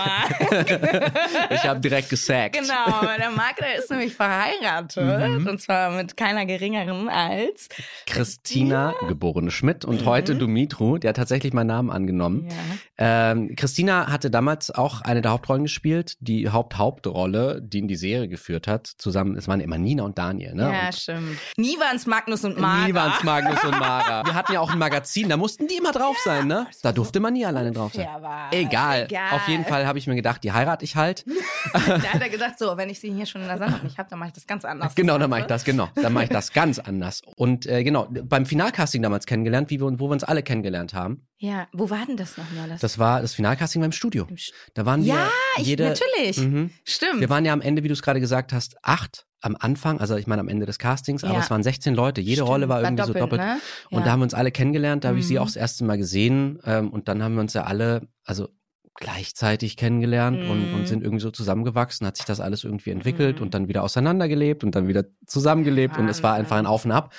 ich 1.49 1.63
habe 1.63 1.79
direkt 1.79 2.09
gesagt. 2.09 2.53
Genau, 2.57 3.01
der 3.17 3.31
Marc, 3.31 3.46
der 3.59 3.75
ist 3.77 3.89
nämlich 3.89 4.13
verheiratet 4.15 4.97
Mhm. 5.37 5.47
und 5.47 5.61
zwar 5.61 5.91
mit 5.91 6.17
keiner 6.17 6.45
geringeren 6.45 7.09
als 7.09 7.69
Christina, 8.05 8.93
geborene 9.07 9.51
Schmidt 9.51 9.85
und 9.85 10.05
heute 10.05 10.35
Dumitru, 10.35 10.97
der 10.97 11.09
hat 11.09 11.17
tatsächlich 11.17 11.53
meinen 11.53 11.67
Namen 11.67 11.89
angenommen. 11.89 12.47
ja. 12.49 12.55
Ähm, 12.99 13.55
Christina 13.55 14.11
hatte 14.11 14.31
damals 14.31 14.71
auch 14.71 15.01
eine 15.01 15.21
der 15.21 15.31
Hauptrollen 15.31 15.63
gespielt, 15.63 16.15
die 16.19 16.49
Haupt-Hauptrolle, 16.49 17.61
die 17.61 17.79
in 17.79 17.87
die 17.87 17.95
Serie 17.95 18.27
geführt 18.27 18.67
hat. 18.67 18.87
Zusammen, 18.97 19.35
es 19.37 19.47
waren 19.47 19.59
immer 19.59 19.77
Nina 19.77 20.01
und 20.03 20.17
Daniel. 20.17 20.55
Ne? 20.55 20.63
Ja, 20.73 20.87
und 20.87 20.95
stimmt. 20.95 21.37
Nie 21.57 21.77
waren 21.79 21.95
es 21.95 22.07
Magnus 22.07 22.43
und 22.43 22.59
Mara. 22.59 22.87
Nie 22.87 22.93
waren's 22.95 23.23
Magnus 23.23 23.63
und 23.63 23.71
Mara. 23.79 24.25
Wir 24.25 24.33
hatten 24.33 24.53
ja 24.53 24.61
auch 24.61 24.71
ein 24.71 24.79
Magazin, 24.79 25.29
da 25.29 25.37
mussten 25.37 25.67
die 25.67 25.75
immer 25.75 25.91
drauf 25.91 26.17
sein, 26.23 26.47
ne? 26.47 26.65
Da 26.81 26.91
durfte 26.91 27.19
man 27.19 27.33
nie 27.33 27.45
alleine 27.45 27.71
drauf 27.71 27.93
sein. 27.93 28.07
Egal. 28.51 29.05
Egal. 29.05 29.31
Auf 29.33 29.47
jeden 29.47 29.65
Fall 29.65 29.85
habe 29.85 29.99
ich 29.99 30.07
mir 30.07 30.15
gedacht, 30.15 30.43
die 30.43 30.51
heirate 30.51 30.83
ich 30.83 30.95
halt. 30.95 31.23
Da 31.73 32.13
hat 32.13 32.21
er 32.21 32.29
gedacht, 32.29 32.57
so, 32.57 32.77
wenn 32.77 32.89
ich 32.89 32.99
sie 32.99 33.11
hier 33.11 33.25
schon 33.25 33.36
in 33.41 33.47
der 33.47 33.57
Sendung 33.57 33.83
nicht 33.83 33.97
habe, 33.97 34.09
dann 34.09 34.19
mache 34.19 34.29
ich 34.29 34.33
das 34.33 34.47
ganz 34.47 34.65
anders. 34.65 34.95
Genau, 34.95 35.17
dann 35.17 35.29
mache 35.29 35.41
ich 35.41 35.45
das, 35.47 35.63
genau. 35.63 35.89
Dann 35.95 36.13
mache 36.13 36.25
ich 36.25 36.29
das 36.29 36.53
ganz 36.53 36.79
anders. 36.79 37.21
Und 37.35 37.65
äh, 37.65 37.83
genau, 37.83 38.07
beim 38.09 38.45
Finalcasting 38.45 39.01
damals 39.01 39.25
kennengelernt, 39.25 39.69
wie 39.69 39.79
wir, 39.79 39.99
wo 39.99 40.07
wir 40.09 40.13
uns 40.13 40.23
alle 40.23 40.43
kennengelernt 40.43 40.93
haben. 40.93 41.27
Ja, 41.37 41.67
wo 41.73 41.89
war 41.89 42.05
denn 42.05 42.17
das 42.17 42.37
nochmal? 42.37 42.69
Das 42.69 42.81
Das 42.81 42.99
war 42.99 43.21
das 43.21 43.33
Finalcasting 43.33 43.81
beim 43.81 43.91
Studio. 43.91 44.25
St- 44.31 44.51
Da 44.73 44.85
waren 44.85 45.03
wir 45.05 45.13
ja, 45.13 45.29
ich, 45.57 45.77
natürlich. 45.77 46.37
Mhm. 46.39 46.71
Stimmt. 46.83 47.19
Wir 47.19 47.29
waren 47.29 47.45
ja 47.45 47.53
am 47.53 47.61
Ende, 47.61 47.83
wie 47.83 47.87
du 47.87 47.93
es 47.93 48.01
gerade 48.01 48.19
gesagt 48.19 48.53
hast, 48.53 48.75
acht 48.83 49.25
am 49.39 49.55
Anfang, 49.59 49.99
also 49.99 50.15
ich 50.15 50.25
meine 50.25 50.39
am 50.41 50.47
Ende 50.49 50.65
des 50.65 50.79
Castings, 50.79 51.23
aber 51.23 51.35
Ja. 51.35 51.39
es 51.41 51.51
waren 51.51 51.61
16 51.61 51.93
Leute. 51.93 52.21
Jede 52.21 52.37
Stimmt, 52.37 52.49
Rolle 52.49 52.69
war 52.69 52.81
irgendwie 52.81 53.03
so 53.03 53.13
doppelt. 53.13 53.39
Ne? 53.39 53.59
Und 53.91 53.99
ja. 53.99 54.05
da 54.05 54.11
haben 54.11 54.19
wir 54.21 54.23
uns 54.23 54.33
alle 54.33 54.51
kennengelernt, 54.51 55.03
da 55.03 55.09
habe 55.09 55.19
ich 55.19 55.27
sie 55.27 55.35
Mhm. 55.35 55.41
auch 55.41 55.45
das 55.45 55.55
erste 55.57 55.85
Mal 55.85 55.97
gesehen. 55.99 56.59
Ähm, 56.65 56.89
und 56.89 57.07
dann 57.07 57.21
haben 57.21 57.35
wir 57.35 57.41
uns 57.41 57.53
ja 57.53 57.63
alle, 57.65 58.07
also 58.25 58.49
gleichzeitig 58.99 59.77
kennengelernt 59.77 60.39
und, 60.49 60.69
Mhm. 60.69 60.75
und 60.75 60.87
sind 60.87 61.03
irgendwie 61.03 61.21
so 61.21 61.31
zusammengewachsen, 61.31 62.05
hat 62.05 62.17
sich 62.17 62.25
das 62.25 62.39
alles 62.39 62.63
irgendwie 62.63 62.91
entwickelt 62.91 63.37
Mhm. 63.37 63.43
und 63.43 63.53
dann 63.53 63.67
wieder 63.67 63.83
auseinandergelebt 63.83 64.63
und 64.63 64.75
dann 64.75 64.87
wieder 64.87 65.05
zusammengelebt 65.25 65.97
und 65.97 66.07
es 66.09 66.23
war 66.23 66.31
Wahnsinn. 66.31 66.45
einfach 66.45 66.57
ein 66.57 66.65
Auf 66.65 66.85
und 66.85 66.91
Ab. 66.91 67.13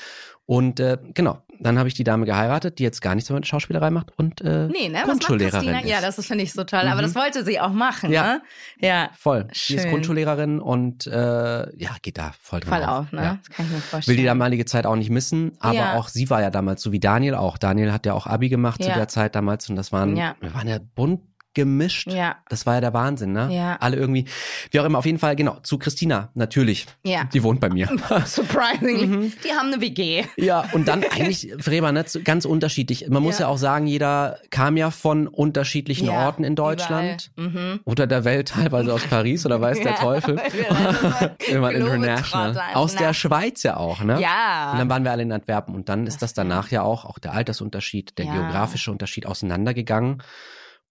Und 0.44 0.80
äh, 0.80 0.96
genau, 1.12 1.42
dann 1.60 1.78
habe 1.78 1.88
ich 1.88 1.94
die 1.94 2.04
Dame 2.04 2.24
geheiratet, 2.24 2.78
die 2.78 2.82
jetzt 2.82 3.02
gar 3.02 3.14
nichts 3.14 3.28
mehr 3.28 3.34
mit 3.38 3.46
Schauspielerei 3.46 3.90
macht 3.90 4.12
und 4.16 4.40
äh, 4.40 4.66
Nee, 4.68 4.88
ne? 4.88 5.02
Grundschullehrerin 5.04 5.74
ist. 5.74 5.84
Ja, 5.90 6.00
das 6.00 6.24
finde 6.26 6.42
ich 6.42 6.54
so 6.54 6.64
toll. 6.64 6.80
Aber 6.80 6.96
Mhm. 6.96 7.02
das 7.02 7.14
wollte 7.14 7.44
sie 7.44 7.60
auch 7.60 7.72
machen, 7.72 8.10
Ja. 8.10 8.22
ne? 8.22 8.42
Ja. 8.80 9.10
Voll. 9.14 9.44
Die 9.44 9.50
ist 9.74 9.82
Schön. 9.82 9.90
Grundschullehrerin 9.90 10.58
und 10.58 11.06
äh, 11.06 11.12
ja, 11.76 11.90
geht 12.00 12.16
da 12.16 12.32
voll 12.40 12.60
drin 12.60 12.70
Voll 12.72 12.82
auf. 12.84 12.98
auf, 13.00 13.12
ne? 13.12 13.22
Ja. 13.22 13.38
Das 13.46 13.54
kann 13.54 13.66
ich 13.66 13.72
mir 13.72 13.78
vorstellen. 13.80 14.16
Will 14.16 14.22
die 14.22 14.26
damalige 14.26 14.64
Zeit 14.64 14.86
auch 14.86 14.96
nicht 14.96 15.10
missen, 15.10 15.52
aber 15.60 15.74
Ja. 15.74 15.94
auch 15.96 16.08
sie 16.08 16.30
war 16.30 16.40
ja 16.40 16.48
damals, 16.50 16.80
so 16.82 16.92
wie 16.92 17.00
Daniel 17.00 17.34
auch. 17.34 17.58
Daniel 17.58 17.92
hat 17.92 18.06
ja 18.06 18.14
auch 18.14 18.26
Abi 18.26 18.48
gemacht 18.48 18.82
zu 18.82 18.88
Ja. 18.88 18.94
der 18.94 19.08
Zeit 19.08 19.34
damals 19.34 19.68
und 19.68 19.76
das 19.76 19.92
waren, 19.92 20.16
wir 20.16 20.54
waren 20.54 20.66
ja 20.66 20.78
bunt 20.94 21.20
gemischt. 21.54 22.08
Ja. 22.11 22.37
Das 22.48 22.66
war 22.66 22.74
ja 22.74 22.80
der 22.80 22.94
Wahnsinn, 22.94 23.32
ne? 23.32 23.48
Ja. 23.52 23.76
Alle 23.80 23.96
irgendwie, 23.96 24.26
wie 24.70 24.80
auch 24.80 24.84
immer, 24.84 24.98
auf 24.98 25.06
jeden 25.06 25.18
Fall, 25.18 25.37
genau, 25.37 25.58
zu 25.62 25.78
Christina, 25.78 26.30
natürlich. 26.34 26.87
Ja. 27.04 27.24
Die 27.24 27.42
wohnt 27.42 27.61
bei 27.61 27.68
mir. 27.68 27.88
Surprisingly. 28.26 29.06
Mhm. 29.06 29.32
Die 29.44 29.50
haben 29.50 29.72
eine 29.72 29.80
WG. 29.80 30.24
ja, 30.37 30.64
und 30.72 30.88
dann 30.88 31.02
eigentlich, 31.04 31.52
Freba, 31.58 31.92
ne, 31.92 32.04
ganz 32.24 32.44
unterschiedlich. 32.44 33.08
Man 33.08 33.22
muss 33.22 33.38
ja. 33.38 33.46
Ja. 33.46 33.52
auch 33.52 33.58
sagen, 33.58 33.87
jeder 33.87 34.38
kam 34.50 34.76
ja 34.76 34.90
von 34.90 35.26
unterschiedlichen 35.26 36.06
Ja, 36.06 36.26
Orten 36.26 36.44
in 36.44 36.54
Deutschland. 36.54 37.30
Mhm. 37.37 37.80
Oder 37.84 38.06
der 38.06 38.24
Welt, 38.24 38.48
teilweise 38.48 38.92
aus 38.92 39.02
Paris 39.02 39.44
oder 39.44 39.61
weiß 39.61 39.80
der. 39.80 39.94
Teufel. 39.98 40.40
Immer 41.48 41.72
international. 41.72 42.56
Aus 42.74 42.94
der. 42.94 43.08
Schweiz 43.18 43.62
ja 43.62 43.76
auch, 43.76 44.02
ne? 44.02 44.20
Ja. 44.20 44.72
Und 44.72 44.78
dann 44.78 44.88
waren 44.88 45.02
wir 45.02 45.11
alle 45.11 45.22
in 45.22 45.32
Antwerpen 45.32 45.74
und 45.74 45.88
dann 45.88 46.06
ist 46.06 46.22
das 46.22 46.34
danach 46.34 46.70
ja 46.70 46.82
auch, 46.82 47.04
auch 47.04 47.18
der 47.18 47.32
Altersunterschied, 47.32 48.16
der 48.18 48.26
geografische 48.26 48.92
Unterschied 48.92 49.26
auseinandergegangen. 49.26 50.22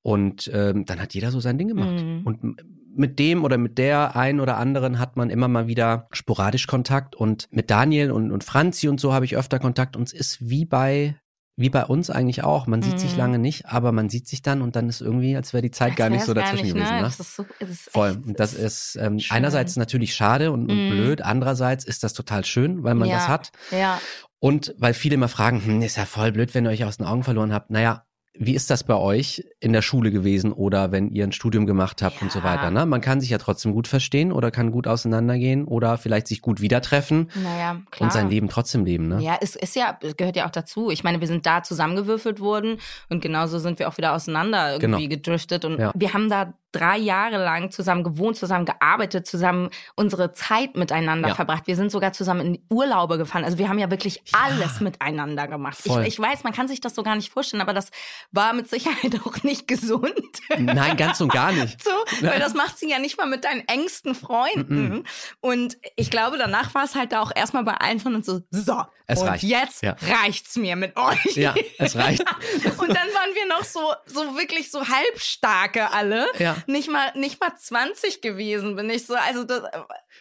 Und 0.07 0.49
ähm, 0.53 0.85
dann 0.85 1.01
hat 1.01 1.13
jeder 1.13 1.31
so 1.31 1.41
sein 1.41 1.57
Ding 1.57 1.67
gemacht. 1.67 2.01
Mhm. 2.01 2.21
Und 2.23 2.61
mit 2.95 3.19
dem 3.19 3.43
oder 3.43 3.57
mit 3.57 3.77
der 3.77 4.15
einen 4.15 4.39
oder 4.39 4.55
anderen 4.55 4.99
hat 4.99 5.17
man 5.17 5.29
immer 5.29 5.49
mal 5.49 5.67
wieder 5.67 6.07
sporadisch 6.13 6.65
Kontakt. 6.65 7.13
Und 7.13 7.49
mit 7.51 7.69
Daniel 7.69 8.11
und, 8.11 8.31
und 8.31 8.45
Franzi 8.45 8.87
und 8.87 9.01
so 9.01 9.11
habe 9.11 9.25
ich 9.25 9.35
öfter 9.35 9.59
Kontakt. 9.59 9.97
Und 9.97 10.03
es 10.07 10.13
ist 10.13 10.49
wie 10.49 10.63
bei, 10.63 11.17
wie 11.57 11.69
bei 11.69 11.83
uns 11.83 12.09
eigentlich 12.09 12.41
auch. 12.45 12.67
Man 12.67 12.81
sieht 12.81 13.01
sich 13.01 13.11
Mhm. 13.11 13.17
lange 13.17 13.39
nicht, 13.39 13.65
aber 13.65 13.91
man 13.91 14.07
sieht 14.07 14.29
sich 14.29 14.41
dann 14.41 14.61
und 14.61 14.77
dann 14.77 14.87
ist 14.87 15.01
irgendwie, 15.01 15.35
als 15.35 15.51
wäre 15.51 15.61
die 15.61 15.71
Zeit 15.71 15.89
Als 15.89 15.97
gar 15.97 16.09
nicht 16.09 16.23
so 16.23 16.33
dazwischen 16.33 16.63
nicht, 16.67 16.75
gewesen. 16.75 16.89
Ne? 16.95 17.01
Ne? 17.01 17.03
Das 17.03 17.19
ist 17.19 17.35
so, 17.35 17.45
das 17.59 17.69
ist 17.69 17.89
Voll. 17.91 18.11
echt- 18.11 18.25
Und 18.27 18.39
das 18.39 18.53
ist 18.53 18.97
ähm, 19.01 19.19
schön. 19.19 19.35
einerseits 19.35 19.75
natürlich 19.75 20.15
schade 20.15 20.53
und, 20.53 20.71
und 20.71 20.85
Mhm. 20.87 20.89
blöd, 20.91 21.21
andererseits 21.21 21.83
ist 21.83 22.05
das 22.05 22.13
total 22.13 22.45
schön, 22.45 22.81
weil 22.83 22.95
man 22.95 23.09
ja. 23.09 23.15
das 23.17 23.27
hat. 23.27 23.51
Ja. 23.71 23.99
Und 24.39 24.73
weil 24.77 24.93
viele 24.93 25.15
immer 25.15 25.27
fragen, 25.27 25.61
hm, 25.65 25.81
ist 25.81 25.97
ja 25.97 26.05
voll 26.05 26.31
blöd, 26.31 26.55
wenn 26.55 26.63
ihr 26.65 26.69
euch 26.71 26.85
aus 26.85 26.95
den 26.95 27.05
Augen 27.07 27.23
verloren 27.23 27.51
habt. 27.51 27.71
Naja, 27.71 28.03
wie 28.39 28.53
ist 28.55 28.69
das 28.69 28.83
bei 28.83 28.95
euch 28.95 29.43
in 29.59 29.73
der 29.73 29.81
Schule 29.81 30.11
gewesen 30.11 30.51
oder 30.51 30.91
wenn 30.91 31.09
ihr 31.09 31.23
ein 31.23 31.31
Studium 31.31 31.65
gemacht 31.65 32.01
habt 32.01 32.21
und 32.21 32.31
so 32.31 32.39
Ja. 32.39 32.45
weiter? 32.45 32.71
Ne? 32.71 32.85
Man 32.85 33.01
kann 33.01 33.19
sich 33.21 33.29
ja 33.29 33.37
trotzdem 33.37 33.73
gut 33.73 33.87
verstehen 33.87 34.31
oder 34.31 34.51
kann 34.51 34.71
gut 34.71 34.87
auseinandergehen 34.87 35.65
oder 35.65 35.97
vielleicht 35.97 36.27
sich 36.27 36.41
gut 36.41 36.61
wieder 36.61 36.81
treffen 36.81 37.29
Naja, 37.35 37.81
klar. 37.91 38.07
und 38.07 38.13
sein 38.13 38.29
Leben 38.29 38.49
trotzdem 38.49 38.85
leben. 38.85 39.07
Ne? 39.07 39.21
Ja, 39.21 39.37
es 39.41 39.55
ist 39.55 39.75
ja, 39.75 39.97
es 40.01 40.15
gehört 40.17 40.35
ja 40.35 40.45
auch 40.45 40.51
dazu. 40.51 40.89
Ich 40.91 41.03
meine, 41.03 41.19
wir 41.21 41.27
sind 41.27 41.45
da 41.45 41.63
zusammengewürfelt 41.63 42.39
worden 42.39 42.77
und 43.09 43.21
genauso 43.21 43.59
sind 43.59 43.79
wir 43.79 43.87
auch 43.89 43.97
wieder 43.97 44.13
auseinander 44.13 44.73
irgendwie 44.73 45.07
Genau. 45.07 45.15
gedriftet 45.15 45.65
und 45.65 45.79
Ja. 45.79 45.91
wir 45.95 46.13
haben 46.13 46.29
da 46.29 46.53
drei 46.71 46.97
Jahre 46.97 47.37
lang 47.37 47.71
zusammen 47.71 48.03
gewohnt, 48.03 48.37
zusammen 48.37 48.65
gearbeitet, 48.65 49.25
zusammen 49.25 49.69
unsere 49.95 50.33
Zeit 50.33 50.75
miteinander 50.75 51.29
Ja. 51.29 51.35
verbracht. 51.35 51.67
Wir 51.67 51.75
sind 51.75 51.91
sogar 51.91 52.13
zusammen 52.13 52.41
in 52.55 52.65
Urlaube 52.69 53.17
gefahren. 53.17 53.43
Also 53.45 53.57
wir 53.57 53.69
haben 53.69 53.79
ja 53.79 53.89
wirklich 53.89 54.21
alles 54.33 54.79
miteinander 54.81 55.47
gemacht. 55.47 55.77
Ich, 55.85 55.95
ich 55.95 56.19
weiß, 56.19 56.43
man 56.43 56.53
kann 56.53 56.67
sich 56.67 56.81
das 56.81 56.93
so 56.95 57.03
gar 57.03 57.15
nicht 57.15 57.31
vorstellen, 57.31 57.61
aber 57.61 57.73
das 57.73 57.89
war 58.31 58.53
mit 58.53 58.69
Sicherheit 58.69 59.19
auch 59.25 59.43
nicht 59.43 59.67
gesund. 59.67 60.13
Nein, 60.57 60.97
ganz 60.97 61.21
und 61.21 61.31
gar 61.31 61.51
nicht. 61.51 61.81
So, 61.83 61.91
weil 62.21 62.39
das 62.39 62.53
macht 62.53 62.77
sie 62.77 62.89
ja 62.89 62.99
nicht 62.99 63.17
mal 63.17 63.27
mit 63.27 63.43
deinen 63.45 63.61
engsten 63.67 64.13
Freunden. 64.15 65.05
Und 65.39 65.77
ich 65.95 66.11
glaube, 66.11 66.37
danach 66.37 66.75
war 66.75 66.83
es 66.83 66.95
halt 66.95 67.11
da 67.11 67.21
auch 67.21 67.31
erstmal 67.33 67.63
bei 67.63 67.73
allen 67.75 67.99
von 67.99 68.13
uns 68.15 68.25
so, 68.25 68.41
so, 68.51 68.83
Es 69.07 69.21
und 69.21 69.27
reicht. 69.29 69.43
jetzt 69.43 69.83
Ja. 69.83 69.95
reicht's 70.21 70.55
mir 70.57 70.75
mit 70.75 70.97
euch. 70.97 71.35
Ja, 71.37 71.55
es 71.79 71.95
reicht. 71.95 72.21
Und 72.77 72.89
dann 72.89 72.95
waren 73.07 73.33
wir 73.35 73.47
noch 73.47 73.63
so, 73.63 73.93
so 74.05 74.35
wirklich 74.37 74.69
so 74.69 74.81
halbstarke 74.87 75.91
alle. 75.93 76.27
Ja. 76.39 76.56
Nicht 76.65 76.89
mal, 76.91 77.11
nicht 77.15 77.39
mal 77.39 77.51
20 77.55 78.21
gewesen 78.21 78.75
bin 78.75 78.89
ich 78.89 79.05
so. 79.05 79.15
Also 79.15 79.43
das, 79.43 79.61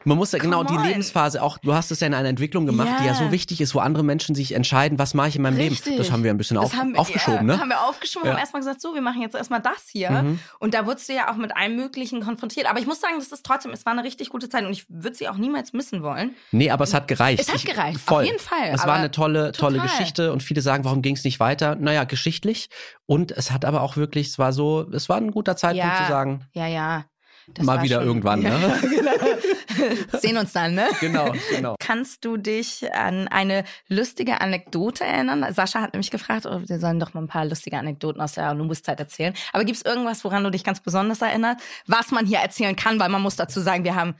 Man 0.04 0.16
muss 0.18 0.32
ja 0.32 0.38
genau 0.38 0.58
Come 0.64 0.70
die 0.70 0.76
on. 0.78 0.86
Lebensphase 0.88 1.42
auch, 1.42 1.58
du 1.58 1.74
hast 1.74 1.90
es 1.90 2.00
ja 2.00 2.06
in 2.06 2.14
einer 2.14 2.28
Entwicklung 2.28 2.66
gemacht, 2.66 2.88
die 3.00 3.06
ja 3.06 3.14
so 3.14 3.30
wichtig 3.32 3.60
ist, 3.60 3.74
wo 3.74 3.78
andere 3.78 4.04
Menschen 4.04 4.34
sich 4.34 4.52
entscheiden, 4.52 4.98
was 4.98 5.14
mache 5.14 5.28
ich 5.28 5.36
in 5.36 5.42
meinem 5.42 5.56
Leben. 5.56 5.74
Richtig. 5.74 5.96
Das 5.96 6.10
haben 6.12 6.22
wir 6.24 6.30
ein 6.30 6.36
bisschen 6.36 6.58
auf, 6.58 6.74
haben 6.74 6.96
aufgeschoben, 6.96 7.48
ja, 7.48 7.54
ne? 7.54 7.60
haben 7.60 7.68
wir 7.68 7.80
aufgeschoben, 7.82 8.26
Ja. 8.28 8.34
haben 8.34 8.40
erstmal 8.40 8.60
gesagt, 8.60 8.80
so, 8.80 8.94
wir 8.94 9.00
machen 9.00 9.22
jetzt 9.22 9.34
erstmal 9.34 9.60
das 9.62 9.88
hier. 9.90 10.10
Mhm. 10.10 10.38
Und 10.58 10.74
da 10.74 10.86
wurdest 10.86 11.08
du 11.08 11.14
ja 11.14 11.30
auch 11.32 11.36
mit 11.36 11.56
allem 11.56 11.76
Möglichen 11.76 12.20
konfrontiert. 12.22 12.68
Aber 12.68 12.78
ich 12.78 12.86
muss 12.86 13.00
sagen, 13.00 13.14
das 13.18 13.28
ist 13.28 13.44
trotzdem, 13.44 13.72
es 13.72 13.86
war 13.86 13.92
eine 13.92 14.04
richtig 14.04 14.28
gute 14.28 14.48
Zeit 14.48 14.64
und 14.64 14.72
ich 14.72 14.84
würde 14.88 15.16
sie 15.16 15.28
auch 15.28 15.36
niemals 15.36 15.72
missen 15.72 16.02
wollen. 16.02 16.34
Nee, 16.52 16.70
aber 16.70 16.84
es 16.84 16.92
hat 16.94 17.08
gereicht. 17.08 17.40
Es 17.40 17.48
hat 17.48 17.56
Ich- 17.56 17.64
gereicht, 17.64 17.96
auf 17.96 18.02
voll. 18.02 18.24
jeden 18.24 18.38
Fall, 18.38 18.70
Es 18.72 18.86
war 18.86 18.94
eine 18.94 19.10
tolle, 19.10 19.52
tolle 19.52 19.78
total. 19.78 19.88
Geschichte 19.88 20.32
und 20.32 20.42
viele 20.42 20.60
sagen, 20.60 20.84
warum 20.84 21.02
ging 21.02 21.14
es 21.16 21.24
nicht 21.24 21.40
weiter? 21.40 21.74
Naja, 21.76 22.04
geschichtlich. 22.04 22.68
Und 23.06 23.30
es 23.32 23.50
hat 23.52 23.64
aber 23.64 23.82
auch 23.82 23.96
wirklich, 23.96 24.28
es 24.28 24.38
war 24.38 24.52
so, 24.52 24.86
es 24.92 25.08
war 25.08 25.16
ein 25.18 25.30
guter 25.30 25.56
Zeitpunkt 25.56 25.92
Ja. 25.94 26.02
zu 26.04 26.08
sagen, 26.10 26.25
Ja, 26.52 26.66
ja. 26.66 27.04
Das 27.48 27.64
mal 27.64 27.80
wieder 27.82 27.98
schon- 27.98 28.06
irgendwann, 28.08 28.42
ja, 28.42 28.58
ne? 28.58 28.80
genau. 28.90 29.12
Sehen 30.18 30.36
uns 30.36 30.52
dann, 30.52 30.74
ne? 30.74 30.88
Genau, 31.00 31.32
genau. 31.50 31.76
Kannst 31.78 32.24
du 32.24 32.36
dich 32.36 32.92
an 32.92 33.28
eine 33.28 33.62
lustige 33.88 34.40
Anekdote 34.40 35.04
erinnern? 35.04 35.46
Sascha 35.54 35.80
hat 35.80 35.92
nämlich 35.92 36.10
gefragt, 36.10 36.46
oh, 36.46 36.60
wir 36.66 36.80
sollen 36.80 36.98
doch 36.98 37.14
mal 37.14 37.20
ein 37.22 37.28
paar 37.28 37.44
lustige 37.44 37.78
Anekdoten 37.78 38.20
aus 38.20 38.32
der 38.32 38.52
Numbus-Zeit 38.54 38.98
erzählen. 38.98 39.32
Aber 39.52 39.64
gibt 39.64 39.76
es 39.76 39.84
irgendwas, 39.84 40.24
woran 40.24 40.42
du 40.42 40.50
dich 40.50 40.64
ganz 40.64 40.80
besonders 40.80 41.22
erinnerst, 41.22 41.60
was 41.86 42.10
man 42.10 42.26
hier 42.26 42.38
erzählen 42.38 42.74
kann? 42.74 42.98
Weil 42.98 43.10
man 43.10 43.22
muss 43.22 43.36
dazu 43.36 43.60
sagen, 43.60 43.84
wir 43.84 43.94
haben 43.94 44.16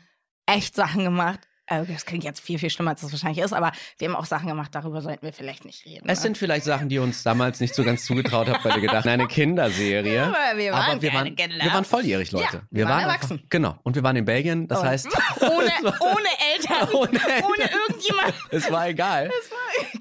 echt 0.46 0.76
Sachen 0.76 1.02
gemacht. 1.02 1.40
Also 1.68 1.92
das 1.92 2.06
klingt 2.06 2.22
jetzt 2.24 2.40
viel, 2.40 2.58
viel 2.58 2.70
schlimmer, 2.70 2.92
als 2.92 3.02
es 3.02 3.10
wahrscheinlich 3.12 3.44
ist, 3.44 3.52
aber 3.52 3.72
wir 3.98 4.08
haben 4.08 4.14
auch 4.16 4.24
Sachen 4.24 4.46
gemacht, 4.48 4.74
darüber 4.74 5.00
sollten 5.00 5.24
wir 5.26 5.32
vielleicht 5.32 5.64
nicht 5.64 5.84
reden. 5.84 6.08
Es 6.08 6.18
ne? 6.20 6.22
sind 6.22 6.38
vielleicht 6.38 6.64
Sachen, 6.64 6.88
die 6.88 6.98
uns 6.98 7.22
damals 7.24 7.58
nicht 7.60 7.74
so 7.74 7.82
ganz 7.82 8.04
zugetraut 8.04 8.48
habt, 8.48 8.64
weil 8.64 8.76
ihr 8.76 8.82
gedacht, 8.82 9.06
eine 9.06 9.26
Kinderserie. 9.26 10.22
Aber 10.26 10.56
wir 10.58 10.72
waren 10.72 10.90
aber 10.92 11.02
wir 11.02 11.12
waren, 11.12 11.36
wir 11.36 11.72
waren 11.72 11.84
volljährig, 11.84 12.30
Leute. 12.32 12.44
Ja, 12.56 12.60
wir 12.70 12.84
waren 12.84 12.92
einfach- 13.04 13.14
erwachsen. 13.14 13.42
Genau. 13.50 13.76
Und 13.82 13.96
wir 13.96 14.02
waren 14.02 14.16
in 14.16 14.24
Belgien, 14.24 14.68
das 14.68 14.80
Und 14.80 14.86
heißt, 14.88 15.08
ohne, 15.40 15.50
ohne 15.50 16.28
Eltern, 16.54 16.88
Ohne 16.92 17.08
ohne, 17.18 17.70
irgendjemand, 17.88 18.34
es 18.50 18.70
war 18.70 18.88
egal. 18.88 19.30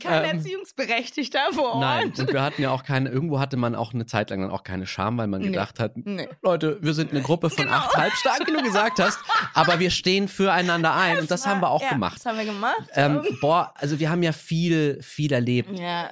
kein 0.01 0.23
Ähm, 0.23 0.37
Erziehungsberechtigter 0.37 1.39
vor 1.53 1.73
Ort. 1.75 1.79
Nein, 1.81 2.13
und 2.17 2.31
wir 2.33 2.41
hatten 2.41 2.61
ja 2.61 2.71
auch 2.71 2.83
keine, 2.83 3.09
irgendwo 3.09 3.39
hatte 3.39 3.57
man 3.57 3.75
auch 3.75 3.93
eine 3.93 4.05
Zeit 4.05 4.29
lang 4.29 4.41
dann 4.41 4.51
auch 4.51 4.63
keine 4.63 4.85
Scham, 4.87 5.17
weil 5.17 5.27
man 5.27 5.41
Nee. 5.41 5.47
gedacht 5.47 5.79
hat, 5.79 5.93
Nee. 5.95 6.27
Leute, 6.41 6.77
wir 6.81 6.93
sind 6.93 7.11
eine 7.11 7.21
Gruppe 7.21 7.49
von 7.49 7.65
Genau. 7.65 7.75
acht 7.77 7.95
Halbstarken, 7.95 8.47
wie 8.47 8.57
du 8.59 8.63
gesagt 8.63 8.99
hast, 8.99 9.19
aber 9.53 9.79
wir 9.79 9.89
stehen 9.89 10.27
füreinander 10.27 10.93
ein 10.95 11.19
und 11.19 11.31
das 11.31 11.45
haben 11.47 11.54
wir 11.61 11.69
auch 11.69 11.81
ja, 11.81 11.89
gemacht. 11.89 12.17
Das 12.17 12.25
haben 12.25 12.37
wir 12.37 12.45
gemacht. 12.45 12.75
Ähm, 12.95 13.21
boah, 13.41 13.73
also 13.75 13.99
wir 13.99 14.09
haben 14.09 14.23
ja 14.23 14.31
viel, 14.31 14.99
viel 15.01 15.31
erlebt. 15.33 15.77
ja, 15.79 16.09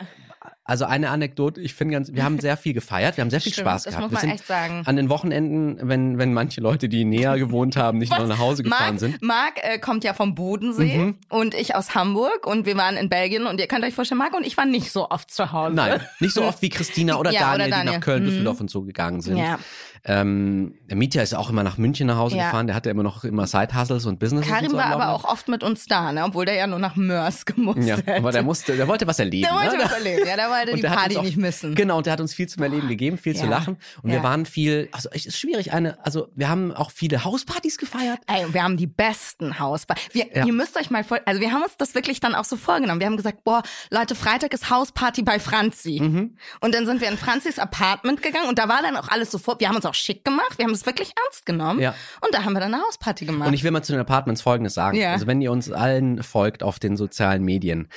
Also 0.65 0.85
eine 0.85 1.09
Anekdote, 1.09 1.59
ich 1.59 1.73
finde 1.73 1.93
ganz, 1.95 2.13
wir 2.13 2.23
haben 2.23 2.39
sehr 2.39 2.55
viel 2.55 2.73
gefeiert, 2.73 3.17
wir 3.17 3.21
haben 3.23 3.29
sehr 3.29 3.41
viel 3.41 3.51
Stimmt, 3.53 3.67
Spaß 3.67 3.83
das 3.83 3.95
gehabt. 3.95 4.11
muss 4.11 4.21
wir 4.21 4.27
man 4.29 4.35
echt 4.37 4.47
sagen. 4.47 4.83
an 4.85 4.95
den 4.95 5.09
Wochenenden, 5.09 5.77
wenn, 5.89 6.17
wenn 6.17 6.33
manche 6.33 6.61
Leute, 6.61 6.87
die 6.87 7.03
näher 7.05 7.37
gewohnt 7.37 7.75
haben, 7.75 7.97
nicht 7.97 8.11
noch 8.17 8.25
nach 8.27 8.37
Hause 8.39 8.63
gefahren 8.63 8.85
Marc, 8.95 8.99
sind. 8.99 9.21
Marc 9.21 9.53
äh, 9.61 9.77
kommt 9.79 10.03
ja 10.05 10.13
vom 10.13 10.35
Bodensee 10.35 10.97
Mhm. 10.97 11.17
und 11.29 11.53
ich 11.53 11.75
aus 11.75 11.95
Hamburg 11.95 12.45
und 12.47 12.65
wir 12.65 12.77
waren 12.77 12.95
in 12.95 13.09
Belgien 13.09 13.45
und 13.45 13.59
ihr 13.59 13.67
könnt 13.67 13.83
euch 13.83 13.93
vorstellen, 13.93 14.19
Marc 14.19 14.33
und 14.35 14.45
ich 14.45 14.55
waren 14.57 14.71
nicht 14.71 14.91
so 14.91 15.09
oft 15.09 15.29
zu 15.31 15.51
Hause. 15.51 15.75
Nein, 15.75 15.99
nicht 16.19 16.33
so 16.33 16.43
oft 16.43 16.61
wie 16.61 16.69
Christina 16.77 17.17
oder, 17.17 17.31
Ja, 17.31 17.41
Daniel, 17.41 17.55
oder 17.55 17.65
die 17.65 17.71
Daniel. 17.71 17.93
nach 17.95 18.01
Köln, 18.01 18.23
Mhm. 18.23 18.27
Düsseldorf 18.27 18.59
und 18.61 18.69
so 18.69 18.83
gegangen 18.83 19.19
sind. 19.21 19.37
Ja. 19.37 19.59
Ähm, 20.05 20.75
der 20.89 20.97
Mietja 20.97 21.21
ist 21.21 21.33
auch 21.33 21.49
immer 21.49 21.63
nach 21.63 21.77
München 21.77 22.07
nach 22.07 22.17
Hause 22.17 22.35
Ja. 22.35 22.45
gefahren. 22.45 22.67
Der 22.67 22.75
hatte 22.75 22.89
immer 22.89 23.03
noch 23.03 23.23
immer 23.23 23.47
Side-Hustles 23.47 24.05
und 24.05 24.19
Business. 24.19 24.45
Karim 24.45 24.71
so 24.71 24.77
war 24.77 24.87
aber 24.87 25.09
auch 25.09 25.23
oft 25.23 25.47
mit 25.47 25.63
uns 25.63 25.85
da, 25.85 26.11
ne? 26.11 26.25
obwohl 26.25 26.43
der 26.45 26.55
ja 26.55 26.67
nur 26.67 26.79
nach 26.79 26.95
Mörs 26.97 27.45
gemusst 27.45 27.79
Ja, 27.87 27.95
hätte. 27.95 28.17
aber 28.17 28.31
der 28.33 28.43
musste, 28.43 28.75
der 28.75 28.87
wollte 28.89 29.07
was 29.07 29.19
erleben. 29.19 29.47
Der 29.49 29.53
wollte 29.55 29.77
ne? 29.77 29.83
was 29.85 29.91
erleben, 29.93 30.27
ja, 30.27 30.35
der 30.35 30.49
wollte 30.49 30.71
Und 30.73 30.77
die 30.77 30.87
Party 30.87 31.17
auch- 31.17 31.23
nicht 31.23 31.37
missen. 31.37 31.73
Genau, 31.75 31.97
und 31.97 32.05
der 32.05 32.13
hat 32.13 32.19
uns 32.21 32.33
viel 32.33 32.47
zum 32.49 32.63
Erleben 32.63 32.89
gegeben, 32.89 33.17
viel 33.17 33.33
zu 33.35 33.45
Ja. 33.45 33.49
lachen. 33.49 33.77
Und 34.01 34.09
wir 34.09 34.17
Ja. 34.17 34.23
waren 34.23 34.45
viel, 34.45 34.89
also 34.91 35.07
es 35.13 35.25
ist 35.25 35.37
schwierig, 35.39 35.71
eine, 35.71 35.97
also 36.05 36.27
wir 36.35 36.49
haben 36.49 36.73
auch 36.73 36.91
viele 36.91 37.23
Hauspartys 37.23 37.77
gefeiert. 37.77 38.19
Ey, 38.27 38.45
wir 38.53 38.61
haben 38.63 38.75
die 38.75 38.87
besten 38.87 39.57
Hauspartys. 39.59 40.09
Wir. 40.13 40.35
Ihr 40.35 40.51
müsst 40.53 40.77
euch 40.77 40.89
mal 40.91 41.05
vor, 41.05 41.19
also 41.25 41.39
wir 41.39 41.51
haben 41.53 41.63
uns 41.63 41.77
das 41.77 41.95
wirklich 41.95 42.19
dann 42.19 42.35
auch 42.35 42.43
so 42.45 42.57
vorgenommen. 42.57 42.99
Wir 42.99 43.07
haben 43.07 43.17
gesagt, 43.17 43.45
boah, 43.45 43.63
Leute, 43.89 44.15
Freitag 44.15 44.53
ist 44.53 44.69
Hausparty 44.69 45.23
bei 45.23 45.39
Franzi. 45.39 45.99
Mhm. 46.01 46.37
Und 46.59 46.75
dann 46.75 46.85
sind 46.85 46.99
wir 46.99 47.07
in 47.09 47.17
Franzis 47.17 47.57
Apartment 47.57 48.21
gegangen 48.21 48.49
und 48.49 48.59
da 48.59 48.67
war 48.67 48.81
dann 48.81 48.97
auch 48.97 49.07
alles 49.07 49.31
sofort. 49.31 49.61
Wir 49.61 49.69
haben 49.69 49.75
uns 49.77 49.85
auch 49.85 49.92
schick 49.93 50.23
gemacht, 50.23 50.57
wir 50.57 50.65
haben 50.65 50.73
es 50.73 50.85
wirklich 50.85 51.11
ernst 51.23 51.45
genommen. 51.45 51.79
Ja. 51.79 51.95
Und 52.21 52.33
da 52.33 52.43
haben 52.43 52.53
wir 52.53 52.59
dann 52.59 52.73
eine 52.73 52.83
Hausparty 52.83 53.25
gemacht. 53.25 53.47
Und 53.47 53.53
ich 53.53 53.63
will 53.63 53.71
mal 53.71 53.83
zu 53.83 53.91
den 53.93 54.01
Apartments 54.01 54.41
Folgendes 54.41 54.73
sagen. 54.73 54.97
Ja. 54.97 55.13
Also 55.13 55.27
wenn 55.27 55.41
ihr 55.41 55.51
uns 55.51 55.71
allen 55.71 56.23
folgt 56.23 56.63
auf 56.63 56.79
den 56.79 56.97
sozialen 56.97 57.43
Medien, 57.43 57.87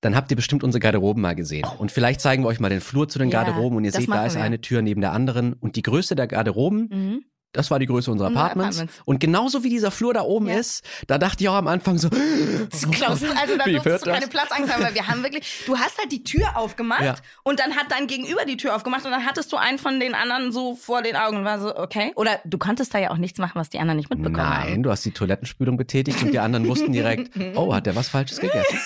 dann 0.00 0.16
habt 0.16 0.30
ihr 0.30 0.36
bestimmt 0.36 0.64
unsere 0.64 0.80
Garderoben 0.80 1.22
mal 1.22 1.34
gesehen. 1.34 1.66
Und 1.78 1.92
vielleicht 1.92 2.20
zeigen 2.20 2.42
wir 2.42 2.48
euch 2.48 2.60
mal 2.60 2.70
den 2.70 2.80
Flur 2.80 3.08
zu 3.08 3.18
den 3.18 3.28
Ja, 3.28 3.42
Garderoben 3.42 3.76
und 3.76 3.84
ihr 3.84 3.92
seht, 3.92 4.08
da 4.08 4.24
ist 4.24 4.36
wir. 4.36 4.42
eine 4.42 4.60
Tür 4.60 4.82
neben 4.82 5.00
der 5.00 5.12
anderen. 5.12 5.52
Und 5.52 5.76
die 5.76 5.82
Größe 5.82 6.14
der 6.16 6.26
Garderoben, 6.26 6.88
mhm. 6.90 7.24
Das 7.52 7.70
war 7.70 7.78
die 7.78 7.86
Größe 7.86 8.10
unserer 8.10 8.28
Unsere 8.28 8.44
Apartments. 8.44 8.76
Apartments. 8.78 9.02
Und 9.06 9.20
genauso 9.20 9.64
wie 9.64 9.68
dieser 9.70 9.90
Flur 9.90 10.14
da 10.14 10.22
oben 10.22 10.48
Ja. 10.48 10.58
ist, 10.58 10.84
da 11.08 11.18
dachte 11.18 11.42
ich 11.42 11.48
auch 11.48 11.54
am 11.54 11.66
Anfang 11.66 11.98
so, 11.98 12.08
Klaus, 12.92 13.22
also 13.22 13.56
da 13.56 13.64
durftest 13.64 14.06
du 14.06 14.10
keine 14.10 14.20
das? 14.22 14.30
Platzangst 14.30 14.72
haben, 14.72 14.82
weil 14.84 14.94
wir 14.94 15.08
haben 15.08 15.22
wirklich, 15.22 15.62
du 15.66 15.76
hast 15.76 15.98
halt 15.98 16.12
die 16.12 16.22
Tür 16.24 16.56
aufgemacht 16.56 17.02
Ja. 17.02 17.14
und 17.42 17.58
dann 17.60 17.76
hat 17.76 17.86
dein 17.90 18.06
Gegenüber 18.06 18.44
die 18.44 18.56
Tür 18.56 18.74
aufgemacht 18.76 19.04
und 19.04 19.10
dann 19.10 19.26
hattest 19.26 19.52
du 19.52 19.56
einen 19.56 19.78
von 19.78 19.98
den 20.00 20.14
anderen 20.14 20.52
so 20.52 20.74
vor 20.76 21.02
den 21.02 21.16
Augen 21.16 21.38
und 21.38 21.44
war 21.44 21.58
so, 21.60 21.76
okay. 21.76 22.12
Oder 22.16 22.38
du 22.44 22.58
konntest 22.58 22.94
da 22.94 22.98
ja 22.98 23.10
auch 23.10 23.16
nichts 23.16 23.38
machen, 23.38 23.52
was 23.56 23.68
die 23.70 23.78
anderen 23.78 23.96
nicht 23.98 24.10
mitbekommen 24.10 24.40
haben. 24.40 24.70
Nein, 24.70 24.82
du 24.82 24.90
hast 24.90 25.04
die 25.04 25.10
Toilettenspülung 25.12 25.76
betätigt 25.76 26.22
und 26.22 26.32
die 26.32 26.38
anderen 26.38 26.68
wussten 26.68 26.92
direkt, 26.92 27.30
oh, 27.56 27.74
hat 27.74 27.86
der 27.86 27.96
was 27.96 28.08
Falsches 28.08 28.38
gegessen? 28.40 28.78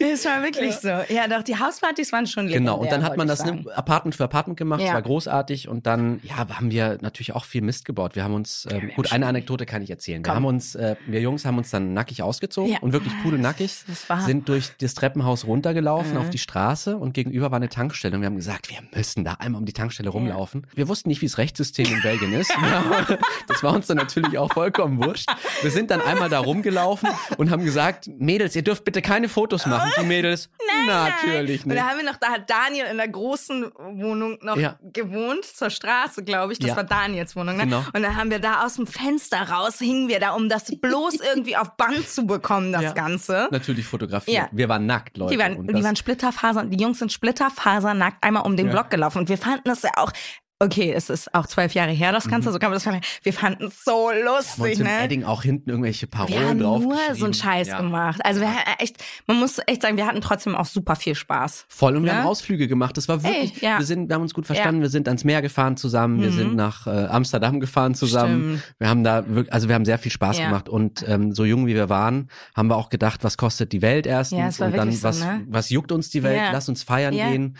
Es 0.00 0.24
war 0.24 0.42
wirklich 0.42 0.74
so. 0.76 0.88
Ja, 0.88 1.26
doch, 1.28 1.42
die 1.42 1.58
Hauspartys 1.58 2.12
waren 2.12 2.26
schon 2.26 2.46
legendär, 2.46 2.72
Genau, 2.72 2.82
und 2.82 2.90
dann 2.92 3.02
hat 3.04 3.16
man 3.16 3.28
das 3.28 3.44
ne. 3.44 3.64
Apartment 3.74 4.14
für 4.14 4.24
Apartment 4.24 4.56
gemacht, 4.58 4.80
Ja. 4.80 4.94
war 4.94 5.02
großartig 5.02 5.68
und 5.68 5.86
dann, 5.86 6.20
ja, 6.22 6.36
haben 6.36 6.70
wir 6.70 6.98
natürlich 7.00 7.34
auch 7.34 7.44
viel 7.48 7.62
Mist 7.62 7.84
gebaut. 7.84 8.14
Wir 8.16 8.24
haben 8.24 8.34
uns, 8.34 8.66
äh, 8.66 8.70
wir 8.70 8.80
haben 8.82 8.88
gut, 8.94 9.12
eine 9.12 9.26
Anekdote 9.26 9.66
kann 9.66 9.82
ich 9.82 9.90
erzählen. 9.90 10.20
Wir 10.20 10.28
Komm. 10.28 10.36
haben 10.36 10.44
uns, 10.44 10.74
äh, 10.74 10.96
wir 11.06 11.20
Jungs 11.20 11.44
haben 11.44 11.58
uns 11.58 11.70
dann 11.70 11.94
nackig 11.94 12.22
ausgezogen 12.22 12.72
Ja. 12.72 12.78
und 12.80 12.92
wirklich 12.92 13.12
pudelnackig, 13.22 13.84
Das 13.86 14.08
war- 14.08 14.20
sind 14.20 14.48
durch 14.48 14.70
das 14.80 14.94
Treppenhaus 14.94 15.46
runtergelaufen 15.46 16.12
Mhm. 16.12 16.18
auf 16.18 16.30
die 16.30 16.38
Straße 16.38 16.96
und 16.96 17.12
gegenüber 17.14 17.50
war 17.50 17.56
eine 17.56 17.68
Tankstelle 17.68 18.14
und 18.16 18.22
wir 18.22 18.26
haben 18.26 18.36
gesagt, 18.36 18.68
wir 18.70 18.78
müssen 18.94 19.24
da 19.24 19.34
einmal 19.34 19.60
um 19.60 19.66
die 19.66 19.72
Tankstelle 19.72 20.08
rumlaufen. 20.10 20.66
Wir 20.74 20.88
wussten 20.88 21.08
nicht, 21.08 21.20
wie 21.22 21.26
das 21.26 21.38
Rechtssystem 21.38 21.86
in 21.86 22.02
Belgien 22.02 22.32
ist. 22.32 22.52
Ja, 22.68 23.18
das 23.46 23.62
war 23.62 23.72
uns 23.74 23.86
dann 23.86 23.96
natürlich 23.96 24.36
auch 24.36 24.52
vollkommen 24.52 25.02
wurscht. 25.02 25.28
Wir 25.62 25.70
sind 25.70 25.90
dann 25.90 26.00
einmal 26.02 26.28
da 26.28 26.38
rumgelaufen 26.40 27.08
und 27.38 27.50
haben 27.50 27.64
gesagt, 27.64 28.08
Mädels, 28.18 28.54
ihr 28.56 28.62
dürft 28.62 28.84
bitte 28.84 29.00
keine 29.00 29.28
Fotos 29.28 29.64
machen. 29.66 29.90
Die 30.00 30.04
Mädels, 30.04 30.50
natürlich 30.86 31.62
Und 31.64 31.70
da 31.70 31.74
nicht. 31.74 31.84
haben 31.84 31.98
wir 31.98 32.04
noch, 32.04 32.16
da 32.16 32.28
hat 32.28 32.50
Daniel 32.50 32.86
in 32.90 32.96
der 32.96 33.08
großen 33.08 33.70
Wohnung 33.94 34.38
noch 34.42 34.56
Ja. 34.56 34.78
gewohnt, 34.92 35.44
zur 35.44 35.70
Straße, 35.70 36.24
glaube 36.24 36.52
ich. 36.52 36.58
Das 36.58 36.70
Ja. 36.70 36.76
war 36.76 36.84
Daniels 36.84 37.36
Wohnung. 37.38 37.56
Ne? 37.56 37.64
Genau. 37.64 37.82
Und 37.94 38.02
dann 38.02 38.16
haben 38.16 38.30
wir 38.30 38.38
da 38.40 38.64
aus 38.66 38.74
dem 38.74 38.86
Fenster 38.86 39.48
raus, 39.48 39.78
hingen 39.78 40.08
wir 40.08 40.20
da, 40.20 40.30
um 40.34 40.48
das 40.48 40.64
bloß 40.80 41.14
irgendwie 41.34 41.56
auf 41.56 41.76
Band 41.76 42.06
zu 42.08 42.26
bekommen, 42.26 42.72
das 42.72 42.82
Ja. 42.82 42.92
Ganze. 42.92 43.48
Natürlich 43.50 43.86
fotografiert. 43.86 44.36
Ja. 44.36 44.48
Wir 44.52 44.68
waren 44.68 44.84
nackt, 44.86 45.16
Leute. 45.16 45.32
Die 45.34 45.38
waren, 45.40 45.66
die 45.66 45.82
waren 45.84 45.96
Splitterfaser, 45.96 46.64
die 46.66 46.76
Jungs 46.82 46.98
sind 46.98 47.12
Splitterfasernackt 47.12 48.22
einmal 48.22 48.42
um 48.44 48.56
den 48.56 48.66
Ja. 48.66 48.72
Block 48.72 48.90
gelaufen. 48.90 49.18
Und 49.18 49.28
wir 49.28 49.38
fanden 49.38 49.62
das 49.64 49.82
ja 49.82 49.90
auch, 49.96 50.12
okay, 50.60 50.92
es 50.92 51.08
ist 51.08 51.32
auch 51.34 51.46
zwölf 51.46 51.74
Jahre 51.74 51.92
her, 51.92 52.10
das 52.12 52.28
Ganze, 52.28 52.50
so 52.52 52.58
kann 52.58 52.70
man 52.70 52.76
das 52.76 52.82
vergleichen. 52.82 53.06
Wir 53.22 53.32
fanden 53.32 53.66
es 53.66 53.84
so 53.84 54.10
Mhm. 54.10 54.24
lustig, 54.24 54.80
im 54.80 54.86
ne? 54.86 55.02
Edding 55.04 55.24
auch 55.24 55.42
hinten 55.42 55.70
irgendwelche 55.70 56.08
Wir 56.10 56.18
haben 56.18 56.26
Parolen 56.32 56.58
drauf 56.58 56.82
nur 56.82 56.96
so 57.14 57.24
einen 57.26 57.34
Scheiß 57.34 57.68
ja. 57.68 57.78
gemacht. 57.80 58.20
Also 58.24 58.40
wir 58.40 58.50
echt, 58.78 58.96
man 59.26 59.38
muss 59.38 59.58
echt 59.66 59.82
sagen, 59.82 59.96
wir 59.96 60.06
hatten 60.06 60.20
trotzdem 60.20 60.54
auch 60.56 60.66
super 60.66 60.96
viel 60.96 61.14
Spaß. 61.14 61.66
Voll 61.68 61.96
und 61.96 62.02
wir 62.04 62.10
Ja? 62.12 62.18
haben 62.18 62.26
Ausflüge 62.26 62.66
gemacht. 62.66 62.96
Das 62.96 63.08
war 63.08 63.22
wirklich, 63.22 63.62
Ey, 63.62 63.68
ja. 63.68 63.78
wir 63.78 63.86
sind, 63.86 64.08
wir 64.08 64.14
haben 64.14 64.22
uns 64.22 64.34
gut 64.34 64.46
verstanden. 64.46 64.80
Wir 64.82 64.88
sind 64.90 65.06
ans 65.08 65.22
Meer 65.24 65.42
gefahren 65.42 65.76
zusammen. 65.76 66.20
Wir 66.20 66.30
Mhm. 66.30 66.36
sind 66.36 66.56
nach 66.56 66.86
äh, 66.86 67.06
Amsterdam 67.06 67.60
gefahren 67.60 67.94
zusammen. 67.94 68.62
Wir 68.78 68.88
haben 68.88 69.04
da 69.04 69.28
wirklich, 69.28 69.52
also 69.52 69.68
wir 69.68 69.74
haben 69.76 69.84
sehr 69.84 69.98
viel 69.98 70.10
Spaß 70.12 70.38
Ja. 70.38 70.46
gemacht 70.46 70.68
und 70.68 71.04
ähm, 71.08 71.32
so 71.34 71.44
jung 71.44 71.66
wie 71.68 71.74
wir 71.74 71.88
waren, 71.88 72.30
haben 72.56 72.68
wir 72.68 72.76
auch 72.76 72.88
gedacht, 72.88 73.22
was 73.22 73.36
kostet 73.36 73.72
die 73.72 73.82
Welt 73.82 74.06
erstens 74.06 74.38
Ja, 74.38 74.48
es 74.48 74.58
war 74.60 74.66
und 74.68 74.76
dann 74.76 74.90
so, 74.92 75.02
was, 75.04 75.20
ne? 75.20 75.44
was 75.48 75.70
juckt 75.70 75.92
uns 75.92 76.10
die 76.10 76.22
Welt? 76.24 76.36
Ja. 76.38 76.50
Lass 76.52 76.68
uns 76.68 76.82
feiern 76.82 77.14
Ja. 77.14 77.28
gehen 77.30 77.56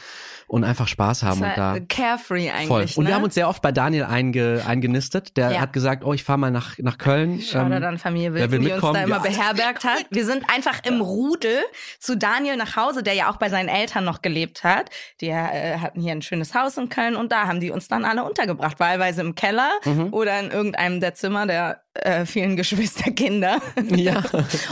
und 0.48 0.64
einfach 0.64 0.88
Spaß 0.88 1.22
haben 1.22 1.42
und 1.42 1.52
da. 1.56 1.78
carefree 1.88 2.50
eigentlich. 2.50 2.66
Voll. 2.66 2.88
Wirklich, 2.88 2.96
Und 2.98 3.05
ne? 3.05 3.11
wir 3.11 3.14
haben 3.16 3.24
uns 3.24 3.35
sehr 3.35 3.48
oft 3.48 3.61
bei 3.62 3.72
Daniel 3.72 4.05
einge, 4.05 4.62
eingenistet. 4.66 5.37
Der 5.37 5.53
Ja. 5.53 5.61
hat 5.61 5.72
gesagt, 5.72 6.05
oh, 6.05 6.12
ich 6.14 6.24
fahre 6.24 6.38
mal 6.38 6.51
nach, 6.51 6.79
nach 6.79 6.98
Köln. 6.98 7.40
Schau 7.40 7.61
Ähm, 7.61 7.70
dann 7.81 7.98
Familie 7.98 8.51
will 8.51 8.59
die 8.61 8.72
uns 8.72 8.81
da 8.81 9.03
immer 9.03 9.16
Ja. 9.16 9.22
beherbergt 9.22 9.85
hat. 9.85 10.07
Wir 10.11 10.24
sind 10.24 10.44
einfach 10.53 10.81
im 10.85 11.01
Rudel 11.01 11.59
zu 11.98 12.16
Daniel 12.16 12.57
nach 12.57 12.77
Hause, 12.77 13.03
der 13.03 13.14
ja 13.14 13.31
auch 13.31 13.37
bei 13.37 13.48
seinen 13.48 13.68
Eltern 13.68 14.05
noch 14.05 14.22
gelebt 14.22 14.64
hat. 14.64 14.90
Die 15.20 15.29
äh, 15.29 15.79
hatten 15.79 16.01
hier 16.01 16.12
ein 16.12 16.22
schönes 16.22 16.55
Haus 16.55 16.77
in 16.79 16.88
Köln 16.88 17.16
und 17.16 17.33
da 17.33 17.46
haben 17.46 17.61
die 17.61 17.70
uns 17.70 17.88
dann 17.88 18.05
alle 18.05 18.24
untergebracht, 18.24 18.81
wahlweise 18.81 19.20
im 19.20 19.35
Keller 19.35 19.70
Mhm. 19.85 20.09
oder 20.12 20.38
in 20.40 20.51
irgendeinem 20.51 21.01
der 21.01 21.14
Zimmer 21.14 21.46
der 21.46 21.83
äh, 22.02 22.26
vielen 22.26 22.56
Geschwisterkinder. 22.56 23.61
Ja. 23.88 24.22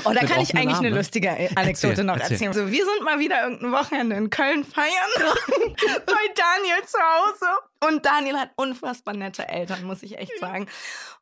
Oh, 0.04 0.12
da 0.12 0.26
kann 0.26 0.40
ich 0.40 0.54
eigentlich 0.54 0.74
Armen, 0.74 0.86
eine 0.86 0.90
ne? 0.90 0.96
lustige 0.96 1.30
Anekdote 1.30 1.88
Erzähl, 1.88 2.04
noch 2.04 2.16
erzähl. 2.16 2.32
erzählen. 2.32 2.52
So, 2.52 2.70
wir 2.70 2.84
sind 2.84 3.02
mal 3.02 3.18
wieder 3.18 3.42
irgendein 3.42 3.72
Wochenende 3.72 4.16
in 4.16 4.30
Köln 4.30 4.64
feiern 4.64 4.88
bei 5.16 6.34
Daniel 6.34 6.84
zu 6.86 6.98
Hause. 6.98 7.46
Und 7.88 8.04
Daniel 8.04 8.36
hat 8.36 8.50
unfassbar 8.56 9.14
nette 9.14 9.48
Eltern, 9.48 9.84
muss 9.84 10.02
ich 10.02 10.18
echt 10.18 10.38
sagen. 10.38 10.66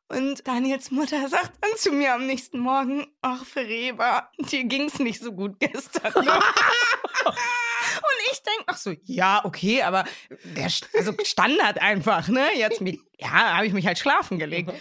Und 0.07 0.47
Daniels 0.47 0.91
Mutter 0.91 1.27
sagt 1.29 1.51
dann 1.61 1.71
zu 1.77 1.91
mir 1.91 2.13
am 2.13 2.27
nächsten 2.27 2.59
Morgen, 2.59 3.07
ach 3.21 3.43
Fereba, 3.43 4.29
dir 4.37 4.65
ging's 4.65 4.99
nicht 4.99 5.21
so 5.21 5.31
gut 5.31 5.59
gestern. 5.59 6.13
Ne? 6.23 6.31
Und 7.95 8.31
ich 8.31 8.43
denk 8.43 8.67
noch 8.67 8.77
so, 8.77 8.93
ja, 9.03 9.41
okay, 9.43 9.81
aber 9.81 10.05
der, 10.43 10.65
also 10.65 11.13
Standard 11.23 11.81
einfach, 11.81 12.27
ne? 12.27 12.45
Jetzt 12.55 12.81
mit, 12.81 12.99
ja, 13.17 13.55
habe 13.57 13.65
ich 13.65 13.73
mich 13.73 13.87
halt 13.87 13.97
schlafen 13.97 14.37
gelegt. 14.37 14.71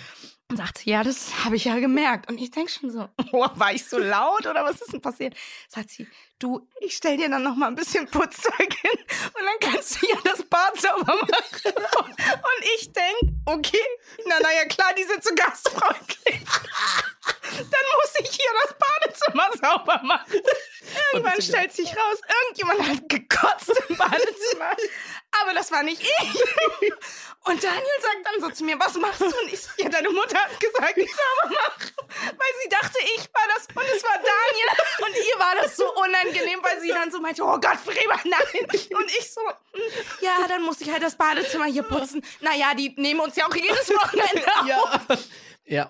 Und 0.51 0.59
sagt 0.59 0.79
sie, 0.79 0.91
ja, 0.91 1.03
das 1.03 1.45
habe 1.45 1.57
ich 1.57 1.65
ja 1.65 1.79
gemerkt. 1.79 2.29
Und 2.29 2.39
ich 2.39 2.51
denk 2.51 2.71
schon 2.71 2.91
so, 2.91 3.09
oh, 3.33 3.49
war 3.55 3.73
ich 3.73 3.87
so 3.87 3.99
laut 3.99 4.47
oder 4.47 4.65
was 4.65 4.81
ist 4.81 4.93
denn 4.93 5.01
passiert? 5.01 5.35
Sagt 5.69 5.91
sie, 5.91 6.07
du, 6.39 6.69
ich 6.81 6.97
stell 6.97 7.17
dir 7.17 7.31
dann 7.31 7.43
noch 7.43 7.57
mal 7.57 7.69
ein 7.69 7.75
bisschen 7.75 8.07
Putzzeug 8.07 8.75
hin 8.75 8.99
und 8.99 9.43
dann 9.45 9.71
kannst 9.73 10.03
du 10.03 10.07
ja 10.07 10.17
das 10.25 10.43
Bad 10.43 10.79
sauber 10.79 11.17
machen. 11.17 11.73
Und 12.35 12.65
ich 12.77 12.93
denk, 12.93 13.33
okay, 13.47 13.87
na, 14.27 14.37
na 14.43 14.53
ja, 14.53 14.65
klar, 14.67 14.93
die 14.97 15.05
sind 15.05 15.23
so 15.25 15.35
gastfreundlich. 15.35 16.15
Dann 17.57 17.65
muss 17.65 18.21
ich 18.21 18.31
hier 18.31 18.51
das 18.63 18.75
Badezimmer 18.79 19.51
sauber 19.61 20.01
machen. 20.03 20.41
Irgendwann 21.13 21.41
stellt 21.41 21.73
sich 21.73 21.89
raus, 21.89 22.21
irgendjemand 22.43 22.89
hat 22.89 23.09
gekotzt 23.09 23.73
im 23.89 23.97
Badezimmer. 23.97 24.77
Aber 25.43 25.55
das 25.55 25.71
war 25.71 25.83
nicht 25.83 26.03
ich. 26.03 26.93
Und 27.47 27.63
Daniel 27.63 28.01
sagt 28.01 28.25
dann 28.25 28.41
so 28.41 28.51
zu 28.55 28.65
mir, 28.65 28.79
was 28.81 28.95
machst 28.95 29.21
du? 29.21 29.27
Und 29.27 29.53
ich, 29.53 29.61
ja, 29.77 29.91
deine 29.91 30.09
Mutter 30.09 30.39
hat 30.39 30.59
gesagt, 30.59 30.97
ich 30.97 31.11
sauber 31.11 31.55
machen. 31.55 31.93
Weil 32.09 32.53
sie 32.63 32.69
dachte, 32.71 32.99
ich 33.17 33.29
war 33.35 33.43
das 33.55 33.67
und 33.75 33.97
es 33.97 34.03
war 34.03 34.17
Daniel. 34.17 34.69
Und 35.01 35.17
ihr 35.17 35.39
war 35.39 35.55
das 35.63 35.77
so 35.77 35.85
unangenehm, 35.95 36.61
weil 36.63 36.81
sie 36.81 36.89
dann 36.89 37.11
so 37.11 37.21
meinte, 37.21 37.43
oh 37.43 37.59
Gott, 37.61 37.79
Freber, 37.85 38.19
nein. 38.25 38.67
Und 38.97 39.11
ich 39.19 39.31
so, 39.31 39.43
ja, 40.21 40.47
dann 40.49 40.63
muss 40.63 40.81
ich 40.81 40.91
halt 40.91 41.03
das 41.03 41.17
Badezimmer 41.17 41.67
hier 41.67 41.83
putzen. 41.83 42.25
Naja, 42.41 42.73
die 42.75 42.95
nehmen 42.97 43.21
uns 43.21 43.37
ja 43.37 43.47
auch 43.47 43.55
jedes 43.55 43.91
Wochenende 43.95 44.47
auf. 44.61 44.67
Ja, 44.67 45.19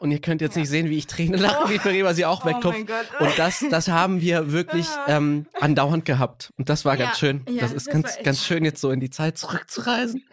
und 0.00 0.10
ihr 0.12 0.20
könnt 0.20 0.40
jetzt 0.40 0.56
nicht 0.56 0.68
sehen, 0.68 0.88
wie 0.88 0.96
ich 0.98 1.06
Tränen 1.06 1.40
lache, 1.40 1.68
wie 1.68 1.78
Ferreber 1.78 2.14
sie 2.14 2.24
auch 2.24 2.44
Oh 2.44 2.48
wegtupft. 2.48 2.78
Und 3.20 3.38
das, 3.38 3.64
das 3.70 3.88
haben 3.88 4.20
wir 4.20 4.52
wirklich 4.52 4.86
ähm, 5.08 5.46
andauernd 5.60 6.04
gehabt. 6.04 6.52
Und 6.56 6.68
das 6.68 6.84
war 6.84 6.96
ganz 6.96 7.12
Ja, 7.12 7.16
schön. 7.16 7.42
ja, 7.48 7.60
das 7.62 7.72
ist 7.72 7.86
das 7.88 7.92
ganz, 7.92 8.18
ganz 8.22 8.44
schön, 8.44 8.64
jetzt 8.64 8.80
so 8.80 8.90
in 8.90 9.00
die 9.00 9.10
Zeit 9.10 9.36
zurückzureisen. 9.38 10.24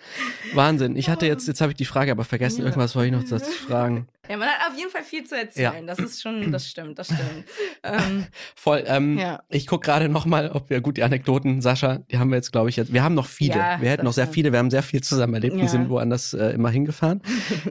Wahnsinn. 0.54 0.96
Ich 0.96 1.10
hatte 1.10 1.26
jetzt, 1.26 1.48
jetzt 1.48 1.62
habe 1.62 1.72
ich 1.72 1.78
die 1.78 1.86
Frage 1.86 2.12
aber 2.12 2.24
vergessen. 2.24 2.62
Irgendwas 2.64 2.96
wollte 2.96 3.08
ich 3.16 3.22
noch 3.22 3.28
dazu 3.30 3.52
fragen. 3.52 4.08
Ja, 4.30 4.38
man 4.38 4.48
hat 4.48 4.72
auf 4.72 4.78
jeden 4.78 4.92
Fall 4.92 5.04
viel 5.04 5.24
zu 5.26 5.36
erzählen. 5.36 5.74
Ja. 5.74 5.82
Das 5.96 6.00
ist 6.00 6.22
schon, 6.22 6.52
das 6.52 6.68
stimmt, 6.70 7.00
das 7.00 7.08
stimmt. 7.08 7.46
ähm, 7.84 8.28
Voll. 8.56 8.84
Ähm, 8.86 9.18
Ja. 9.18 9.42
Ich 9.50 9.66
gucke 9.68 9.86
gerade 9.86 10.08
noch 10.08 10.26
mal, 10.26 10.52
ob 10.52 10.70
wir 10.70 10.80
gut 10.82 10.98
die 10.98 11.04
Anekdoten, 11.04 11.62
Sascha, 11.62 11.98
die 12.12 12.18
haben 12.20 12.30
wir 12.30 12.36
jetzt, 12.38 12.52
glaube 12.52 12.70
ich, 12.70 12.76
jetzt. 12.76 12.94
Wir 12.94 13.04
haben 13.04 13.16
noch 13.16 13.26
viele. 13.26 13.56
Ja, 13.58 13.82
wir 13.82 13.90
hätten 13.90 14.06
noch 14.06 14.14
sehr 14.14 14.26
Sascha. 14.26 14.34
viele. 14.34 14.52
Wir 14.52 14.60
haben 14.60 14.70
sehr 14.72 14.84
viel 14.84 15.02
zusammen 15.02 15.34
erlebt. 15.34 15.56
Ja. 15.56 15.62
Wir 15.64 15.70
sind 15.70 15.90
woanders 15.90 16.34
äh, 16.34 16.52
immer 16.52 16.70
hingefahren. 16.70 17.22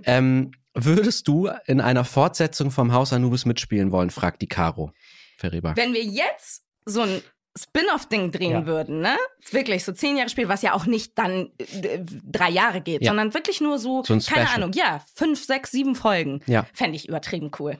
ähm, 0.05 0.51
würdest 0.75 1.29
du 1.29 1.51
in 1.67 1.81
einer 1.81 2.05
Fortsetzung 2.05 2.71
vom 2.71 2.93
Haus 2.93 3.13
Anubis 3.13 3.45
mitspielen 3.45 3.93
wollen? 3.93 4.11
fragt 4.11 4.43
die 4.43 4.49
Caro. 4.49 4.93
Ferreber. 5.39 5.75
wenn 5.77 5.95
wir 5.95 6.05
jetzt 6.05 6.65
so 6.85 7.01
ein 7.01 7.23
Spin-off-Ding 7.59 8.31
drehen 8.33 8.53
Ja. 8.53 8.67
würden, 8.67 9.01
ne? 9.01 9.17
Wirklich 9.51 9.85
so 9.85 9.93
zehn 9.93 10.17
Jahre 10.17 10.29
Spiel, 10.31 10.49
was 10.49 10.63
ja 10.63 10.73
auch 10.75 10.87
nicht 10.87 11.19
dann 11.19 11.51
äh, 11.59 11.99
drei 12.01 12.51
Jahre 12.51 12.81
geht, 12.81 13.03
Ja. 13.03 13.11
sondern 13.11 13.35
wirklich 13.35 13.61
nur 13.61 13.79
so, 13.79 14.03
So 14.05 14.15
ein 14.15 14.21
keine 14.21 14.47
Special. 14.47 14.63
Ahnung, 14.63 14.73
ja, 14.75 15.03
fünf, 15.15 15.45
sechs, 15.45 15.71
sieben 15.71 15.95
Folgen. 15.95 16.41
Ja. 16.47 16.67
Fände 16.73 16.97
ich 16.97 17.09
übertrieben 17.09 17.51
cool. 17.59 17.79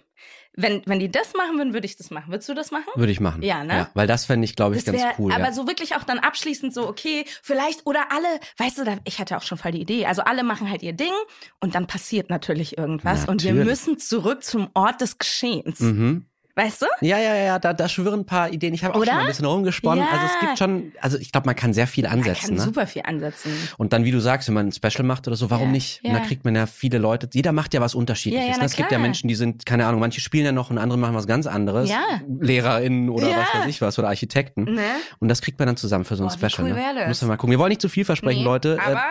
Wenn, 0.57 0.83
wenn 0.85 0.99
die 0.99 1.11
das 1.11 1.33
machen 1.35 1.57
würden, 1.59 1.73
würde 1.73 1.87
ich 1.87 1.97
das 1.97 2.11
machen. 2.11 2.33
Würdest 2.33 2.49
du 2.49 2.55
das 2.55 2.73
machen? 2.73 2.89
Würde 2.97 3.13
ich 3.13 3.21
machen. 3.21 3.41
Ja, 3.43 3.63
ne? 3.63 3.89
weil 3.95 4.09
das 4.09 4.25
fände 4.25 4.45
ich, 4.45 4.57
glaube 4.57 4.75
ich, 4.77 4.83
Das 4.85 4.93
ganz 4.93 5.05
wär, 5.05 5.15
cool. 5.19 5.33
aber 5.33 5.45
ja. 5.45 5.53
so 5.53 5.69
wirklich 5.69 5.95
auch 5.95 6.03
dann 6.03 6.19
abschließend 6.19 6.75
so, 6.75 6.89
okay, 6.89 7.25
vielleicht, 7.41 7.87
oder 7.87 8.11
alle, 8.11 8.27
weißt 8.59 8.79
du, 8.79 8.85
da, 8.85 8.97
ich 9.05 9.21
hatte 9.21 9.37
auch 9.37 9.43
schon 9.43 9.57
voll 9.57 9.71
die 9.71 9.81
Idee. 9.81 10.07
Also 10.07 10.23
alle 10.23 10.43
machen 10.43 10.69
halt 10.69 10.83
ihr 10.83 10.93
Ding 10.93 11.13
und 11.61 11.77
dann 11.77 11.87
passiert 11.87 12.29
natürlich 12.31 12.77
irgendwas 12.77 13.29
und 13.29 13.45
wir 13.45 13.53
Natürlich. 13.53 13.69
müssen 13.69 13.99
zurück 14.01 14.43
zum 14.43 14.69
Ort 14.75 15.01
des 15.01 15.19
Geschehens. 15.19 15.79
Mhm. 15.79 16.27
Weißt 16.61 16.83
du? 16.83 16.87
Ja, 17.01 17.19
ja, 17.19 17.35
ja, 17.35 17.43
ja, 17.45 17.59
da, 17.59 17.73
da 17.73 17.89
schwirren 17.89 18.21
ein 18.21 18.27
paar 18.27 18.51
Ideen. 18.53 18.75
Ich 18.75 18.85
habe 18.85 18.95
auch 18.95 19.05
schon 19.05 19.15
mal 19.15 19.21
ein 19.23 19.27
bisschen 19.27 19.47
rumgesponnen. 19.47 20.05
Ja. 20.05 20.11
Also 20.11 20.27
es 20.27 20.41
gibt 20.41 20.59
schon, 20.59 20.93
also 21.01 21.17
ich 21.19 21.33
glaube, 21.33 21.47
man 21.47 21.57
kann 21.57 21.73
sehr 21.73 21.87
viel 21.87 22.05
Man 22.05 22.19
ansetzen. 22.19 22.47
kann 22.49 22.55
ne? 22.57 22.61
super 22.61 22.87
viel 22.87 23.03
ansetzen. 23.05 23.51
Und 23.79 23.93
dann, 23.93 24.05
wie 24.05 24.11
du 24.11 24.21
sagst, 24.21 24.49
wenn 24.49 24.55
man 24.55 24.69
ein 24.69 24.73
Special 24.73 25.05
macht 25.05 25.27
oder 25.27 25.37
so, 25.37 25.49
warum 25.51 25.69
Ja, 25.69 25.73
nicht? 25.73 26.01
Und 26.05 26.13
da 26.13 26.19
ja. 26.19 26.25
kriegt 26.25 26.45
man 26.45 26.55
ja 26.55 26.67
viele 26.67 26.99
Leute, 26.99 27.29
jeder 27.33 27.53
macht 27.53 27.73
ja 27.73 27.81
was 27.81 27.95
Unterschiedliches. 27.95 28.47
Ja, 28.47 28.53
ja, 28.55 28.59
ne? 28.59 28.65
es 28.67 28.77
gibt 28.77 28.93
ja. 28.93 28.99
Menschen, 28.99 29.29
die 29.29 29.35
sind, 29.35 29.65
keine 29.65 29.87
Ahnung, 29.87 30.01
manche 30.01 30.21
spielen 30.21 30.45
ja 30.45 30.53
noch 30.53 30.71
und 30.71 30.77
andere 30.79 30.99
machen 30.99 31.15
was 31.15 31.27
ganz 31.27 31.47
anderes. 31.47 31.89
Ja. 31.89 32.01
LehrerInnen 32.41 33.09
oder 33.09 33.29
Ja. 33.29 33.39
was 33.39 33.61
weiß 33.63 33.67
ich 33.69 33.81
was 33.81 33.99
oder 33.99 34.09
Architekten. 34.09 34.65
Ne? 34.65 34.83
Und 35.19 35.29
das 35.29 35.41
kriegt 35.41 35.59
man 35.59 35.67
dann 35.67 35.77
zusammen 35.77 36.05
für 36.05 36.17
so 36.17 36.25
ein 36.25 36.29
Boah, 36.29 36.51
Special. 36.51 36.69
cool 36.69 36.75
ne? 36.75 37.07
Muss 37.09 37.21
man 37.23 37.29
mal 37.29 37.37
gucken. 37.37 37.51
Wir 37.53 37.59
wollen 37.59 37.71
nicht 37.71 37.81
zu 37.81 37.89
viel 37.89 38.05
versprechen, 38.05 38.41
Nee, 38.41 38.45
Leute. 38.45 38.77
Äh, 38.77 38.91
Aber 38.91 39.03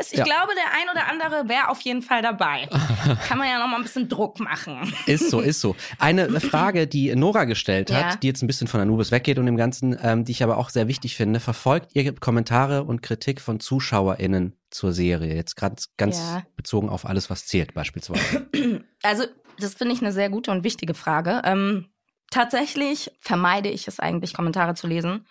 es, 0.00 0.12
ich 0.12 0.18
ja. 0.18 0.24
glaube, 0.24 0.52
der 0.56 0.72
ein 0.72 0.88
oder 0.90 1.08
andere 1.10 1.48
wäre 1.48 1.68
auf 1.68 1.80
jeden 1.80 2.02
Fall 2.02 2.20
dabei. 2.22 2.68
Kann 3.28 3.38
man 3.38 3.48
ja 3.48 3.58
noch 3.58 3.68
mal 3.68 3.76
ein 3.76 3.82
bisschen 3.82 4.08
Druck 4.08 4.38
machen. 4.40 4.92
Ist 5.06 5.30
so, 5.30 5.40
ist 5.40 5.60
so. 5.60 5.76
Eine 5.98 6.28
Frage, 6.40 6.61
die 6.70 7.14
Nora 7.16 7.44
gestellt 7.44 7.90
hat, 7.90 8.12
Ja. 8.12 8.16
die 8.16 8.26
jetzt 8.28 8.42
ein 8.42 8.46
bisschen 8.46 8.68
von 8.68 8.80
Anubis 8.80 9.10
weggeht 9.10 9.38
und 9.38 9.46
dem 9.46 9.56
Ganzen, 9.56 9.96
ähm, 10.02 10.24
die 10.24 10.32
ich 10.32 10.42
aber 10.42 10.58
auch 10.58 10.70
sehr 10.70 10.86
wichtig 10.88 11.16
finde, 11.16 11.40
verfolgt 11.40 11.90
ihr 11.94 12.14
Kommentare 12.14 12.84
und 12.84 13.02
Kritik 13.02 13.40
von 13.40 13.58
ZuschauerInnen 13.58 14.54
zur 14.70 14.92
Serie? 14.92 15.34
Jetzt 15.34 15.56
ganz, 15.56 15.88
ganz 15.96 16.16
Ja. 16.18 16.42
bezogen 16.56 16.88
auf 16.88 17.06
alles, 17.06 17.30
was 17.30 17.46
zählt, 17.46 17.74
beispielsweise. 17.74 18.46
Also, 19.02 19.24
das 19.58 19.74
finde 19.74 19.94
ich 19.94 20.00
eine 20.00 20.12
sehr 20.12 20.30
gute 20.30 20.52
und 20.52 20.62
wichtige 20.62 20.94
Frage. 20.94 21.42
Ähm, 21.44 21.86
tatsächlich 22.30 23.10
vermeide 23.20 23.68
ich 23.68 23.88
es 23.88 23.98
eigentlich, 24.00 24.32
Kommentare 24.34 24.74
zu 24.74 24.86
lesen, 24.86 25.26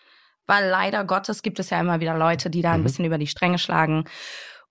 weil 0.45 0.69
leider 0.69 1.05
Gottes 1.05 1.41
gibt 1.41 1.59
es 1.59 1.69
ja 1.69 1.79
immer 1.79 1.99
wieder 2.01 2.17
Leute, 2.17 2.49
die 2.49 2.61
da 2.61 2.73
ein 2.73 2.79
Mhm. 2.81 2.83
bisschen 2.83 3.05
über 3.05 3.17
die 3.17 3.27
Stränge 3.27 3.57
schlagen 3.59 4.03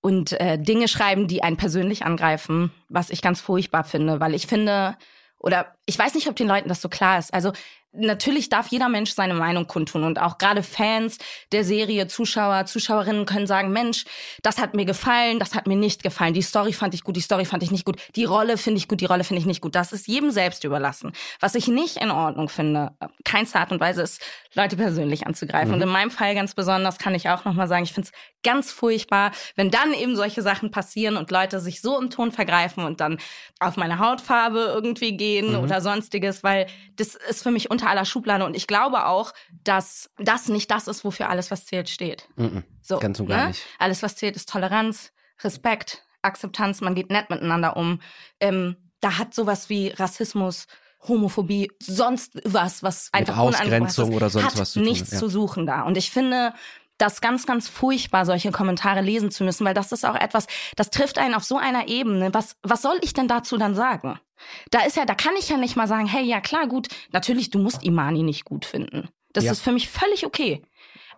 und 0.02 0.32
äh, 0.40 0.58
Dinge 0.58 0.88
schreiben, 0.88 1.28
die 1.28 1.42
einen 1.42 1.56
persönlich 1.56 2.04
angreifen, 2.04 2.70
was 2.88 3.11
ich 3.11 3.22
ganz 3.22 3.40
furchtbar 3.40 3.84
finde, 3.84 4.20
weil 4.20 4.34
ich 4.34 4.46
finde, 4.46 4.96
oder 5.41 5.74
ich 5.86 5.99
weiß 5.99 6.14
nicht, 6.14 6.28
ob 6.28 6.36
den 6.36 6.47
Leuten 6.47 6.68
das 6.68 6.80
so 6.80 6.88
klar 6.88 7.18
ist. 7.18 7.32
Also 7.32 7.53
natürlich 7.93 8.49
darf 8.49 8.68
jeder 8.68 8.88
Mensch 8.88 9.12
seine 9.12 9.34
Meinung 9.34 9.66
kundtun 9.66 10.05
und 10.05 10.20
auch 10.20 10.38
gerade 10.38 10.62
Fans 10.62 11.18
der 11.51 11.64
Serie, 11.64 12.07
Zuschauer, 12.07 12.66
Zuschauerinnen 12.66 13.26
können 13.26 13.47
sagen, 13.47 13.72
Mensch, 13.72 14.05
das 14.43 14.59
hat 14.59 14.74
mir 14.74 14.84
gefallen, 14.84 15.38
das 15.38 15.55
hat 15.55 15.66
mir 15.66 15.76
nicht 15.76 16.03
gefallen, 16.03 16.34
die 16.34 16.43
Story 16.43 16.72
fand 16.72 16.95
ich 16.95 17.03
gut, 17.03 17.16
die 17.16 17.20
Story 17.20 17.45
fand 17.45 17.62
ich 17.62 17.70
nicht 17.70 17.84
gut, 17.84 17.97
die 18.14 18.24
Rolle 18.24 18.57
finde 18.57 18.78
ich 18.78 18.86
gut, 18.86 19.01
die 19.01 19.07
Rolle 19.07 19.24
finde 19.24 19.41
ich 19.41 19.47
nicht 19.47 19.61
gut. 19.61 19.74
Das 19.74 19.93
ist 19.93 20.07
jedem 20.07 20.30
selbst 20.30 20.64
überlassen. 20.64 21.12
Was 21.41 21.55
ich 21.55 21.68
nicht 21.68 21.97
in 21.97 22.11
Ordnung 22.11 22.49
finde, 22.49 22.93
keinster 23.24 23.61
Art 23.61 23.72
und 23.72 23.80
Weise 23.80 24.03
ist, 24.03 24.22
Leute 24.55 24.76
persönlich 24.76 25.26
anzugreifen. 25.26 25.74
Und 25.74 25.80
in 25.80 25.88
meinem 25.88 26.11
Fall 26.11 26.34
ganz 26.34 26.55
besonders 26.55 26.99
kann 26.99 27.14
ich 27.14 27.28
auch 27.28 27.45
nochmal 27.45 27.68
sagen, 27.68 27.84
ich 27.84 27.93
finde 27.93 28.09
es 28.09 28.43
ganz 28.43 28.72
furchtbar, 28.72 29.32
wenn 29.57 29.70
dann 29.70 29.93
eben 29.93 30.16
solche 30.16 30.43
Sachen 30.43 30.70
passieren 30.70 31.16
und 31.16 31.30
Leute 31.30 31.61
sich 31.61 31.80
so 31.80 32.01
im 32.01 32.11
Ton 32.11 32.32
vergreifen 32.32 32.84
und 32.84 33.01
dann 33.01 33.18
auf 33.59 33.76
meine 33.76 33.99
Hautfarbe 33.99 34.70
irgendwie 34.74 35.16
gehen 35.16 35.57
oder 35.57 35.80
sonstiges, 35.80 36.43
weil 36.43 36.66
das 36.97 37.14
ist 37.14 37.43
für 37.43 37.51
mich 37.51 37.70
unter 37.80 37.90
aller 37.90 38.04
Schublade 38.04 38.44
und 38.44 38.54
ich 38.54 38.66
glaube 38.66 39.06
auch, 39.06 39.32
dass 39.64 40.10
das 40.18 40.48
nicht 40.48 40.70
das 40.70 40.86
ist, 40.86 41.04
wofür 41.04 41.28
alles, 41.28 41.50
was 41.50 41.64
zählt, 41.66 41.88
steht. 41.88 42.28
Mhm. 42.36 42.64
So, 42.82 42.98
Ganz 42.98 43.20
und 43.20 43.26
gar 43.26 43.42
ne? 43.42 43.48
nicht. 43.48 43.62
Alles, 43.78 44.02
was 44.02 44.16
zählt, 44.16 44.36
ist 44.36 44.48
Toleranz, 44.48 45.12
Respekt, 45.42 46.04
Akzeptanz, 46.22 46.80
man 46.80 46.94
geht 46.94 47.10
nett 47.10 47.30
miteinander 47.30 47.76
um. 47.76 48.00
Ähm, 48.40 48.76
da 49.00 49.16
hat 49.18 49.34
sowas 49.34 49.70
wie 49.70 49.88
Rassismus, 49.88 50.66
Homophobie, 51.08 51.72
sonst 51.80 52.38
was, 52.44 52.82
was 52.82 53.08
einfach 53.12 53.38
unangebracht 53.38 53.64
Ausgrenzung 53.64 54.10
ist, 54.10 54.16
oder 54.16 54.30
sonst 54.30 54.58
was 54.58 54.72
zu 54.72 54.80
tun, 54.80 54.88
nichts 54.88 55.12
ja. 55.12 55.18
zu 55.18 55.28
suchen 55.30 55.66
da. 55.66 55.82
Und 55.82 55.96
ich 55.96 56.10
finde, 56.10 56.52
das 56.98 57.22
ganz, 57.22 57.46
ganz 57.46 57.68
furchtbar, 57.68 58.26
solche 58.26 58.50
Kommentare 58.50 59.00
lesen 59.00 59.30
zu 59.30 59.44
müssen, 59.44 59.64
weil 59.64 59.72
das 59.72 59.92
ist 59.92 60.04
auch 60.04 60.16
etwas, 60.16 60.46
das 60.76 60.90
trifft 60.90 61.16
einen 61.16 61.34
auf 61.34 61.44
so 61.44 61.56
einer 61.56 61.88
Ebene. 61.88 62.34
Was, 62.34 62.56
was 62.62 62.82
soll 62.82 62.98
ich 63.00 63.14
denn 63.14 63.28
dazu 63.28 63.56
dann 63.56 63.74
sagen? 63.74 64.20
Da 64.70 64.80
ist 64.84 64.97
ja, 64.97 65.05
da 65.05 65.14
kann 65.14 65.34
ich 65.38 65.49
ja 65.49 65.57
nicht 65.57 65.76
mal 65.76 65.88
sagen, 65.88 66.07
hey, 66.07 66.24
ja 66.24 66.41
klar, 66.41 66.66
gut, 66.66 66.88
natürlich, 67.12 67.51
du 67.51 67.59
musst 67.59 67.82
Imani 67.82 68.22
nicht 68.22 68.45
gut 68.45 68.64
finden. 68.64 69.09
Das 69.32 69.45
Ja. 69.45 69.53
ist 69.53 69.61
für 69.62 69.72
mich 69.72 69.88
völlig 69.88 70.26
okay. 70.26 70.62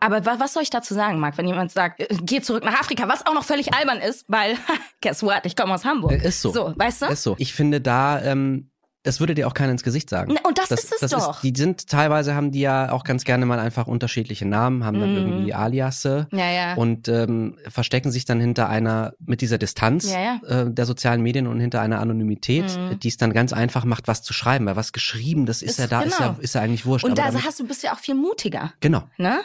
Aber 0.00 0.26
wa 0.26 0.40
was 0.40 0.52
soll 0.54 0.64
ich 0.64 0.70
dazu 0.70 0.94
sagen, 0.94 1.20
Marc, 1.20 1.38
wenn 1.38 1.46
jemand 1.46 1.70
sagt, 1.70 2.00
äh, 2.00 2.08
geh 2.22 2.40
zurück 2.40 2.64
nach 2.64 2.80
Afrika, 2.80 3.06
was 3.08 3.24
auch 3.24 3.34
noch 3.34 3.44
völlig 3.44 3.72
albern 3.72 3.98
ist, 3.98 4.24
weil, 4.26 4.58
guess 5.00 5.22
what, 5.22 5.42
ich 5.44 5.54
komme 5.54 5.72
aus 5.74 5.84
Hamburg. 5.84 6.12
Äh, 6.12 6.26
Ist 6.28 6.42
so. 6.42 6.52
So, 6.52 6.72
weißt 6.76 7.02
du? 7.02 7.06
Ist 7.06 7.22
so. 7.22 7.36
Ich 7.38 7.52
finde 7.52 7.80
da, 7.80 8.20
ähm, 8.20 8.71
das 9.04 9.18
würde 9.20 9.34
dir 9.34 9.48
auch 9.48 9.54
keiner 9.54 9.72
ins 9.72 9.82
Gesicht 9.82 10.08
sagen. 10.08 10.34
Ne, 10.34 10.38
Und 10.46 10.58
das, 10.58 10.70
ist 10.70 10.92
es 11.02 11.10
doch. 11.10 11.40
die 11.40 11.52
sind 11.56 11.88
teilweise 11.88 12.34
haben 12.34 12.52
die 12.52 12.60
ja 12.60 12.92
auch 12.92 13.02
ganz 13.04 13.24
gerne 13.24 13.46
mal 13.46 13.58
einfach 13.58 13.86
unterschiedliche 13.88 14.46
Namen, 14.46 14.84
haben 14.84 15.00
dann 15.00 15.10
Mhm. 15.10 15.16
irgendwie 15.16 15.54
Aliasse 15.54 16.28
ja, 16.32 16.50
ja. 16.50 16.74
und 16.74 17.08
ähm, 17.08 17.58
verstecken 17.68 18.10
sich 18.12 18.24
dann 18.24 18.40
hinter 18.40 18.68
einer 18.68 19.14
mit 19.18 19.40
dieser 19.40 19.58
Distanz 19.58 20.12
Ja. 20.12 20.40
Äh, 20.46 20.70
der 20.72 20.86
sozialen 20.86 21.20
Medien 21.22 21.46
und 21.46 21.58
hinter 21.60 21.80
einer 21.80 22.00
Anonymität, 22.00 22.76
Mhm. 22.76 23.00
die 23.00 23.08
es 23.08 23.16
dann 23.16 23.32
ganz 23.32 23.52
einfach 23.52 23.84
macht, 23.84 24.06
was 24.08 24.22
zu 24.22 24.32
schreiben, 24.32 24.66
weil 24.66 24.76
was 24.76 24.92
geschrieben, 24.92 25.46
das 25.46 25.62
ist, 25.62 25.72
Ist- 25.72 25.78
ja 25.78 25.86
da, 25.88 26.02
ist 26.02 26.18
genau. 26.18 26.30
ja 26.30 26.36
ist 26.40 26.54
ja 26.54 26.60
eigentlich 26.60 26.86
wurscht. 26.86 27.04
Und 27.04 27.18
da 27.18 27.26
damit- 27.26 27.44
hast 27.44 27.58
du 27.58 27.66
bist 27.66 27.82
ja 27.82 27.92
auch 27.94 27.98
viel 27.98 28.14
mutiger, 28.14 28.72
genau. 28.80 29.02
ne? 29.18 29.40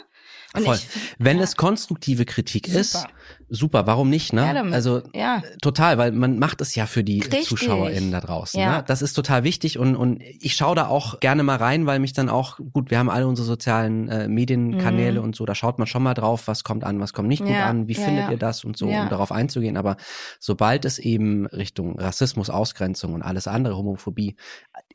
Voll. 0.64 0.76
ich, 0.76 0.88
Wenn 1.20 1.38
ja. 1.38 1.44
es 1.44 1.56
konstruktive 1.56 2.26
Kritik 2.26 2.68
ist, 2.68 3.06
Super. 3.50 3.88
warum 3.88 4.10
nicht, 4.10 4.34
ne? 4.34 4.46
Ja, 4.46 4.54
damit- 4.54 4.74
also 4.74 5.02
ja. 5.14 5.42
total, 5.62 5.98
weil 5.98 6.12
man 6.12 6.38
macht 6.40 6.60
es 6.62 6.76
ja 6.76 6.86
für 6.86 7.04
die 7.04 7.20
Richtig. 7.22 7.46
ZuschauerInnen 7.46 8.12
da 8.12 8.20
draußen. 8.22 8.60
Ja. 8.60 8.78
Ne? 8.80 8.84
Das 8.88 9.02
ist 9.02 9.14
total 9.14 9.44
wichtig 9.44 9.80
und, 9.80 9.96
und 9.96 10.22
ich 10.22 10.54
schaue 10.56 10.76
da 10.76 10.88
auch 10.88 11.20
gerne 11.20 11.44
mal 11.44 11.56
rein, 11.58 11.86
weil 11.86 12.00
mich 12.00 12.14
dann 12.14 12.30
auch, 12.30 12.60
gut, 12.74 12.92
wir 12.92 13.00
haben 13.00 13.10
alle 13.10 13.26
unsere 13.28 13.46
sozialen 13.46 14.10
äh, 14.10 14.28
Medienkanäle 14.28 15.22
und 15.22 15.36
so, 15.36 15.46
da 15.46 15.56
schaut 15.56 15.78
man 15.80 15.88
schon 15.88 16.04
mal 16.04 16.14
drauf, 16.14 16.48
was 16.48 16.64
kommt 16.64 16.84
an, 16.84 17.00
was 17.00 17.14
kommt 17.14 17.28
nicht 17.30 17.40
gut 17.40 17.48
Mhm. 17.50 17.56
Ja, 17.56 17.66
an, 17.68 17.88
wie 17.88 17.94
ja, 17.94 18.02
findet 18.02 18.26
ja. 18.26 18.32
ihr 18.32 18.38
das 18.38 18.64
und 18.66 18.78
so, 18.78 18.90
Ja. 18.90 19.04
um 19.04 19.10
darauf 19.10 19.32
einzugehen. 19.32 19.78
Aber 19.78 19.96
sobald 20.40 20.84
es 20.86 21.00
eben 21.00 21.46
Richtung 21.48 21.98
Rassismus, 22.00 22.50
Ausgrenzung 22.50 23.14
und 23.14 23.22
alles 23.22 23.48
andere, 23.48 23.78
Homophobie, 23.78 24.36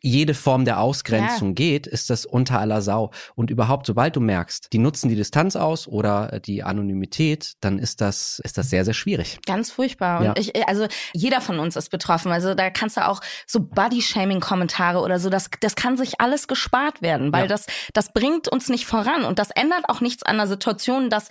jede 0.03 0.35
Form 0.35 0.65
der 0.65 0.81
Ausgrenzung 0.81 1.55
geht, 1.55 1.87
ist 1.87 2.11
das 2.11 2.27
unter 2.27 2.59
aller 2.61 2.83
Sau. 2.83 3.11
Und 3.35 3.51
überhaupt, 3.51 3.87
sobald 3.87 4.17
du 4.17 4.21
merkst, 4.21 4.73
die 4.73 4.79
nutzen 4.79 5.09
die 5.09 5.15
Distanz 5.17 5.57
aus 5.57 5.87
oder 5.89 6.41
die 6.45 6.63
Anonymität, 6.63 7.53
dann 7.61 7.79
ist 7.79 8.01
das, 8.01 8.22
ist 8.41 8.59
das 8.59 8.71
sehr, 8.71 8.85
sehr 8.85 8.95
schwierig. 8.95 9.39
Ganz 9.47 9.71
furchtbar. 9.71 10.21
Und 10.21 10.25
Ja. 10.27 10.33
ich, 10.37 10.69
also 10.69 10.87
jeder 11.13 11.41
von 11.41 11.59
uns 11.59 11.77
ist 11.77 11.91
betroffen. 11.91 12.33
Also 12.33 12.55
da 12.55 12.71
kannst 12.71 12.97
du 12.97 13.07
auch 13.07 13.21
so 13.47 13.61
Body-Shaming-Kommentare 13.61 14.99
oder 15.01 15.19
so, 15.19 15.31
das, 15.31 15.51
das 15.61 15.75
kann 15.75 15.97
sich 15.97 16.21
alles 16.21 16.49
gespart 16.49 17.03
werden, 17.03 17.33
weil 17.33 17.43
Ja. 17.43 17.47
das, 17.49 17.67
das 17.93 18.13
bringt 18.13 18.49
uns 18.49 18.69
nicht 18.69 18.87
voran 18.87 19.25
und 19.25 19.39
das 19.39 19.51
ändert 19.51 19.89
auch 19.89 20.01
nichts 20.01 20.23
an 20.23 20.37
der 20.37 20.47
Situation, 20.47 21.11
dass 21.11 21.29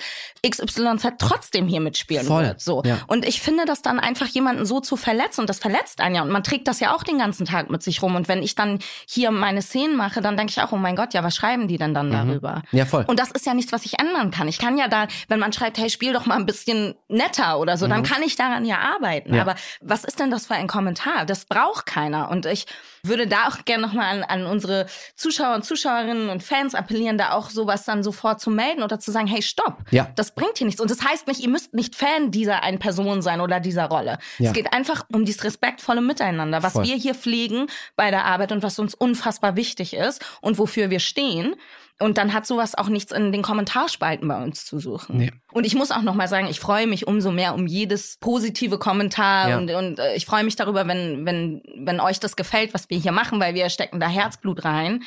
XYZ 0.47 1.13
trotzdem 1.19 1.67
hier 1.67 1.81
mitspielen 1.81 2.25
Voll. 2.25 2.43
wird. 2.45 2.61
So. 2.61 2.81
Ja. 2.85 2.99
Und 3.07 3.25
ich 3.25 3.41
finde, 3.41 3.65
das 3.65 3.81
dann 3.81 3.99
einfach 3.99 4.27
jemanden 4.27 4.65
so 4.65 4.79
zu 4.79 4.95
verletzen 4.97 5.41
und 5.41 5.49
das 5.49 5.59
verletzt 5.59 6.01
einen 6.01 6.15
ja. 6.15 6.21
Und 6.21 6.29
man 6.31 6.43
trägt 6.43 6.67
das 6.67 6.79
ja 6.79 6.95
auch 6.95 7.03
den 7.03 7.17
ganzen 7.17 7.45
Tag 7.45 7.69
mit 7.69 7.83
sich 7.83 8.01
rum. 8.01 8.15
Und 8.15 8.27
wenn 8.27 8.41
ich 8.43 8.55
dann 8.55 8.79
hier 9.07 9.31
meine 9.31 9.61
Szenen 9.61 9.95
mache, 9.95 10.21
dann 10.21 10.37
denke 10.37 10.51
ich 10.51 10.61
auch, 10.61 10.71
oh 10.71 10.77
mein 10.77 10.95
Gott, 10.95 11.13
ja, 11.13 11.23
was 11.23 11.35
schreiben 11.35 11.67
die 11.67 11.77
denn 11.77 11.93
dann 11.93 12.09
Mhm. 12.09 12.11
darüber? 12.27 12.61
Ja, 12.71 12.85
voll. 12.85 13.05
Und 13.07 13.19
das 13.19 13.31
ist 13.31 13.45
ja 13.45 13.53
nichts, 13.53 13.71
was 13.71 13.85
ich 13.85 13.99
ändern 13.99 14.31
kann. 14.31 14.47
Ich 14.47 14.57
kann 14.57 14.77
ja 14.77 14.87
da, 14.87 15.07
wenn 15.27 15.39
man 15.39 15.53
schreibt, 15.53 15.77
hey, 15.77 15.89
spiel 15.89 16.13
doch 16.13 16.25
mal 16.25 16.35
ein 16.35 16.45
bisschen 16.45 16.80
netter 17.07 17.59
oder 17.59 17.77
so, 17.77 17.87
dann 17.87 18.03
kann 18.03 18.23
ich 18.23 18.35
daran 18.35 18.65
ja 18.65 18.79
arbeiten. 18.79 19.31
Mhm. 19.31 19.35
Ja. 19.35 19.41
Aber 19.41 19.55
was 19.81 20.03
ist 20.03 20.19
denn 20.19 20.31
das 20.31 20.47
für 20.47 20.55
ein 20.55 20.67
Kommentar? 20.67 21.25
Das 21.25 21.45
braucht 21.45 21.85
keiner. 21.85 22.29
Und 22.29 22.45
ich 22.45 22.65
würde 23.03 23.27
da 23.27 23.47
auch 23.47 23.65
gerne 23.65 23.87
nochmal 23.87 24.17
an, 24.17 24.23
an 24.23 24.45
unsere 24.45 24.85
Zuschauer 25.15 25.55
und 25.55 25.65
Zuschauerinnen 25.65 26.29
und 26.29 26.43
Fans 26.43 26.75
appellieren, 26.75 27.17
da 27.17 27.31
auch 27.31 27.49
sowas 27.49 27.85
dann 27.85 28.03
sofort 28.03 28.39
zu 28.39 28.49
melden 28.49 28.83
oder 28.83 28.99
zu 28.99 29.11
sagen, 29.11 29.27
hey, 29.27 29.41
stopp. 29.41 29.79
Ja. 29.91 30.09
Das 30.15 30.35
bringt 30.35 30.57
hier 30.57 30.65
nichts. 30.65 30.81
Und 30.81 30.91
das 30.91 31.03
heißt 31.03 31.27
nicht, 31.27 31.39
ihr 31.39 31.49
müsst 31.49 31.73
nicht 31.73 31.95
Fan 31.95 32.31
dieser 32.31 32.63
einen 32.63 32.79
Person 32.79 33.21
sein 33.21 33.41
oder 33.41 33.59
dieser 33.59 33.85
Rolle. 33.85 34.17
Ja. 34.37 34.49
Es 34.49 34.53
geht 34.53 34.73
einfach 34.73 35.05
um 35.11 35.25
dieses 35.25 35.43
respektvolle 35.43 36.01
Miteinander, 36.01 36.63
was 36.63 36.73
Voll. 36.73 36.85
wir 36.85 36.95
hier 36.95 37.15
pflegen 37.15 37.67
bei 37.95 38.11
der 38.11 38.25
Arbeit 38.25 38.51
und 38.51 38.63
was 38.63 38.79
uns 38.79 38.93
unfassbar 38.93 39.55
wichtig 39.55 39.93
ist 39.93 40.23
und 40.41 40.57
wofür 40.57 40.89
wir 40.89 40.99
stehen. 40.99 41.55
Und 42.01 42.17
dann 42.17 42.33
hat 42.33 42.45
sowas 42.45 42.75
auch 42.75 42.89
nichts 42.89 43.11
in 43.11 43.31
den 43.31 43.41
Kommentarspalten 43.41 44.27
bei 44.27 44.43
uns 44.43 44.65
zu 44.65 44.79
suchen. 44.79 45.17
Nee. 45.17 45.31
Und 45.53 45.65
ich 45.65 45.75
muss 45.75 45.91
auch 45.91 46.01
noch 46.01 46.15
mal 46.15 46.27
sagen, 46.27 46.47
ich 46.47 46.59
freue 46.59 46.87
mich 46.87 47.07
umso 47.07 47.31
mehr 47.31 47.53
um 47.53 47.67
jedes 47.67 48.17
positive 48.19 48.77
Kommentar 48.79 49.49
Ja. 49.49 49.57
und, 49.57 49.69
und 49.71 49.99
äh, 49.99 50.15
ich 50.15 50.25
freue 50.25 50.43
mich 50.43 50.55
darüber, 50.55 50.87
wenn, 50.87 51.25
wenn, 51.25 51.61
wenn 51.77 51.99
euch 51.99 52.19
das 52.19 52.35
gefällt, 52.35 52.73
was 52.73 52.89
wir 52.89 52.97
hier 52.97 53.11
machen, 53.11 53.39
weil 53.39 53.53
wir 53.53 53.69
stecken 53.69 53.99
da 53.99 54.07
Herzblut 54.07 54.65
rein. 54.65 55.03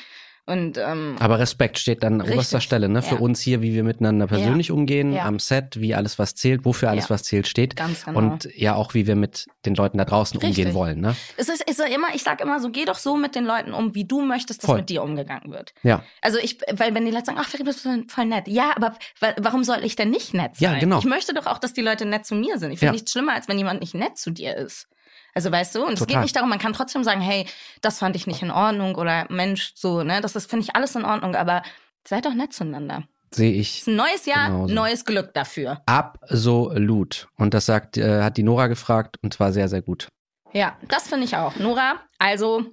Und 0.47 0.77
ähm, 0.77 1.17
Aber 1.21 1.39
Respekt 1.39 1.79
steht 1.79 2.03
dann 2.03 2.21
an 2.21 2.31
oberster 2.31 2.61
Stelle, 2.61 2.91
ne? 2.91 3.01
Für 3.01 3.15
ja. 3.15 3.21
uns 3.23 3.41
hier, 3.41 3.63
wie 3.63 3.73
wir 3.73 3.83
miteinander 3.83 4.27
persönlich 4.27 4.71
umgehen, 4.71 5.13
Ja. 5.15 5.25
am 5.25 5.39
Set, 5.39 5.81
wie 5.81 5.95
alles, 5.95 6.19
was 6.19 6.35
zählt, 6.35 6.67
wofür 6.67 6.91
alles, 6.91 7.05
Ja. 7.05 7.11
was 7.11 7.23
zählt, 7.23 7.47
steht. 7.49 7.77
Ganz 7.77 8.05
genau. 8.05 8.19
Und 8.19 8.49
ja 8.55 8.75
auch, 8.75 8.93
wie 8.93 9.07
wir 9.07 9.17
mit 9.17 9.47
den 9.65 9.75
Leuten 9.75 9.97
da 9.97 10.05
draußen 10.05 10.39
Richtig. 10.39 10.59
umgehen 10.59 10.75
wollen, 10.75 11.01
ne? 11.01 11.17
es 11.39 11.49
ist, 11.49 11.63
ist 11.69 11.79
ja 11.79 11.87
immer, 11.87 12.09
ich 12.15 12.23
sag 12.23 12.43
immer 12.43 12.61
so, 12.61 12.69
geh 12.71 12.85
doch 12.85 12.97
so 12.99 13.17
mit 13.17 13.35
den 13.35 13.47
Leuten 13.47 13.73
um, 13.73 13.95
wie 13.95 14.05
du 14.05 14.21
möchtest, 14.21 14.63
dass 14.63 14.67
Voll. 14.69 14.79
mit 14.81 14.91
dir 14.91 15.03
umgegangen 15.03 15.51
wird. 15.51 15.73
Ja. 15.83 16.03
Also 16.21 16.39
ich, 16.39 16.59
weil 16.75 16.95
wenn 16.95 17.07
die 17.07 17.11
Leute 17.11 17.25
sagen, 17.27 17.39
ach, 17.41 17.49
bist 17.65 17.85
du 17.87 18.05
voll 18.09 18.27
nett. 18.27 18.47
Ja, 18.47 18.73
aber 18.77 18.97
wa- 19.21 19.35
warum 19.41 19.65
soll 19.65 19.79
ich 19.83 19.97
denn 19.97 20.11
nicht 20.11 20.35
nett 20.35 20.57
sein? 20.57 20.75
Ja, 20.75 20.79
genau. 20.79 20.99
Ich 20.99 21.05
möchte 21.07 21.33
doch 21.33 21.47
auch, 21.47 21.59
dass 21.59 21.73
die 21.73 21.81
Leute 21.81 22.05
nett 22.05 22.27
zu 22.27 22.35
mir 22.35 22.59
sind. 22.59 22.71
Ich 22.73 22.81
finde 22.81 22.91
Ja. 22.91 22.93
nichts 22.93 23.13
schlimmer, 23.13 23.33
als 23.33 23.49
wenn 23.49 23.57
jemand 23.57 23.81
nicht 23.81 23.95
nett 23.95 24.19
zu 24.19 24.31
dir 24.31 24.55
ist. 24.57 24.89
Also 25.35 25.51
weißt 25.51 25.75
du, 25.75 25.85
und 25.85 25.95
es 25.95 25.99
Total. 25.99 26.15
geht 26.15 26.23
nicht 26.23 26.37
darum, 26.37 26.49
man 26.49 26.59
kann 26.61 26.73
trotzdem 26.73 27.03
sagen, 27.05 27.21
hey, 27.21 27.47
das 27.81 27.99
fand 27.99 28.15
ich 28.17 28.27
nicht 28.27 28.43
in 28.43 28.51
Ordnung 28.53 28.95
oder 28.95 29.27
Mensch, 29.31 29.73
so, 29.75 30.03
ne, 30.05 30.21
das 30.21 30.37
ist, 30.37 30.49
finde 30.49 30.65
ich, 30.65 30.77
alles 30.77 30.95
in 30.95 31.05
Ordnung, 31.05 31.35
aber 31.35 31.63
seid 32.07 32.25
doch 32.25 32.35
nett 32.35 32.53
zueinander. 32.53 33.03
Sehe 33.33 33.51
Es 33.53 33.59
ich 33.61 33.79
ist 33.81 33.89
ein 33.89 33.97
neues 33.97 34.27
Jahr, 34.27 34.47
Genauso. 34.51 34.75
neues 34.75 35.05
Glück 35.05 35.35
dafür. 35.35 35.83
absolut. 35.87 37.29
Und 37.37 37.55
das 37.55 37.67
sagt, 37.67 37.97
äh, 37.97 38.23
hat 38.23 38.37
die 38.37 38.43
Nora 38.43 38.67
gefragt 38.69 39.17
und 39.23 39.35
zwar 39.35 39.53
sehr, 39.53 39.69
sehr 39.69 39.83
gut. 39.83 40.09
Ja, 40.53 40.77
das 40.89 41.09
finde 41.09 41.25
ich 41.25 41.37
auch. 41.37 41.57
Nora, 41.57 41.95
also 42.19 42.65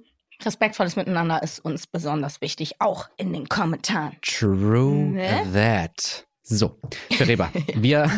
respektvolles 0.44 0.96
Miteinander 0.96 1.42
ist 1.42 1.58
uns 1.64 1.86
besonders 1.86 2.40
wichtig, 2.40 2.80
auch 2.80 3.08
in 3.16 3.32
den 3.32 3.48
Kommentaren. 3.48 4.16
True 4.22 4.94
Ne? 5.12 5.46
that. 5.52 6.26
So, 6.44 6.76
Fereba, 7.12 7.50
wir 7.74 8.10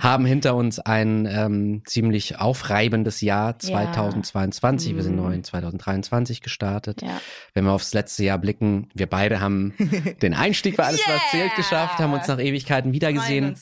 haben 0.00 0.26
hinter 0.26 0.56
uns 0.56 0.80
ein 0.80 1.26
ähm, 1.30 1.82
ziemlich 1.86 2.40
aufreibendes 2.40 3.20
Jahr 3.20 3.56
2022. 3.60 4.96
Wir 4.96 5.02
sind 5.04 5.12
Mhm. 5.14 5.22
neu 5.22 5.34
in 5.34 5.44
2023 5.44 6.40
gestartet. 6.42 7.02
Ja. 7.02 7.20
Wenn 7.52 7.64
wir 7.64 7.70
aufs 7.72 7.94
letzte 7.94 8.24
Jahr 8.24 8.38
blicken, 8.38 8.88
wir 8.94 9.06
beide 9.08 9.40
haben 9.40 9.72
den 10.22 10.34
Einstieg 10.34 10.76
bei 10.76 10.84
Alles, 10.84 11.00
was 11.06 11.08
Yeah! 11.08 11.30
zählt 11.30 11.54
geschafft, 11.54 11.98
haben 12.00 12.12
uns 12.12 12.26
nach 12.26 12.40
Ewigkeiten 12.40 12.92
wiedergesehen. 12.92 13.54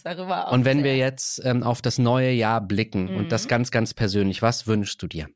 Und 0.50 0.64
wenn 0.64 0.78
sehr. 0.78 0.84
wir 0.84 0.96
jetzt 0.96 1.42
ähm, 1.44 1.62
auf 1.62 1.82
das 1.82 1.98
neue 1.98 2.30
Jahr 2.32 2.60
blicken 2.62 3.10
Mhm. 3.10 3.16
und 3.16 3.32
das 3.32 3.46
ganz, 3.46 3.70
ganz 3.70 3.92
persönlich, 3.92 4.40
was 4.40 4.66
wünschst 4.66 5.02
du 5.02 5.06
dir? 5.06 5.28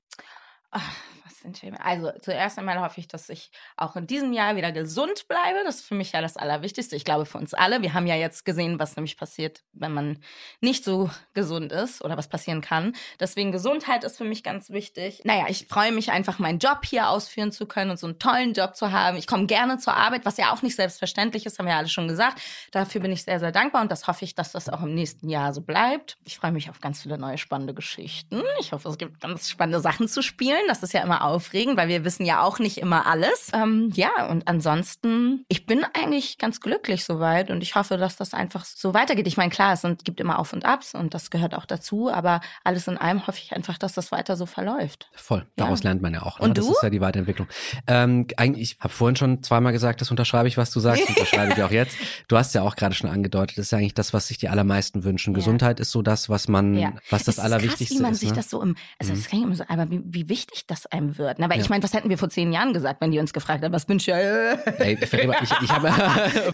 Ach, 0.71 0.81
was 0.81 1.16
Themen? 1.53 1.77
Also 1.77 2.11
zuerst 2.21 2.59
einmal 2.59 2.81
hoffe 2.81 3.01
ich, 3.01 3.09
dass 3.09 3.29
ich 3.29 3.51
auch 3.77 3.97
in 3.97 4.07
diesem 4.07 4.33
Jahr 4.33 4.57
wieder 4.57 4.73
gesund 4.73 5.29
bleibe. 5.29 5.61
Das 5.65 5.77
ist 5.77 5.87
für 5.87 5.95
mich 5.95 6.13
ja 6.13 6.21
das 6.21 6.37
Allerwichtigste. 6.37 6.97
Ich 6.97 7.05
glaube 7.05 7.27
für 7.27 7.39
uns 7.39 7.55
alle. 7.55 7.83
Wir 7.83 7.95
haben 7.95 8.07
ja 8.07 8.15
jetzt 8.15 8.45
gesehen, 8.45 8.79
was 8.79 8.97
nämlich 8.97 9.17
passiert, 9.17 9.63
wenn 9.73 9.93
man 9.93 10.19
nicht 10.61 10.85
so 10.85 11.11
gesund 11.35 11.73
ist 11.73 12.05
oder 12.05 12.17
was 12.17 12.29
passieren 12.29 12.61
kann. 12.61 12.95
Deswegen 13.21 13.53
Gesundheit 13.53 14.05
ist 14.05 14.17
für 14.17 14.25
mich 14.25 14.43
ganz 14.43 14.71
wichtig. 14.71 15.23
Naja, 15.25 15.47
ich 15.49 15.67
freue 15.69 15.93
mich 15.93 16.11
einfach, 16.11 16.39
meinen 16.39 16.59
Job 16.59 16.85
hier 16.85 17.09
ausführen 17.09 17.53
zu 17.53 17.67
können 17.67 17.91
und 17.91 17.99
so 17.99 18.07
einen 18.07 18.19
tollen 18.19 18.53
Job 18.53 18.77
zu 18.77 18.93
haben. 18.93 19.17
Ich 19.17 19.27
komme 19.27 19.47
gerne 19.47 19.79
zur 19.79 19.95
Arbeit, 19.95 20.25
was 20.25 20.37
ja 20.37 20.53
auch 20.53 20.63
nicht 20.63 20.77
selbstverständlich 20.77 21.47
ist, 21.47 21.59
haben 21.59 21.67
wir 21.67 21.73
ja 21.73 21.79
alle 21.79 21.89
schon 21.89 22.09
gesagt. 22.09 22.41
Dafür 22.73 23.01
bin 23.01 23.13
ich 23.13 23.25
sehr, 23.25 23.41
sehr 23.41 23.53
dankbar 23.53 23.83
und 23.83 23.91
das 23.91 24.07
hoffe 24.07 24.25
ich, 24.25 24.35
dass 24.35 24.53
das 24.53 24.69
auch 24.69 24.83
im 24.83 24.95
nächsten 24.95 25.29
Jahr 25.29 25.53
so 25.53 25.61
bleibt. 25.61 26.19
Ich 26.25 26.37
freue 26.37 26.53
mich 26.53 26.71
auf 26.71 26.81
ganz 26.81 27.03
viele 27.03 27.19
neue 27.19 27.39
spannende 27.39 27.75
Geschichten. 27.75 28.43
Ich 28.61 28.73
hoffe, 28.73 28.89
es 28.89 28.99
gibt 28.99 29.21
ganz 29.21 29.49
spannende 29.49 29.81
Sachen 29.81 30.09
zu 30.09 30.23
spielen. 30.23 30.63
Das 30.69 30.83
ist 30.83 30.93
ja 30.93 31.03
immer 31.03 31.25
aufregend, 31.37 31.77
weil 31.77 31.89
wir 31.89 32.05
wissen 32.05 32.25
ja 32.25 32.43
auch 32.43 32.59
nicht 32.59 32.79
immer 32.79 33.07
alles. 33.07 33.51
Ähm, 33.53 33.91
ja, 33.95 34.29
und 34.31 34.49
ansonsten, 34.49 35.45
ich 35.49 35.67
bin 35.67 35.85
eigentlich 35.93 36.39
ganz 36.39 36.61
glücklich 36.61 37.05
soweit 37.05 37.51
und 37.51 37.63
ich 37.63 37.75
hoffe, 37.75 37.99
dass 37.99 38.17
das 38.17 38.33
einfach 38.33 38.65
so 38.65 38.95
weitergeht. 38.95 39.27
Ich 39.27 39.37
meine, 39.37 39.51
klar, 39.51 39.75
es 39.75 39.83
sind, 39.83 40.05
gibt 40.05 40.19
immer 40.21 40.39
Auf 40.39 40.53
und 40.53 40.65
Abs 40.65 40.95
und 40.95 41.13
das 41.15 41.31
gehört 41.31 41.55
auch 41.55 41.67
dazu, 41.67 42.11
aber 42.11 42.41
alles 42.65 42.89
in 42.89 42.97
allem 42.97 43.27
hoffe 43.27 43.39
ich 43.43 43.53
einfach, 43.55 43.77
dass 43.79 43.93
das 43.93 44.13
weiter 44.13 44.37
so 44.37 44.47
verläuft. 44.47 45.11
Voll, 45.15 45.47
daraus 45.57 45.83
lernt 45.83 46.01
man 46.03 46.15
ja 46.15 46.23
auch. 46.23 46.39
Ne? 46.41 46.47
Und 46.47 46.59
das 46.59 46.67
du? 46.67 46.73
ist 46.73 46.83
ja 46.83 46.91
die 46.91 47.01
Weiterentwicklung. 47.01 47.49
Ähm, 47.87 48.27
eigentlich, 48.37 48.73
ich 48.73 48.81
habe 48.81 48.93
vorhin 48.93 49.17
schon 49.17 49.43
zweimal 49.43 49.73
gesagt, 49.73 50.01
das 50.01 50.11
unterschreibe 50.11 50.49
ich, 50.49 50.57
was 50.57 50.71
du 50.71 50.81
sagst, 50.81 51.07
unterschreibe 51.09 51.53
ich 51.53 51.63
auch 51.63 51.71
jetzt. 51.71 51.97
Du 52.29 52.37
hast 52.39 52.55
ja 52.55 52.63
auch 52.63 52.77
gerade 52.77 52.95
schon 52.95 53.11
angedeutet, 53.11 53.59
das 53.59 53.67
ist 53.67 53.71
ja 53.73 53.79
eigentlich 53.79 53.95
das, 53.95 54.15
was 54.15 54.29
sich 54.29 54.39
die 54.39 54.49
allermeisten 54.49 55.05
wünschen. 55.05 55.35
Ja. 55.35 55.37
Gesundheit 55.37 55.81
ist 55.81 55.91
so 55.91 56.01
das, 56.03 56.29
was 56.31 56.49
man, 56.49 56.75
Ja. 56.75 56.93
was 57.11 57.25
das 57.25 57.37
Es 57.37 57.39
ist 57.39 57.45
Allerwichtigste 57.45 57.85
krass, 57.87 57.99
wie 57.99 58.03
man 58.03 58.13
ist. 58.13 58.21
sich 58.21 58.31
ne? 58.31 58.37
das 58.37 58.51
so 58.51 58.63
im, 58.63 58.77
also 58.99 59.13
das 59.15 59.27
klingt 59.27 59.45
immer 59.45 59.55
so, 59.55 59.65
aber 59.69 59.91
wie, 59.91 60.01
wie 60.05 60.29
wichtig 60.29 60.67
das 60.67 60.87
einem 60.87 61.16
wird. 61.19 61.39
Weil 61.39 61.51
Ja. 61.51 61.57
ich 61.63 61.69
meine, 61.69 61.83
was 61.83 61.93
hätten 61.93 62.09
wir 62.11 62.19
vor 62.19 62.29
zehn 62.31 62.53
Jahren 62.53 62.73
gesagt, 62.73 63.01
wenn 63.01 63.11
die 63.11 63.19
uns 63.19 63.33
gefragt 63.33 63.63
hätten, 63.63 63.73
was 63.73 63.89
wünschst 63.89 64.09
du? 64.09 64.13
Äh, 64.13 64.57
Ey, 64.79 64.99
ich, 65.01 65.13
ich 65.63 65.71
habe 65.71 65.93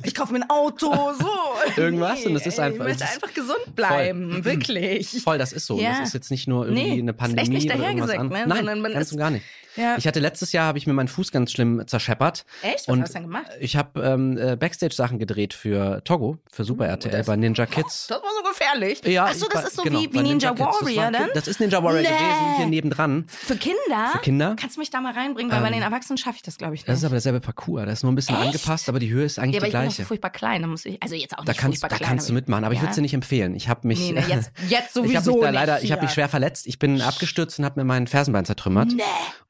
ich 0.05 0.15
kaufe 0.15 0.33
mir 0.33 0.41
ein 0.41 0.51
Auto, 0.51 0.93
so. 1.19 1.29
Irgendwas 1.81 2.25
und 2.27 2.37
es 2.37 2.47
ist 2.47 2.59
einfach- 2.61 2.85
Ich 2.87 2.99
möchte 2.99 3.05
einfach 3.05 3.33
gesund 3.35 3.75
bleiben, 3.77 4.45
wirklich. 4.45 5.23
voll, 5.23 5.39
das 5.39 5.53
ist 5.53 5.67
so. 5.67 5.79
Ja. 5.81 5.99
Das 5.99 6.09
ist 6.09 6.15
jetzt 6.15 6.31
nicht 6.31 6.49
nur 6.49 6.67
irgendwie 6.67 6.83
Nee, 6.83 6.91
eine 6.93 7.01
ist 7.03 7.09
echt 7.09 7.19
Pandemie 7.19 7.49
nicht 7.51 7.71
dahergesagt, 7.71 8.23
ne? 8.31 8.45
Nein, 8.47 8.57
Sondern 8.59 8.81
man 8.81 8.93
ganz 8.93 9.07
ist- 9.07 9.13
und 9.13 9.19
gar 9.19 9.31
nicht. 9.31 9.45
Ja. 9.77 9.97
Ich 9.97 10.07
hatte 10.07 10.21
letztes 10.21 10.53
Jahr 10.53 10.67
habe 10.67 10.79
ich 10.79 10.87
mir 10.87 10.93
meinen 10.93 11.09
Fuß 11.09 11.33
ganz 11.33 11.53
schlimm 11.53 11.83
zerscheppert. 11.87 12.45
Echt? 12.63 12.75
Was 12.81 12.89
und 12.89 13.03
hast 13.03 13.11
du 13.11 13.15
denn 13.15 13.23
gemacht? 13.25 13.47
Ich 13.61 13.77
habe 13.77 14.01
ähm, 14.03 14.37
äh, 14.39 14.57
Backstage-Sachen 14.57 15.19
gedreht 15.19 15.55
für 15.55 16.03
Togo, 16.05 16.39
für 16.53 16.65
Super 16.65 16.87
RTL 16.87 17.11
das- 17.19 17.27
bei 17.27 17.37
Ninja 17.37 17.67
Kids. 17.67 18.07
Das 18.13 18.23
war 18.23 18.31
so 18.37 18.49
gefährlich. 18.49 19.01
Ja, 19.07 19.27
Ach 19.31 19.35
so, 19.35 19.47
ich 19.47 19.53
das 19.53 19.65
ist 19.69 19.77
so 19.77 19.83
genau, 19.83 20.01
wie, 20.01 20.09
bei 20.09 20.21
wie 20.21 20.23
Ninja. 20.25 20.53
Das 20.53 20.61
Warrior 20.61 21.05
war- 21.05 21.13
dann? 21.13 21.29
Das 21.35 21.49
ist 21.49 21.61
Ninja 21.61 21.83
Warrior 21.83 22.03
Nee. 22.03 22.09
gewesen, 22.09 22.57
hier 22.57 22.67
nebendran. 22.67 23.25
Für 23.29 23.57
Kinder? 23.57 24.09
Für 24.13 24.19
Kinder. 24.19 24.57
Kannst 24.59 24.77
du 24.77 24.81
mich 24.81 24.91
da 24.91 25.01
mal 25.01 25.13
reinbringen, 25.13 25.51
weil 25.51 25.61
bei 25.61 25.69
Ähm, 25.69 25.75
den 25.75 25.83
Erwachsenen 25.83 26.19
schaffe 26.19 26.37
ich 26.37 26.43
das, 26.43 26.59
glaube 26.59 26.75
ich, 26.75 26.81
nicht. 26.83 26.89
Das 26.89 26.99
ist 26.99 27.05
aber 27.05 27.15
derselbe 27.15 27.41
Parcours. 27.41 27.85
Das 27.87 27.95
ist 27.95 28.03
nur 28.03 28.13
ein 28.13 28.15
bisschen 28.17 28.37
Echt? 28.37 28.47
angepasst, 28.47 28.89
aber 28.89 28.99
die 28.99 29.11
Höhe 29.11 29.25
ist 29.25 29.39
eigentlich 29.39 29.55
ja, 29.55 29.61
aber 29.61 29.67
die 29.67 29.69
ich 29.71 29.73
bin 29.73 29.81
noch 29.87 29.95
gleiche. 29.95 30.05
furchtbar 30.07 30.31
klein. 30.31 30.63
Da 30.63 30.69
muss 30.69 30.85
ich, 30.85 31.03
also 31.03 31.15
jetzt 31.15 31.39
auch 31.39 31.45
Da 31.45 31.53
nicht 31.53 31.61
kannst, 31.61 31.79
furchtbar 31.81 31.89
da 31.89 31.97
klein. 31.97 32.09
kannst 32.11 32.29
du 32.29 32.33
mitmachen, 32.35 32.65
aber 32.65 32.75
ich 32.75 32.79
Ja. 32.79 32.83
würde 32.83 32.91
es 32.91 32.97
dir 32.97 33.03
nicht 33.03 33.15
empfehlen. 33.15 33.55
Ich 33.55 33.69
habe 33.69 33.87
mich, 33.89 33.99
Nee, 34.01 34.13
ne, 34.13 34.25
jetzt, 34.29 34.53
jetzt 34.69 34.87
ich 34.89 34.93
sowieso 34.93 35.17
habe 35.17 35.31
mich 35.33 35.41
da 35.45 35.51
leider, 35.51 35.83
ich 35.83 35.93
habe 35.93 36.03
mich 36.03 36.11
schwer 36.11 36.29
verletzt. 36.29 36.67
Ich 36.67 36.79
bin 36.79 37.01
abgestürzt 37.01 37.59
und 37.59 37.65
habe 37.65 37.81
mir 37.81 37.85
meinen 37.85 38.07
Fersenbein 38.07 38.45
zertrümmert. 38.45 38.89
Nee. 38.95 39.03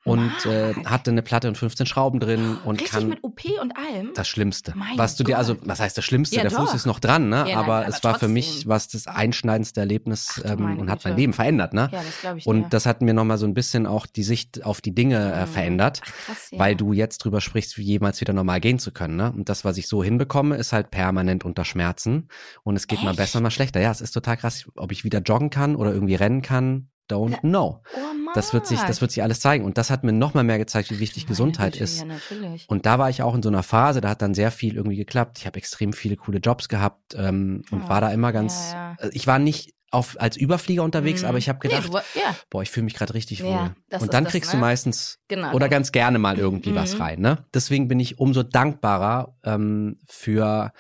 Und 0.05 0.33
äh, 0.47 0.75
hatte 0.85 1.11
eine 1.11 1.23
Platte 1.23 1.47
und 1.49 1.57
15 1.57 1.87
Schrauben 1.87 2.19
drin 2.21 2.59
und 2.65 2.81
Richtig 2.81 2.91
kann 2.99 3.09
mit 3.09 3.23
OP 3.23 3.41
und 3.61 3.77
allem? 3.77 4.11
das 4.15 4.27
Schlimmste. 4.29 4.73
Mein 4.77 4.99
was 4.99 5.17
du 5.17 5.25
dir, 5.25 5.39
also, 5.39 5.57
was 5.65 5.79
heißt 5.81 5.97
das 5.97 6.05
Schlimmste? 6.05 6.37
Ja, 6.37 6.43
der 6.43 6.51
Fuß 6.51 6.71
doch. 6.71 6.75
ist 6.75 6.87
noch 6.87 6.99
dran, 6.99 7.29
ne? 7.29 7.37
Ja, 7.37 7.45
nein, 7.45 7.55
aber 7.57 7.73
aber 7.77 7.89
es 7.89 8.03
war 8.03 8.19
für 8.19 8.29
mich 8.29 8.47
trotzdem. 8.51 8.69
was 8.71 8.89
das 8.89 9.07
einschneidendste 9.07 9.81
Erlebnis 9.81 10.43
Ach 10.45 10.51
ähm, 10.53 10.79
und 10.81 10.91
hat 10.91 11.05
mein 11.05 11.13
Güte. 11.13 11.21
Leben 11.21 11.33
verändert, 11.33 11.73
ne? 11.73 11.89
Ja, 11.93 12.03
das 12.03 12.21
glaube 12.21 12.39
ich 12.39 12.45
dir. 12.45 12.51
Und 12.51 12.73
das 12.73 12.87
hat 12.87 13.01
mir 13.03 13.15
nochmal 13.15 13.39
so 13.39 13.47
ein 13.47 13.55
bisschen 13.55 13.87
auch 13.87 14.07
die 14.07 14.25
Sicht 14.25 14.65
auf 14.65 14.81
die 14.81 14.95
Dinge 14.95 15.33
äh, 15.33 15.43
Mhm. 15.43 15.47
verändert, 15.47 16.01
Ach, 16.05 16.13
krass, 16.27 16.49
ja. 16.51 16.59
weil 16.59 16.75
du 16.77 16.93
jetzt 16.93 17.19
drüber 17.19 17.41
sprichst, 17.41 17.79
wie 17.79 17.83
jemals 17.83 18.21
wieder 18.21 18.33
normal 18.33 18.61
gehen 18.61 18.79
zu 18.79 18.91
können. 18.93 19.17
Ne? 19.17 19.33
Und 19.33 19.49
das, 19.49 19.65
was 19.65 19.77
ich 19.77 19.87
so 19.89 20.03
hinbekomme, 20.03 20.57
ist 20.57 20.73
halt 20.73 20.91
permanent 20.91 21.45
unter 21.45 21.65
Schmerzen. 21.65 22.29
Und 22.65 22.77
es 22.77 22.87
geht 22.87 23.03
mal 23.03 23.11
Echt? 23.11 23.19
besser, 23.19 23.41
mal 23.41 23.51
schlechter. 23.51 23.81
Ja, 23.81 23.91
es 23.91 24.01
ist 24.01 24.13
total 24.13 24.37
krass, 24.37 24.65
ob 24.77 24.91
ich 24.93 25.05
wieder 25.05 25.21
joggen 25.21 25.51
kann 25.51 25.77
oder 25.77 25.93
irgendwie 25.93 26.15
rennen 26.17 26.43
kann. 26.43 26.89
Don't 27.13 27.41
know. 27.41 27.83
Oh. 27.95 27.99
Das 28.35 28.53
wird 28.55 28.67
sich, 28.67 28.81
das 28.81 29.01
wird 29.01 29.11
sich 29.11 29.23
alles 29.23 29.41
zeigen. 29.41 29.65
Und 29.65 29.77
das 29.79 29.91
hat 29.91 30.05
mir 30.05 30.13
nochmal 30.13 30.45
mehr 30.45 30.59
gezeigt, 30.59 30.91
wie 30.91 30.99
wichtig 31.01 31.25
Meine 31.25 31.29
Gesundheit 31.29 31.73
Güte, 31.75 31.85
ist. 31.85 31.99
Ja, 32.01 32.05
natürlich. 32.07 32.65
Und 32.69 32.87
da 32.87 32.99
war 32.99 33.11
ich 33.11 33.23
auch 33.23 33.35
in 33.35 33.43
so 33.43 33.49
einer 33.51 33.63
Phase, 33.63 34.01
da 34.01 34.09
hat 34.11 34.23
dann 34.23 34.35
sehr 34.35 34.51
viel 34.51 34.75
irgendwie 34.77 34.97
geklappt. 34.97 35.39
Ich 35.39 35.47
habe 35.47 35.59
extrem 35.59 35.93
viele 35.93 36.17
coole 36.17 36.39
Jobs 36.39 36.69
gehabt 36.69 37.15
ähm, 37.17 37.63
und 37.71 37.83
Ja, 37.83 37.89
war 37.89 38.01
da 38.01 38.11
immer 38.11 38.33
ganz. 38.33 38.71
ja, 38.73 38.97
äh, 39.01 39.11
Ich 39.13 39.27
war 39.27 39.39
nicht 39.39 39.75
auf 39.91 40.17
als 40.19 40.39
Überflieger 40.39 40.83
unterwegs, 40.85 41.21
Mhm. 41.21 41.29
aber 41.29 41.37
ich 41.37 41.51
habe 41.51 41.59
Nee, 41.63 41.69
gedacht, 41.69 41.89
du 41.89 41.93
woll- 41.93 42.03
ja, 42.15 42.35
boah, 42.49 42.63
ich 42.63 42.71
fühle 42.71 42.85
mich 42.85 42.95
gerade 42.95 43.13
richtig 43.13 43.41
Ja, 43.41 43.45
wohl. 43.91 43.99
Und 44.01 44.15
dann 44.15 44.25
das, 44.25 44.33
kriegst 44.33 44.51
ne? 44.55 44.57
du 44.57 44.61
meistens 44.63 45.19
genau. 45.29 45.53
oder 45.53 45.69
ganz 45.69 45.93
gerne 45.93 46.19
mal 46.19 46.39
irgendwie 46.39 46.75
was 46.75 46.95
Mhm. 46.95 47.03
rein. 47.03 47.21
Ne? 47.21 47.45
Deswegen 47.53 47.89
bin 47.89 48.01
ich 48.01 48.19
umso 48.19 48.43
dankbarer 48.43 49.37
ähm, 49.45 49.99
für 50.09 50.73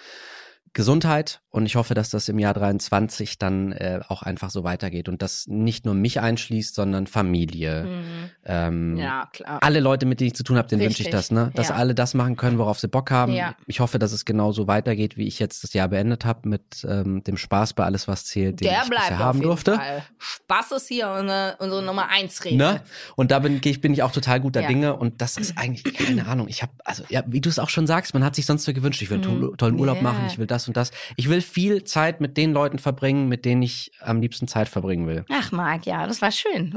Gesundheit 0.72 1.41
und 1.52 1.66
ich 1.66 1.76
hoffe, 1.76 1.94
dass 1.94 2.10
das 2.10 2.28
im 2.28 2.38
Jahr 2.40 2.54
23 2.54 3.38
dann 3.38 3.70
äh, 3.72 4.00
auch 4.08 4.22
einfach 4.22 4.50
so 4.50 4.64
weitergeht 4.64 5.08
und 5.08 5.22
das 5.22 5.46
nicht 5.46 5.84
nur 5.84 5.94
mich 5.94 6.18
einschließt, 6.20 6.74
sondern 6.74 7.06
Familie. 7.06 7.84
Mhm. 7.84 8.30
Ähm, 8.44 8.96
Ja, 8.96 9.28
klar. 9.32 9.58
alle 9.62 9.80
Leute, 9.80 10.06
mit 10.06 10.18
denen 10.20 10.28
ich 10.28 10.34
zu 10.34 10.42
tun 10.42 10.56
habe, 10.56 10.66
denen 10.68 10.82
wünsche 10.82 11.02
ich 11.02 11.10
das, 11.10 11.30
ne? 11.30 11.52
Dass 11.54 11.68
ja. 11.68 11.74
alle 11.76 11.94
das 11.94 12.14
machen 12.14 12.36
können, 12.36 12.58
worauf 12.58 12.78
sie 12.80 12.88
Bock 12.88 13.10
haben. 13.10 13.32
Ja. 13.34 13.54
Ich 13.66 13.80
hoffe, 13.80 13.98
dass 13.98 14.12
es 14.12 14.24
genauso 14.24 14.66
weitergeht, 14.66 15.16
wie 15.16 15.26
ich 15.28 15.38
jetzt 15.38 15.62
das 15.62 15.74
Jahr 15.74 15.88
beendet 15.88 16.24
habe, 16.24 16.48
mit 16.48 16.84
ähm, 16.88 17.22
dem 17.22 17.36
Spaß 17.36 17.74
bei 17.74 17.84
alles, 17.84 18.08
was 18.08 18.24
zählt, 18.24 18.60
den 18.60 18.68
Der 18.68 18.82
ich 18.84 18.88
bleibt 18.88 19.02
bisher 19.10 19.18
haben 19.18 19.40
durfte. 19.42 19.74
Fall. 19.76 20.02
Spaß 20.18 20.72
ist 20.72 20.88
hier 20.88 21.10
unsere, 21.10 21.56
unsere 21.58 21.82
Nummer 21.82 22.08
eins 22.08 22.44
Regel. 22.46 22.56
Ne? 22.58 22.80
Und 23.14 23.30
da 23.30 23.38
bin, 23.40 23.60
ich, 23.62 23.80
bin 23.82 23.92
ich 23.92 24.02
auch 24.02 24.12
total 24.12 24.40
guter 24.40 24.62
Ja. 24.62 24.68
Dinge 24.68 24.96
und 24.96 25.20
das 25.20 25.36
ist 25.36 25.58
eigentlich 25.58 25.84
keine 25.94 26.26
Ahnung. 26.26 26.48
Ich 26.48 26.62
habe 26.62 26.72
also 26.84 27.04
ja, 27.10 27.22
wie 27.26 27.42
du 27.42 27.50
es 27.50 27.58
auch 27.58 27.68
schon 27.68 27.86
sagst, 27.86 28.14
man 28.14 28.24
hat 28.24 28.36
sich 28.36 28.46
sonst 28.46 28.64
so 28.64 28.72
gewünscht, 28.72 29.02
ich 29.02 29.10
will 29.10 29.22
einen 29.22 29.36
Mhm. 29.36 29.40
to- 29.42 29.56
tollen 29.56 29.78
Urlaub 29.78 29.96
Ja. 29.98 30.02
machen, 30.02 30.24
ich 30.28 30.38
will 30.38 30.46
das 30.46 30.66
und 30.66 30.78
das. 30.78 30.92
Ich 31.16 31.28
will 31.28 31.41
viel 31.42 31.84
Zeit 31.84 32.20
mit 32.20 32.36
den 32.36 32.52
Leuten 32.52 32.78
verbringen, 32.78 33.28
mit 33.28 33.44
denen 33.44 33.62
ich 33.62 33.92
am 34.00 34.20
liebsten 34.20 34.48
Zeit 34.48 34.68
verbringen 34.68 35.06
will. 35.06 35.24
Ach, 35.30 35.52
Marc, 35.52 35.86
ja, 35.86 36.06
das 36.06 36.22
war 36.22 36.30
schön. 36.30 36.74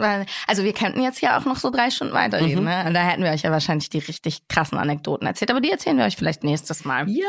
Also 0.47 0.63
wir 0.63 0.73
könnten 0.73 1.01
jetzt 1.01 1.21
ja 1.21 1.37
auch 1.37 1.45
noch 1.45 1.57
so 1.57 1.69
drei 1.69 1.89
Stunden 1.89 2.13
weiterreden. 2.13 2.63
Mhm. 2.63 2.69
Ne? 2.69 2.83
Und 2.87 2.93
da 2.93 3.01
hätten 3.01 3.23
wir 3.23 3.31
euch 3.31 3.43
ja 3.43 3.51
wahrscheinlich 3.51 3.89
die 3.89 3.99
richtig 3.99 4.47
krassen 4.47 4.77
Anekdoten 4.77 5.27
erzählt. 5.27 5.51
Aber 5.51 5.61
die 5.61 5.71
erzählen 5.71 5.97
wir 5.97 6.05
euch 6.05 6.15
vielleicht 6.15 6.43
nächstes 6.43 6.85
Mal. 6.85 7.09
Ja, 7.09 7.25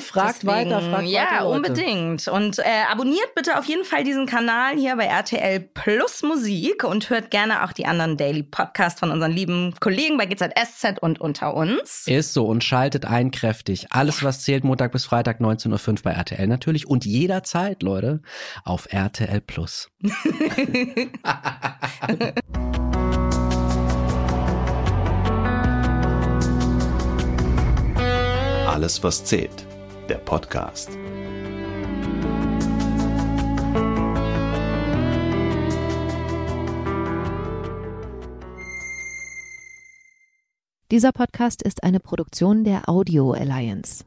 fragt 0.00 0.42
Deswegen, 0.42 0.70
weiter, 0.70 0.80
fragt 0.80 1.08
ja, 1.08 1.22
weiter. 1.22 1.44
Leute. 1.44 1.56
unbedingt. 1.56 2.28
Und 2.28 2.58
äh, 2.58 2.62
abonniert 2.90 3.34
bitte 3.34 3.58
auf 3.58 3.64
jeden 3.64 3.84
Fall 3.84 4.04
diesen 4.04 4.26
Kanal 4.26 4.76
hier 4.76 4.96
bei 4.96 5.06
RTL 5.06 5.60
Plus 5.60 6.22
Musik 6.22 6.84
und 6.84 7.10
hört 7.10 7.30
gerne 7.30 7.64
auch 7.64 7.72
die 7.72 7.86
anderen 7.86 8.16
Daily 8.16 8.42
Podcasts 8.42 9.00
von 9.00 9.10
unseren 9.10 9.32
lieben 9.32 9.74
Kollegen 9.80 10.16
bei 10.16 10.26
GZSZ 10.26 10.98
und 11.00 11.20
unter 11.20 11.54
uns. 11.54 12.06
Ist 12.06 12.32
so 12.32 12.46
und 12.46 12.64
schaltet 12.64 13.04
ein 13.04 13.30
kräftig. 13.30 13.88
Alles, 13.90 14.22
was 14.22 14.42
zählt, 14.42 14.64
Montag 14.64 14.92
bis 14.92 15.04
Freitag 15.04 15.40
19.05 15.40 15.88
Uhr 15.88 15.94
bei 16.02 16.12
RTL 16.12 16.46
natürlich 16.70 16.86
und 16.86 17.04
jederzeit, 17.04 17.82
Leute, 17.82 18.22
auf 18.64 18.92
RTL 18.92 19.40
Plus. 19.40 19.90
Alles, 28.68 29.02
was 29.02 29.24
zählt. 29.24 29.66
Der 30.08 30.18
Podcast. 30.18 30.90
Dieser 40.92 41.10
Podcast 41.12 41.62
ist 41.62 41.82
eine 41.84 42.00
Produktion 42.00 42.64
der 42.64 42.88
Audio 42.88 43.30
Alliance. 43.32 44.04